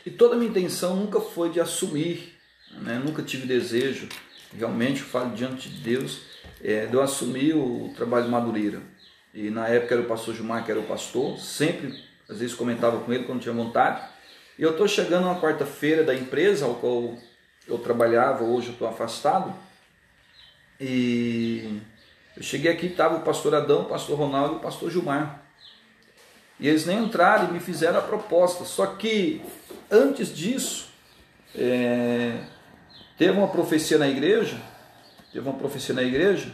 E 0.05 0.09
toda 0.09 0.35
a 0.35 0.37
minha 0.37 0.49
intenção 0.49 0.95
nunca 0.95 1.21
foi 1.21 1.49
de 1.49 1.59
assumir, 1.59 2.35
né? 2.81 3.01
nunca 3.03 3.21
tive 3.21 3.45
desejo, 3.45 4.09
realmente, 4.57 5.01
eu 5.01 5.07
falo 5.07 5.35
diante 5.35 5.69
de 5.69 5.77
Deus, 5.77 6.21
é, 6.63 6.89
eu 6.91 7.01
assumir 7.01 7.55
o 7.55 7.91
trabalho 7.95 8.25
de 8.25 8.31
Madureira. 8.31 8.81
E 9.33 9.49
na 9.49 9.67
época 9.67 9.95
era 9.95 10.03
o 10.03 10.07
pastor 10.07 10.35
Gilmar, 10.35 10.65
que 10.65 10.71
era 10.71 10.79
o 10.79 10.83
pastor, 10.83 11.39
sempre, 11.39 11.93
às 12.29 12.39
vezes 12.39 12.55
comentava 12.55 12.99
com 12.99 13.13
ele 13.13 13.23
quando 13.23 13.41
tinha 13.41 13.53
vontade. 13.53 14.01
E 14.59 14.63
eu 14.63 14.71
estou 14.71 14.87
chegando 14.87 15.25
na 15.25 15.39
quarta-feira 15.39 16.03
da 16.03 16.13
empresa 16.13 16.65
ao 16.65 16.75
qual 16.75 17.15
eu 17.67 17.77
trabalhava, 17.77 18.43
hoje 18.43 18.67
eu 18.67 18.73
estou 18.73 18.87
afastado. 18.87 19.53
E 20.79 21.79
eu 22.35 22.43
cheguei 22.43 22.71
aqui, 22.71 22.87
estava 22.87 23.17
o 23.17 23.21
pastor 23.21 23.55
Adão, 23.55 23.83
o 23.83 23.85
pastor 23.85 24.17
Ronaldo 24.17 24.55
e 24.55 24.57
o 24.57 24.61
pastor 24.61 24.91
Gilmar. 24.91 25.41
E 26.59 26.67
eles 26.67 26.85
nem 26.85 27.03
entraram 27.03 27.49
e 27.49 27.53
me 27.53 27.59
fizeram 27.59 27.99
a 27.99 28.03
proposta. 28.03 28.65
Só 28.65 28.85
que 28.85 29.41
antes 29.89 30.35
disso, 30.35 30.89
é, 31.55 32.37
teve 33.17 33.31
uma 33.31 33.47
profecia 33.47 33.97
na 33.97 34.07
igreja, 34.07 34.61
teve 35.31 35.47
uma 35.47 35.57
profecia 35.57 35.93
na 35.93 36.03
igreja, 36.03 36.51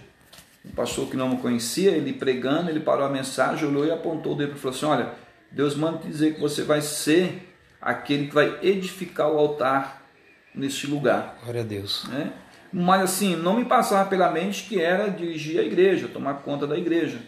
um 0.65 0.71
pastor 0.71 1.09
que 1.09 1.17
não 1.17 1.29
me 1.29 1.37
conhecia, 1.37 1.91
ele 1.91 2.13
pregando, 2.13 2.69
ele 2.69 2.79
parou 2.79 3.05
a 3.05 3.09
mensagem, 3.09 3.67
olhou 3.67 3.85
e 3.85 3.91
apontou 3.91 4.33
o 4.33 4.35
dedo 4.35 4.55
e 4.55 4.59
falou 4.59 4.75
assim: 4.75 4.85
Olha, 4.85 5.13
Deus 5.51 5.75
manda 5.75 5.99
te 5.99 6.07
dizer 6.07 6.35
que 6.35 6.41
você 6.41 6.63
vai 6.63 6.81
ser 6.81 7.47
aquele 7.81 8.27
que 8.27 8.33
vai 8.33 8.59
edificar 8.61 9.31
o 9.31 9.37
altar 9.37 10.05
neste 10.53 10.87
lugar. 10.87 11.37
Glória 11.43 11.61
a 11.61 11.63
Deus. 11.63 12.05
Né? 12.09 12.33
Mas 12.71 13.01
assim, 13.01 13.35
não 13.35 13.55
me 13.55 13.65
passava 13.65 14.09
pela 14.09 14.29
mente 14.29 14.63
que 14.63 14.81
era 14.81 15.09
dirigir 15.09 15.59
a 15.59 15.63
igreja, 15.63 16.07
tomar 16.07 16.35
conta 16.35 16.67
da 16.67 16.77
igreja. 16.77 17.19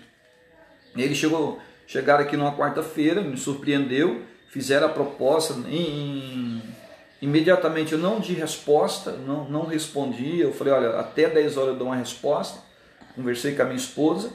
Ele 0.96 1.16
chegou, 1.16 1.60
chegaram 1.88 2.24
aqui 2.24 2.36
numa 2.36 2.56
quarta-feira, 2.56 3.22
me 3.22 3.38
surpreendeu, 3.38 4.24
fizeram 4.50 4.88
a 4.88 4.90
proposta, 4.90 5.54
em, 5.70 5.76
em, 5.76 6.62
imediatamente 7.22 7.94
eu 7.94 8.00
não 8.00 8.20
di 8.20 8.34
resposta, 8.34 9.12
não, 9.12 9.50
não 9.50 9.66
respondi, 9.66 10.40
eu 10.40 10.54
falei, 10.54 10.74
olha, 10.74 10.90
até 11.00 11.30
10 11.30 11.58
horas 11.58 11.70
eu 11.70 11.78
dou 11.78 11.88
uma 11.88 11.96
resposta, 11.96 12.60
conversei 13.16 13.56
com 13.56 13.62
a 13.62 13.66
minha 13.66 13.78
esposa 13.78 14.32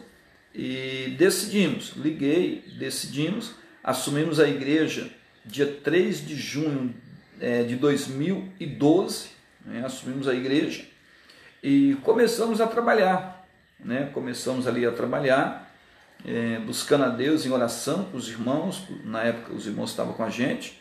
e 0.54 1.14
decidimos, 1.18 1.92
liguei, 1.96 2.64
decidimos, 2.78 3.54
assumimos 3.82 4.38
a 4.38 4.48
igreja 4.48 5.10
dia 5.44 5.66
3 5.66 6.26
de 6.26 6.36
junho 6.36 6.94
é, 7.40 7.62
de 7.62 7.76
2012, 7.76 9.28
né, 9.64 9.82
assumimos 9.84 10.26
a 10.28 10.34
igreja 10.34 10.84
e 11.62 11.96
começamos 12.02 12.60
a 12.60 12.66
trabalhar. 12.66 13.44
Né, 13.78 14.08
começamos 14.14 14.66
ali 14.66 14.86
a 14.86 14.92
trabalhar, 14.92 15.70
é, 16.24 16.58
buscando 16.60 17.04
a 17.04 17.08
Deus 17.08 17.44
em 17.44 17.50
oração 17.50 18.04
com 18.04 18.16
os 18.16 18.28
irmãos, 18.28 18.86
na 19.04 19.22
época 19.22 19.52
os 19.52 19.66
irmãos 19.66 19.90
estavam 19.90 20.14
com 20.14 20.22
a 20.22 20.30
gente, 20.30 20.80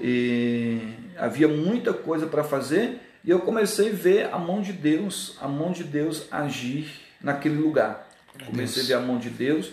e 0.00 0.80
havia 1.16 1.48
muita 1.48 1.92
coisa 1.92 2.26
para 2.26 2.42
fazer, 2.42 3.00
e 3.24 3.30
eu 3.30 3.40
comecei 3.40 3.90
a 3.90 3.94
ver 3.94 4.28
a 4.32 4.38
mão 4.38 4.60
de 4.60 4.72
Deus, 4.72 5.36
a 5.40 5.46
mão 5.46 5.70
de 5.70 5.84
Deus 5.84 6.26
agir 6.30 7.00
naquele 7.20 7.56
lugar. 7.56 8.08
Comecei 8.46 8.82
a 8.82 8.86
ver 8.86 8.94
a 8.94 9.00
mão 9.00 9.18
de 9.18 9.30
Deus, 9.30 9.70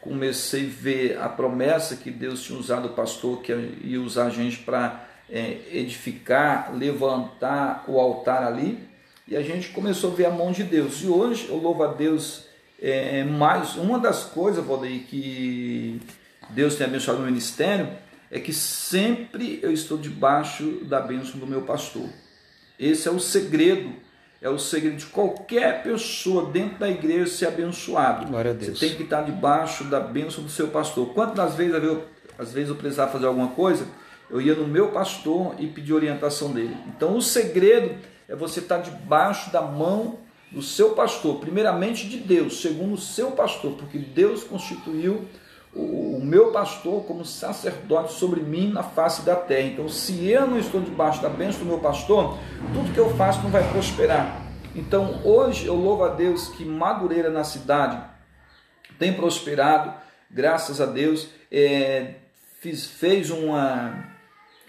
comecei 0.00 0.66
a 0.66 0.82
ver 0.82 1.18
a 1.18 1.28
promessa 1.28 1.96
que 1.96 2.10
Deus 2.10 2.42
tinha 2.42 2.58
usado 2.58 2.88
o 2.88 2.92
pastor, 2.92 3.40
que 3.40 3.52
ia 3.82 4.00
usar 4.00 4.26
a 4.26 4.30
gente 4.30 4.58
para 4.58 5.08
é, 5.30 5.58
edificar, 5.72 6.74
levantar 6.76 7.84
o 7.88 7.98
altar 7.98 8.42
ali, 8.42 8.78
e 9.26 9.36
a 9.36 9.42
gente 9.42 9.68
começou 9.68 10.12
a 10.12 10.14
ver 10.14 10.26
a 10.26 10.30
mão 10.30 10.50
de 10.50 10.64
Deus. 10.64 11.02
E 11.02 11.06
hoje 11.06 11.48
eu 11.48 11.56
louvo 11.56 11.84
a 11.84 11.92
Deus 11.94 12.46
é, 12.82 13.22
mais. 13.22 13.76
Uma 13.76 13.98
das 13.98 14.24
coisas, 14.24 14.64
Valdeir, 14.64 15.04
que 15.04 16.00
Deus 16.50 16.74
tem 16.74 16.86
abençoado 16.86 17.20
no 17.20 17.26
ministério 17.26 17.88
é 18.30 18.38
que 18.38 18.52
sempre 18.52 19.58
eu 19.62 19.72
estou 19.72 19.98
debaixo 19.98 20.84
da 20.84 21.00
bênção 21.00 21.40
do 21.40 21.46
meu 21.46 21.62
pastor. 21.62 22.08
Esse 22.78 23.08
é 23.08 23.10
o 23.10 23.18
segredo 23.18 23.94
é 24.42 24.48
o 24.48 24.58
segredo 24.58 24.96
de 24.96 25.06
qualquer 25.06 25.82
pessoa 25.82 26.50
dentro 26.50 26.78
da 26.78 26.88
igreja 26.88 27.26
ser 27.26 27.46
abençoado. 27.48 28.26
Glória 28.26 28.52
a 28.52 28.54
Deus. 28.54 28.78
Você 28.78 28.86
tem 28.86 28.96
que 28.96 29.02
estar 29.02 29.22
debaixo 29.22 29.84
da 29.84 30.00
bênção 30.00 30.42
do 30.42 30.48
seu 30.48 30.68
pastor. 30.68 31.12
Quantas 31.12 31.54
vezes 31.54 31.74
eu, 31.82 32.04
às 32.38 32.52
vezes 32.52 32.70
eu 32.70 32.76
precisava 32.76 33.12
fazer 33.12 33.26
alguma 33.26 33.48
coisa, 33.48 33.86
eu 34.30 34.40
ia 34.40 34.54
no 34.54 34.66
meu 34.66 34.88
pastor 34.88 35.54
e 35.58 35.66
pedir 35.66 35.92
orientação 35.92 36.52
dele. 36.52 36.74
Então 36.86 37.16
o 37.16 37.22
segredo 37.22 37.96
é 38.26 38.34
você 38.34 38.60
estar 38.60 38.78
debaixo 38.78 39.52
da 39.52 39.60
mão 39.60 40.20
do 40.50 40.62
seu 40.62 40.90
pastor, 40.90 41.38
primeiramente 41.38 42.08
de 42.08 42.16
Deus, 42.16 42.60
segundo 42.62 42.94
o 42.94 42.98
seu 42.98 43.32
pastor, 43.32 43.72
porque 43.72 43.98
Deus 43.98 44.42
constituiu 44.42 45.26
o, 45.74 46.20
meu 46.22 46.52
pastor 46.52 47.04
como 47.04 47.24
sacerdote 47.24 48.12
sobre 48.12 48.40
mim 48.40 48.70
na 48.70 48.82
face 48.82 49.22
da 49.22 49.34
terra. 49.34 49.68
Então, 49.68 49.88
se 49.88 50.28
eu 50.28 50.46
não 50.46 50.58
estou 50.58 50.80
debaixo 50.80 51.20
da 51.22 51.28
bênção 51.28 51.60
do 51.60 51.66
meu 51.66 51.78
pastor, 51.78 52.38
tudo 52.72 52.92
que 52.92 52.98
eu 52.98 53.10
faço 53.16 53.42
não 53.42 53.50
vai 53.50 53.68
prosperar. 53.70 54.40
Então, 54.74 55.20
hoje 55.24 55.66
eu 55.66 55.74
louvo 55.74 56.04
a 56.04 56.08
Deus 56.08 56.48
que 56.48 56.64
Madureira 56.64 57.30
na 57.30 57.42
cidade 57.42 58.00
tem 58.98 59.12
prosperado, 59.12 59.92
graças 60.30 60.80
a 60.80 60.86
Deus. 60.86 61.28
É, 61.50 62.14
fiz, 62.60 62.86
fez 62.86 63.30
uma, 63.30 64.06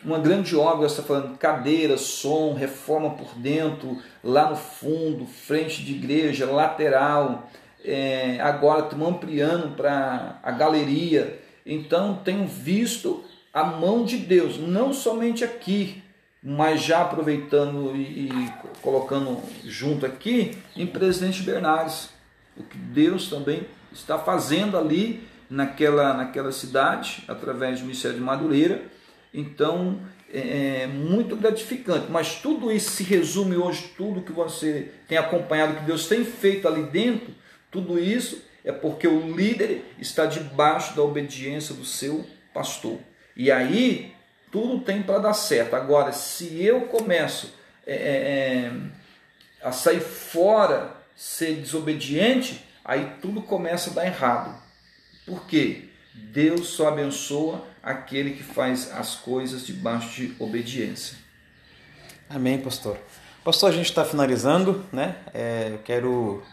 uma 0.03 0.17
grande 0.17 0.55
obra, 0.55 0.87
está 0.87 1.03
falando 1.03 1.37
cadeira, 1.37 1.97
som, 1.97 2.53
reforma 2.53 3.11
por 3.11 3.35
dentro, 3.35 4.01
lá 4.23 4.49
no 4.49 4.55
fundo, 4.55 5.25
frente 5.25 5.83
de 5.83 5.93
igreja, 5.93 6.49
lateral, 6.49 7.49
é, 7.83 8.39
agora 8.41 8.83
estamos 8.83 9.07
ampliando 9.07 9.75
para 9.75 10.39
a 10.43 10.51
galeria. 10.51 11.39
Então 11.65 12.19
tenho 12.23 12.47
visto 12.47 13.23
a 13.53 13.63
mão 13.63 14.05
de 14.05 14.17
Deus, 14.17 14.57
não 14.57 14.93
somente 14.93 15.43
aqui, 15.43 16.01
mas 16.41 16.81
já 16.81 17.01
aproveitando 17.01 17.95
e, 17.95 18.29
e 18.29 18.53
colocando 18.81 19.41
junto 19.65 20.05
aqui 20.05 20.57
em 20.75 20.87
Presidente 20.87 21.43
Bernardes, 21.43 22.09
o 22.57 22.63
que 22.63 22.77
Deus 22.77 23.29
também 23.29 23.65
está 23.91 24.17
fazendo 24.17 24.77
ali 24.77 25.27
naquela, 25.49 26.13
naquela 26.13 26.51
cidade, 26.51 27.23
através 27.27 27.79
do 27.79 27.85
Ministério 27.85 28.17
de 28.17 28.23
Madureira. 28.23 28.81
Então, 29.33 29.99
é, 30.33 30.83
é 30.83 30.87
muito 30.87 31.35
gratificante. 31.35 32.07
Mas 32.09 32.35
tudo 32.35 32.71
isso 32.71 32.91
se 32.91 33.03
resume 33.03 33.57
hoje, 33.57 33.91
tudo 33.97 34.21
que 34.21 34.31
você 34.31 34.91
tem 35.07 35.17
acompanhado, 35.17 35.75
que 35.75 35.83
Deus 35.83 36.07
tem 36.07 36.23
feito 36.23 36.67
ali 36.67 36.83
dentro, 36.83 37.33
tudo 37.71 37.97
isso 37.97 38.43
é 38.63 38.71
porque 38.71 39.07
o 39.07 39.35
líder 39.35 39.83
está 39.97 40.25
debaixo 40.25 40.95
da 40.95 41.01
obediência 41.01 41.73
do 41.73 41.85
seu 41.85 42.25
pastor. 42.53 42.99
E 43.35 43.49
aí 43.49 44.13
tudo 44.51 44.83
tem 44.83 45.01
para 45.01 45.17
dar 45.17 45.33
certo. 45.33 45.75
Agora, 45.75 46.11
se 46.11 46.61
eu 46.63 46.81
começo 46.81 47.53
é, 47.87 47.93
é, 47.93 47.97
é, 47.97 48.71
a 49.63 49.71
sair 49.71 50.01
fora, 50.01 50.95
ser 51.15 51.55
desobediente, 51.55 52.63
aí 52.83 53.13
tudo 53.21 53.41
começa 53.41 53.89
a 53.89 53.93
dar 53.93 54.05
errado. 54.05 54.61
Por 55.25 55.47
quê? 55.47 55.89
Deus 56.13 56.67
só 56.67 56.89
abençoa 56.89 57.65
aquele 57.81 58.31
que 58.31 58.43
faz 58.43 58.91
as 58.91 59.15
coisas 59.15 59.65
debaixo 59.65 60.09
de 60.09 60.35
obediência. 60.37 61.17
Amém, 62.29 62.59
pastor. 62.59 62.97
Pastor, 63.43 63.69
a 63.69 63.73
gente 63.73 63.89
está 63.89 64.05
finalizando, 64.05 64.85
né? 64.91 65.15
É, 65.33 65.69
eu 65.71 65.79
quero 65.79 66.43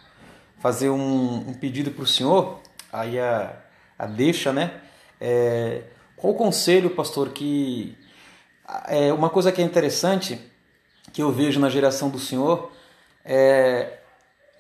fazer 0.59 0.91
um, 0.91 1.49
um 1.49 1.55
pedido 1.55 1.91
para 1.91 2.03
o 2.03 2.07
senhor, 2.07 2.61
aí 2.93 3.19
a, 3.19 3.55
a 3.99 4.07
deixa, 4.07 4.53
né? 4.53 4.73
É, 5.21 5.83
qual 6.17 6.33
o 6.33 6.37
conselho, 6.37 6.91
pastor, 6.91 7.31
que 7.31 7.97
é 8.87 9.13
uma 9.13 9.31
coisa 9.31 9.53
que 9.53 9.61
é 9.61 9.65
interessante 9.65 10.41
que 11.13 11.23
eu 11.23 11.33
vejo 11.33 11.59
na 11.59 11.71
geração 11.71 12.11
do 12.11 12.19
senhor 12.19 12.71
é 13.25 13.99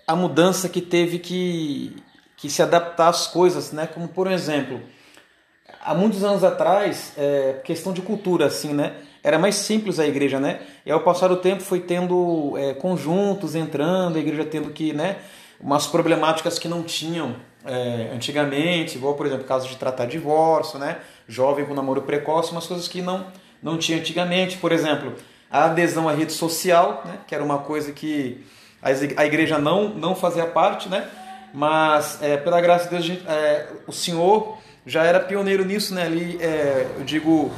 a 0.06 0.16
mudança 0.16 0.68
que 0.68 0.80
teve 0.80 1.18
que, 1.18 1.94
que 2.36 2.48
se 2.48 2.62
adaptar 2.62 3.08
às 3.08 3.26
coisas, 3.26 3.72
né? 3.72 3.86
Como 3.86 4.08
por 4.08 4.30
exemplo, 4.30 4.80
há 5.80 5.94
muitos 5.94 6.24
anos 6.24 6.42
atrás, 6.42 7.12
é, 7.16 7.60
questão 7.64 7.92
de 7.92 8.00
cultura, 8.00 8.46
assim, 8.46 8.72
né? 8.72 8.96
era 9.22 9.38
mais 9.38 9.56
simples 9.56 9.98
a 9.98 10.06
igreja, 10.06 10.38
né? 10.38 10.60
E 10.86 10.90
ao 10.90 11.00
passar 11.00 11.28
do 11.28 11.36
tempo 11.36 11.62
foi 11.62 11.80
tendo 11.80 12.54
é, 12.56 12.74
conjuntos 12.74 13.54
entrando, 13.54 14.16
a 14.16 14.20
igreja 14.20 14.44
tendo 14.44 14.70
que, 14.70 14.92
né? 14.92 15.18
Umas 15.60 15.86
problemáticas 15.86 16.58
que 16.58 16.68
não 16.68 16.82
tinham 16.82 17.36
é, 17.64 18.10
antigamente, 18.14 18.96
igual, 18.96 19.14
por 19.14 19.26
exemplo, 19.26 19.44
caso 19.44 19.68
de 19.68 19.76
tratar 19.76 20.06
divórcio, 20.06 20.78
né? 20.78 20.98
Jovem 21.26 21.64
com 21.64 21.74
namoro 21.74 22.02
precoce, 22.02 22.52
umas 22.52 22.66
coisas 22.66 22.86
que 22.88 23.02
não, 23.02 23.26
não 23.62 23.76
tinha 23.76 23.98
antigamente. 23.98 24.56
Por 24.56 24.72
exemplo, 24.72 25.14
a 25.50 25.64
adesão 25.64 26.08
à 26.08 26.12
rede 26.12 26.32
social, 26.32 27.02
né? 27.04 27.18
Que 27.26 27.34
era 27.34 27.42
uma 27.42 27.58
coisa 27.58 27.92
que 27.92 28.44
a 29.16 29.26
igreja 29.26 29.58
não, 29.58 29.88
não 29.88 30.14
fazia 30.14 30.46
parte, 30.46 30.88
né? 30.88 31.08
Mas, 31.52 32.22
é, 32.22 32.36
pela 32.36 32.60
graça 32.60 32.88
de 32.88 32.90
Deus, 32.90 33.22
é, 33.26 33.66
o 33.86 33.92
Senhor 33.92 34.58
já 34.86 35.04
era 35.04 35.20
pioneiro 35.20 35.64
nisso, 35.64 35.94
né? 35.94 36.04
Ali, 36.04 36.38
é, 36.40 36.86
eu 36.96 37.04
digo, 37.04 37.50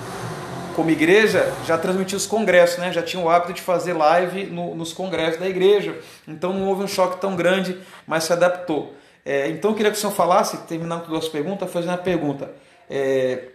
como 0.75 0.91
igreja, 0.91 1.53
já 1.67 1.77
transmitia 1.77 2.17
os 2.17 2.27
congressos, 2.27 2.79
né? 2.79 2.93
Já 2.93 3.03
tinha 3.03 3.23
o 3.23 3.29
hábito 3.29 3.53
de 3.53 3.63
fazer 3.63 3.93
live 3.93 4.47
no, 4.47 4.75
nos 4.75 4.93
congressos 4.93 5.41
da 5.41 5.49
igreja. 5.49 5.99
Então 6.27 6.53
não 6.53 6.69
houve 6.69 6.83
um 6.83 6.89
choque 6.89 7.21
tão 7.21 7.37
grande, 7.37 7.79
mas 8.07 8.25
se 8.25 8.33
adaptou. 8.33 8.95
É, 9.25 9.49
então 9.49 9.71
eu 9.71 9.77
queria 9.77 9.91
que 9.91 9.99
o 9.99 10.01
senhor 10.01 10.13
falasse, 10.13 10.57
terminando 10.67 11.03
com 11.03 11.11
duas 11.11 11.29
perguntas, 11.29 11.71
fazendo 11.71 11.93
a 11.93 11.99
pergunta. 11.99 12.53
É, 12.89 13.49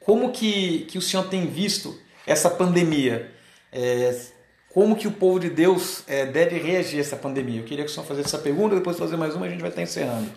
como 0.00 0.30
que, 0.30 0.86
que 0.88 0.98
o 0.98 1.02
senhor 1.02 1.24
tem 1.28 1.46
visto 1.46 1.98
essa 2.26 2.48
pandemia? 2.48 3.30
É, 3.72 4.16
como 4.68 4.94
que 4.94 5.08
o 5.08 5.12
povo 5.12 5.40
de 5.40 5.48
Deus 5.48 6.02
é, 6.06 6.26
deve 6.26 6.58
reagir 6.58 6.98
a 6.98 7.00
essa 7.00 7.16
pandemia? 7.16 7.60
Eu 7.60 7.64
queria 7.64 7.84
que 7.84 7.90
o 7.90 7.94
senhor 7.94 8.06
fizesse 8.06 8.28
essa 8.28 8.38
pergunta, 8.38 8.74
depois 8.74 8.98
fazer 8.98 9.16
mais 9.16 9.34
uma 9.34 9.46
a 9.46 9.48
gente 9.48 9.60
vai 9.60 9.70
estar 9.70 9.82
encerrando. 9.82 10.30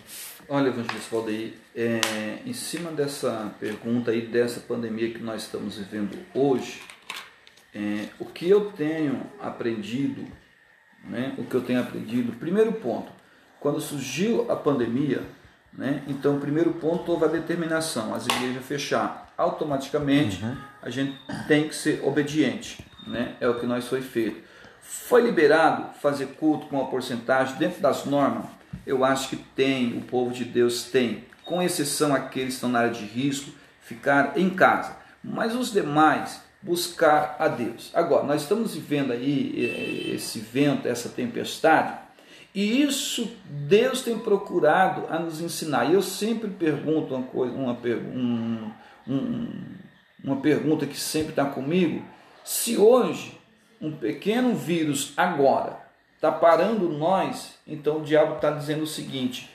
Olha, 0.52 0.68
Evangelista 0.68 1.14
Valdeir, 1.14 1.54
é, 1.74 2.40
em 2.44 2.52
cima 2.52 2.90
dessa 2.90 3.54
pergunta 3.58 4.10
aí, 4.10 4.26
dessa 4.26 4.60
pandemia 4.60 5.10
que 5.10 5.22
nós 5.22 5.42
estamos 5.42 5.78
vivendo 5.78 6.18
hoje, 6.34 6.82
é, 7.74 8.08
o 8.18 8.26
que 8.26 8.50
eu 8.50 8.72
tenho 8.72 9.22
aprendido, 9.40 10.26
né, 11.04 11.34
o 11.38 11.44
que 11.44 11.54
eu 11.54 11.62
tenho 11.62 11.80
aprendido, 11.80 12.32
primeiro 12.32 12.72
ponto, 12.72 13.12
quando 13.60 13.80
surgiu 13.80 14.50
a 14.50 14.56
pandemia, 14.56 15.22
né, 15.72 16.02
então 16.08 16.36
o 16.36 16.40
primeiro 16.40 16.72
ponto 16.74 17.12
houve 17.12 17.26
a 17.26 17.28
determinação, 17.28 18.12
as 18.12 18.26
igrejas 18.26 18.64
fechar, 18.66 19.32
automaticamente 19.38 20.44
uhum. 20.44 20.56
a 20.82 20.90
gente 20.90 21.16
tem 21.46 21.68
que 21.68 21.74
ser 21.74 22.02
obediente 22.04 22.84
né? 23.06 23.36
É 23.40 23.48
o 23.48 23.58
que 23.58 23.66
nós 23.66 23.86
foi 23.86 24.02
feito. 24.02 24.42
Foi 24.80 25.20
liberado 25.20 25.94
fazer 26.00 26.26
culto 26.38 26.66
com 26.66 26.76
uma 26.76 26.88
porcentagem 26.88 27.56
dentro 27.56 27.80
das 27.80 28.04
normas? 28.04 28.46
Eu 28.86 29.04
acho 29.04 29.28
que 29.28 29.36
tem, 29.36 29.96
o 29.96 30.02
povo 30.02 30.32
de 30.32 30.44
Deus 30.44 30.84
tem, 30.84 31.24
com 31.44 31.62
exceção 31.62 32.14
aqueles 32.14 32.48
que 32.48 32.54
estão 32.54 32.70
na 32.70 32.80
área 32.80 32.92
de 32.92 33.04
risco, 33.04 33.50
ficar 33.82 34.38
em 34.38 34.50
casa. 34.50 34.96
Mas 35.22 35.54
os 35.54 35.72
demais, 35.72 36.40
buscar 36.62 37.36
a 37.38 37.48
Deus. 37.48 37.90
Agora, 37.94 38.24
nós 38.24 38.42
estamos 38.42 38.74
vivendo 38.74 39.12
aí 39.12 40.12
esse 40.14 40.38
vento, 40.38 40.86
essa 40.86 41.08
tempestade, 41.08 41.98
e 42.54 42.82
isso 42.82 43.30
Deus 43.44 44.02
tem 44.02 44.18
procurado 44.18 45.06
a 45.08 45.18
nos 45.18 45.40
ensinar. 45.40 45.86
E 45.86 45.94
eu 45.94 46.02
sempre 46.02 46.50
pergunto 46.50 47.14
uma 47.14 47.26
coisa, 47.26 47.54
uma, 47.54 47.72
um, 47.72 48.70
um, 49.06 49.48
uma 50.22 50.36
pergunta 50.36 50.86
que 50.86 50.98
sempre 50.98 51.30
está 51.30 51.44
comigo, 51.44 52.04
se 52.44 52.76
hoje 52.76 53.38
um 53.80 53.92
pequeno 53.92 54.54
vírus 54.54 55.12
agora 55.16 55.79
está 56.20 56.30
parando 56.30 56.86
nós, 56.90 57.54
então 57.66 57.98
o 57.98 58.04
diabo 58.04 58.36
está 58.36 58.50
dizendo 58.50 58.82
o 58.82 58.86
seguinte: 58.86 59.50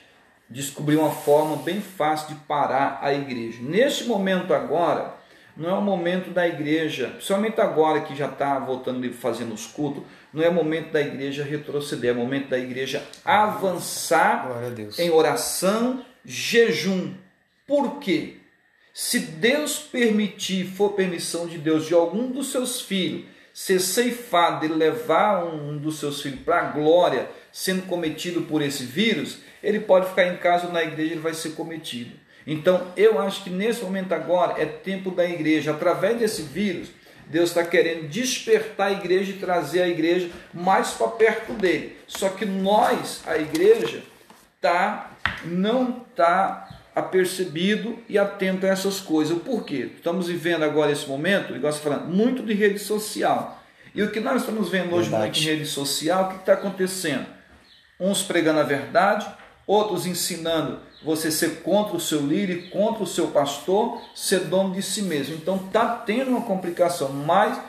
descobrir 0.50 0.96
uma 0.96 1.12
forma 1.12 1.56
bem 1.62 1.80
fácil 1.80 2.34
de 2.34 2.40
parar 2.42 2.98
a 3.00 3.14
igreja. 3.14 3.60
Neste 3.62 4.04
momento 4.04 4.52
agora, 4.52 5.14
não 5.56 5.70
é 5.70 5.72
o 5.72 5.80
momento 5.80 6.30
da 6.30 6.46
igreja, 6.46 7.10
principalmente 7.10 7.60
agora 7.60 8.00
que 8.00 8.16
já 8.16 8.26
está 8.26 8.58
voltando 8.58 9.10
fazendo 9.12 9.54
os 9.54 9.64
cultos, 9.64 10.02
não 10.32 10.42
é 10.42 10.48
o 10.48 10.52
momento 10.52 10.90
da 10.90 11.00
igreja 11.00 11.44
retroceder, 11.44 12.10
é 12.10 12.12
o 12.12 12.16
momento 12.16 12.48
da 12.48 12.58
igreja 12.58 13.06
avançar 13.24 14.50
em 14.98 15.08
oração, 15.08 16.04
jejum. 16.24 17.14
Por 17.64 18.00
quê? 18.00 18.38
Se 18.92 19.20
Deus 19.20 19.78
permitir, 19.78 20.66
for 20.66 20.94
permissão 20.94 21.46
de 21.46 21.58
Deus, 21.58 21.86
de 21.86 21.94
algum 21.94 22.30
dos 22.30 22.50
seus 22.50 22.80
filhos 22.80 23.35
ser 23.56 23.80
ceifado 23.80 24.66
e 24.66 24.68
levar 24.68 25.42
um 25.42 25.78
dos 25.78 25.98
seus 25.98 26.20
filhos 26.20 26.40
para 26.40 26.60
a 26.60 26.70
glória, 26.72 27.26
sendo 27.50 27.86
cometido 27.86 28.42
por 28.42 28.60
esse 28.60 28.84
vírus, 28.84 29.38
ele 29.62 29.80
pode 29.80 30.10
ficar 30.10 30.26
em 30.26 30.36
casa 30.36 30.66
ou 30.66 30.72
na 30.74 30.82
igreja, 30.82 31.12
ele 31.12 31.22
vai 31.22 31.32
ser 31.32 31.52
cometido. 31.52 32.10
Então, 32.46 32.92
eu 32.98 33.18
acho 33.18 33.42
que 33.42 33.48
nesse 33.48 33.82
momento 33.82 34.12
agora 34.12 34.60
é 34.60 34.66
tempo 34.66 35.10
da 35.10 35.24
igreja, 35.24 35.70
através 35.70 36.18
desse 36.18 36.42
vírus, 36.42 36.90
Deus 37.28 37.48
está 37.48 37.64
querendo 37.64 38.06
despertar 38.08 38.88
a 38.88 38.92
igreja 38.92 39.30
e 39.30 39.38
trazer 39.38 39.80
a 39.80 39.88
igreja 39.88 40.30
mais 40.52 40.90
para 40.90 41.08
perto 41.08 41.54
dele. 41.54 41.96
Só 42.06 42.28
que 42.28 42.44
nós, 42.44 43.22
a 43.26 43.38
igreja, 43.38 44.02
tá, 44.60 45.12
não 45.46 46.04
está 46.10 46.65
apercebido 46.96 47.98
e 48.08 48.18
atento 48.18 48.64
a 48.64 48.70
essas 48.70 48.98
coisas. 49.00 49.36
Por 49.42 49.66
quê? 49.66 49.90
Estamos 49.94 50.28
vivendo 50.28 50.62
agora 50.62 50.90
esse 50.90 51.06
momento, 51.06 51.54
igual 51.54 51.70
você 51.70 51.78
falando, 51.78 52.08
muito 52.08 52.42
de 52.42 52.54
rede 52.54 52.78
social. 52.78 53.62
E 53.94 54.02
o 54.02 54.10
que 54.10 54.18
nós 54.18 54.40
estamos 54.40 54.70
vendo 54.70 54.94
hoje 54.94 55.10
verdade. 55.10 55.38
muito 55.38 55.38
em 55.38 55.56
rede 55.56 55.66
social, 55.66 56.24
o 56.24 56.28
que 56.30 56.36
está 56.36 56.54
acontecendo? 56.54 57.26
Uns 58.00 58.22
pregando 58.22 58.60
a 58.60 58.62
verdade, 58.62 59.26
outros 59.66 60.06
ensinando 60.06 60.80
você 61.04 61.30
ser 61.30 61.60
contra 61.60 61.94
o 61.94 62.00
seu 62.00 62.20
líder, 62.20 62.70
contra 62.70 63.02
o 63.02 63.06
seu 63.06 63.28
pastor, 63.28 64.00
ser 64.14 64.40
dono 64.46 64.72
de 64.72 64.80
si 64.80 65.02
mesmo. 65.02 65.34
Então 65.34 65.56
está 65.56 65.86
tendo 65.98 66.30
uma 66.30 66.42
complicação, 66.42 67.10
mas 67.10 67.60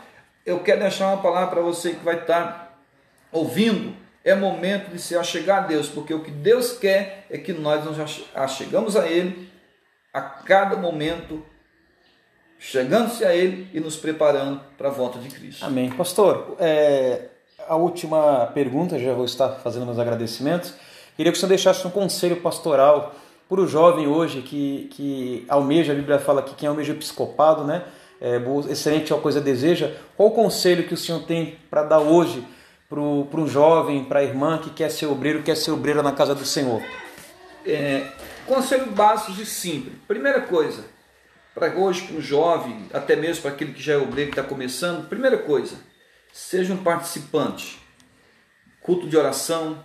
eu 0.45 0.61
quero 0.61 0.79
deixar 0.79 1.07
uma 1.07 1.21
palavra 1.21 1.49
para 1.49 1.61
você 1.61 1.91
que 1.91 2.03
vai 2.03 2.19
estar 2.19 2.43
tá 2.43 2.77
ouvindo 3.29 3.93
é 4.27 4.35
momento 4.35 4.91
de 4.91 4.99
se 4.99 5.15
achegar 5.15 5.63
a 5.63 5.67
Deus, 5.67 5.87
porque 5.87 6.13
o 6.13 6.19
que 6.19 6.31
Deus 6.31 6.73
quer 6.73 7.25
é 7.29 7.37
que 7.37 7.53
nós 7.53 7.85
nos 7.85 8.25
achegamos 8.35 8.97
a 8.97 9.07
Ele 9.07 9.49
a 10.13 10.19
cada 10.19 10.75
momento, 10.75 11.41
chegando-se 12.59 13.23
a 13.23 13.33
Ele 13.33 13.69
e 13.73 13.79
nos 13.79 13.95
preparando 13.95 14.59
para 14.77 14.89
a 14.89 14.91
volta 14.91 15.17
de 15.17 15.29
Cristo. 15.29 15.63
Amém. 15.63 15.89
Pastor, 15.91 16.57
é, 16.59 17.21
a 17.69 17.77
última 17.77 18.47
pergunta, 18.47 18.99
já 18.99 19.13
vou 19.13 19.23
estar 19.23 19.47
fazendo 19.63 19.85
meus 19.85 19.97
agradecimentos. 19.97 20.73
Queria 21.15 21.31
que 21.31 21.37
o 21.37 21.39
senhor 21.39 21.49
deixasse 21.49 21.87
um 21.87 21.89
conselho 21.89 22.41
pastoral 22.41 23.15
para 23.47 23.61
o 23.61 23.65
jovem 23.65 24.07
hoje 24.07 24.41
que, 24.41 24.89
que 24.91 25.45
almeja, 25.47 25.93
a 25.93 25.95
Bíblia 25.95 26.19
fala 26.19 26.41
que 26.41 26.53
quem 26.53 26.67
almeja 26.67 26.91
o 26.91 26.95
episcopado, 26.97 27.63
né? 27.63 27.85
É, 28.19 28.41
excelente 28.69 29.13
a 29.13 29.17
coisa 29.17 29.39
deseja. 29.39 29.95
Qual 30.17 30.27
o 30.27 30.31
conselho 30.31 30.85
que 30.85 30.93
o 30.93 30.97
senhor 30.97 31.23
tem 31.23 31.57
para 31.69 31.83
dar 31.83 31.99
hoje 31.99 32.43
para 32.89 33.01
o 33.01 33.47
jovem, 33.47 34.05
para 34.05 34.19
a 34.19 34.23
irmã 34.23 34.57
que 34.57 34.69
quer 34.69 34.89
ser 34.89 35.07
obreiro, 35.07 35.43
quer 35.43 35.55
ser 35.55 35.71
obreira 35.71 36.01
na 36.01 36.13
casa 36.13 36.33
do 36.33 36.45
Senhor? 36.45 36.81
É, 37.65 38.07
conselho 38.45 38.91
básico 38.91 39.41
e 39.41 39.45
simples. 39.45 39.93
Primeira 40.07 40.41
coisa, 40.41 40.85
para 41.53 41.75
hoje, 41.75 42.03
para 42.03 42.17
o 42.17 42.21
jovem, 42.21 42.87
até 42.93 43.15
mesmo 43.15 43.41
para 43.41 43.51
aquele 43.51 43.73
que 43.73 43.83
já 43.83 43.93
é 43.93 43.97
obreiro, 43.97 44.31
que 44.31 44.39
está 44.39 44.47
começando, 44.47 45.09
primeira 45.09 45.37
coisa, 45.37 45.75
seja 46.31 46.73
um 46.73 46.77
participante. 46.83 47.77
Culto 48.81 49.07
de 49.07 49.17
oração, 49.17 49.83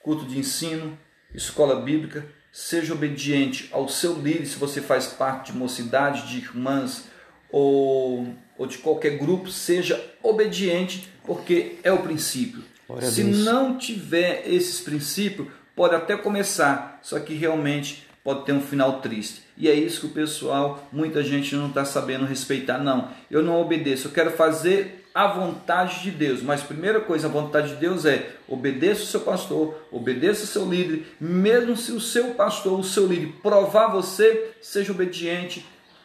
culto 0.00 0.24
de 0.24 0.38
ensino, 0.38 0.96
escola 1.34 1.80
bíblica, 1.80 2.24
seja 2.52 2.94
obediente 2.94 3.68
ao 3.72 3.88
seu 3.88 4.14
líder, 4.14 4.46
se 4.46 4.56
você 4.58 4.80
faz 4.80 5.08
parte 5.08 5.50
de 5.50 5.58
mocidade, 5.58 6.28
de 6.28 6.38
irmãs 6.38 7.06
ou, 7.50 8.28
ou 8.56 8.66
de 8.66 8.78
qualquer 8.78 9.18
grupo, 9.18 9.50
seja 9.50 10.00
obediente 10.22 11.12
porque 11.24 11.76
é 11.82 11.92
o 11.92 11.98
princípio. 11.98 12.62
Se 13.10 13.24
não 13.24 13.78
tiver 13.78 14.44
esses 14.46 14.80
princípios, 14.80 15.48
pode 15.74 15.94
até 15.94 16.16
começar, 16.16 17.00
só 17.02 17.18
que 17.18 17.34
realmente 17.34 18.06
pode 18.22 18.44
ter 18.44 18.52
um 18.52 18.60
final 18.60 19.00
triste. 19.00 19.42
E 19.56 19.68
é 19.68 19.74
isso 19.74 20.00
que 20.00 20.06
o 20.06 20.10
pessoal, 20.10 20.88
muita 20.92 21.22
gente 21.22 21.54
não 21.54 21.68
está 21.68 21.84
sabendo 21.84 22.24
respeitar. 22.24 22.78
Não, 22.78 23.08
eu 23.30 23.42
não 23.42 23.60
obedeço, 23.60 24.08
eu 24.08 24.12
quero 24.12 24.30
fazer 24.30 25.04
a 25.14 25.28
vontade 25.28 26.02
de 26.02 26.10
Deus. 26.10 26.42
Mas 26.42 26.62
primeira 26.62 27.00
coisa, 27.00 27.28
a 27.28 27.30
vontade 27.30 27.68
de 27.68 27.76
Deus 27.76 28.04
é 28.04 28.30
obedeça 28.48 29.02
o 29.02 29.06
seu 29.06 29.20
pastor, 29.20 29.86
obedeça 29.92 30.44
o 30.44 30.46
seu 30.46 30.68
líder, 30.68 31.06
mesmo 31.20 31.76
se 31.76 31.92
o 31.92 32.00
seu 32.00 32.34
pastor, 32.34 32.80
o 32.80 32.84
seu 32.84 33.06
líder 33.06 33.32
provar 33.42 33.88
você, 33.88 34.52
seja 34.60 34.92
obediente, 34.92 35.64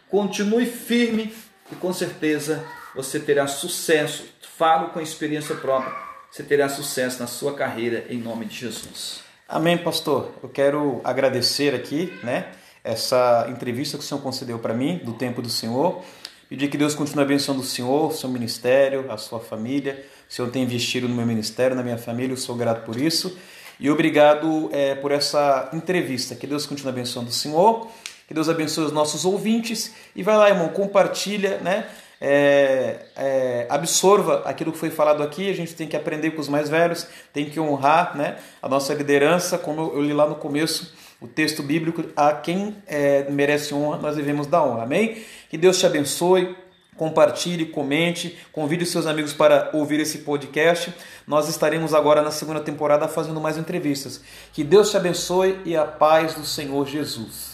continue 0.09 0.65
firme 0.65 1.33
e 1.71 1.75
com 1.75 1.91
certeza 1.91 2.63
você 2.95 3.19
terá 3.19 3.47
sucesso 3.47 4.25
falo 4.59 4.89
com 4.89 4.99
experiência 4.99 5.55
própria, 5.55 5.95
você 6.29 6.43
terá 6.43 6.67
sucesso 6.67 7.21
na 7.21 7.27
sua 7.27 7.53
carreira 7.53 8.05
em 8.09 8.17
nome 8.17 8.45
de 8.45 8.57
Jesus. 8.57 9.21
Amém, 9.47 9.77
pastor. 9.77 10.33
Eu 10.43 10.49
quero 10.49 10.99
agradecer 11.01 11.73
aqui, 11.73 12.13
né, 12.21 12.51
essa 12.83 13.47
entrevista 13.49 13.97
que 13.97 14.03
o 14.03 14.05
Senhor 14.05 14.19
concedeu 14.19 14.59
para 14.59 14.73
mim, 14.73 14.97
do 14.97 15.13
tempo 15.13 15.41
do 15.41 15.49
Senhor. 15.49 16.03
Pedir 16.49 16.67
que 16.67 16.77
Deus 16.77 16.93
continue 16.93 17.23
abençoando 17.23 17.61
o 17.61 17.63
Senhor, 17.63 18.09
o 18.09 18.11
seu 18.11 18.27
ministério, 18.27 19.09
a 19.09 19.15
sua 19.15 19.39
família. 19.39 20.05
O 20.29 20.33
Senhor 20.33 20.51
tem 20.51 20.63
investido 20.63 21.07
no 21.07 21.15
meu 21.15 21.25
ministério, 21.25 21.73
na 21.73 21.81
minha 21.81 21.97
família, 21.97 22.33
eu 22.33 22.37
sou 22.37 22.57
grato 22.57 22.83
por 22.83 22.99
isso. 22.99 23.39
E 23.79 23.89
obrigado 23.89 24.69
é, 24.73 24.93
por 24.93 25.13
essa 25.13 25.69
entrevista. 25.71 26.35
Que 26.35 26.45
Deus 26.45 26.65
continue 26.65 26.91
abençoando 26.91 27.29
o 27.29 27.33
Senhor, 27.33 27.87
que 28.27 28.33
Deus 28.33 28.49
abençoe 28.49 28.83
os 28.83 28.91
nossos 28.91 29.23
ouvintes. 29.23 29.95
E 30.13 30.21
vai 30.21 30.35
lá, 30.35 30.49
irmão, 30.49 30.67
compartilha, 30.67 31.59
né? 31.59 31.87
É, 32.21 32.99
é, 33.15 33.65
absorva 33.69 34.43
aquilo 34.45 34.71
que 34.71 34.77
foi 34.77 34.89
falado 34.89 35.23
aqui. 35.23 35.49
A 35.49 35.53
gente 35.53 35.75
tem 35.75 35.87
que 35.87 35.95
aprender 35.95 36.31
com 36.31 36.41
os 36.41 36.49
mais 36.49 36.69
velhos, 36.69 37.07
tem 37.33 37.49
que 37.49 37.59
honrar 37.59 38.15
né, 38.17 38.37
a 38.61 38.67
nossa 38.67 38.93
liderança, 38.93 39.57
como 39.57 39.91
eu 39.93 40.01
li 40.01 40.13
lá 40.13 40.27
no 40.27 40.35
começo 40.35 40.93
o 41.21 41.27
texto 41.27 41.61
bíblico, 41.61 42.05
a 42.15 42.33
quem 42.33 42.77
é, 42.87 43.29
merece 43.29 43.73
honra, 43.73 43.97
nós 43.97 44.15
devemos 44.15 44.47
dar 44.47 44.63
honra. 44.63 44.83
Amém? 44.83 45.21
Que 45.49 45.57
Deus 45.57 45.77
te 45.77 45.85
abençoe. 45.85 46.55
Compartilhe, 46.95 47.67
comente, 47.67 48.37
convide 48.51 48.85
seus 48.85 49.07
amigos 49.07 49.31
para 49.31 49.69
ouvir 49.71 50.01
esse 50.01 50.17
podcast. 50.17 50.93
Nós 51.25 51.47
estaremos 51.47 51.93
agora 51.93 52.21
na 52.21 52.29
segunda 52.29 52.59
temporada 52.59 53.07
fazendo 53.07 53.39
mais 53.39 53.57
entrevistas. 53.57 54.21
Que 54.51 54.65
Deus 54.65 54.91
te 54.91 54.97
abençoe 54.97 55.61
e 55.63 55.77
a 55.77 55.85
paz 55.85 56.33
do 56.33 56.43
Senhor 56.43 56.85
Jesus. 56.85 57.48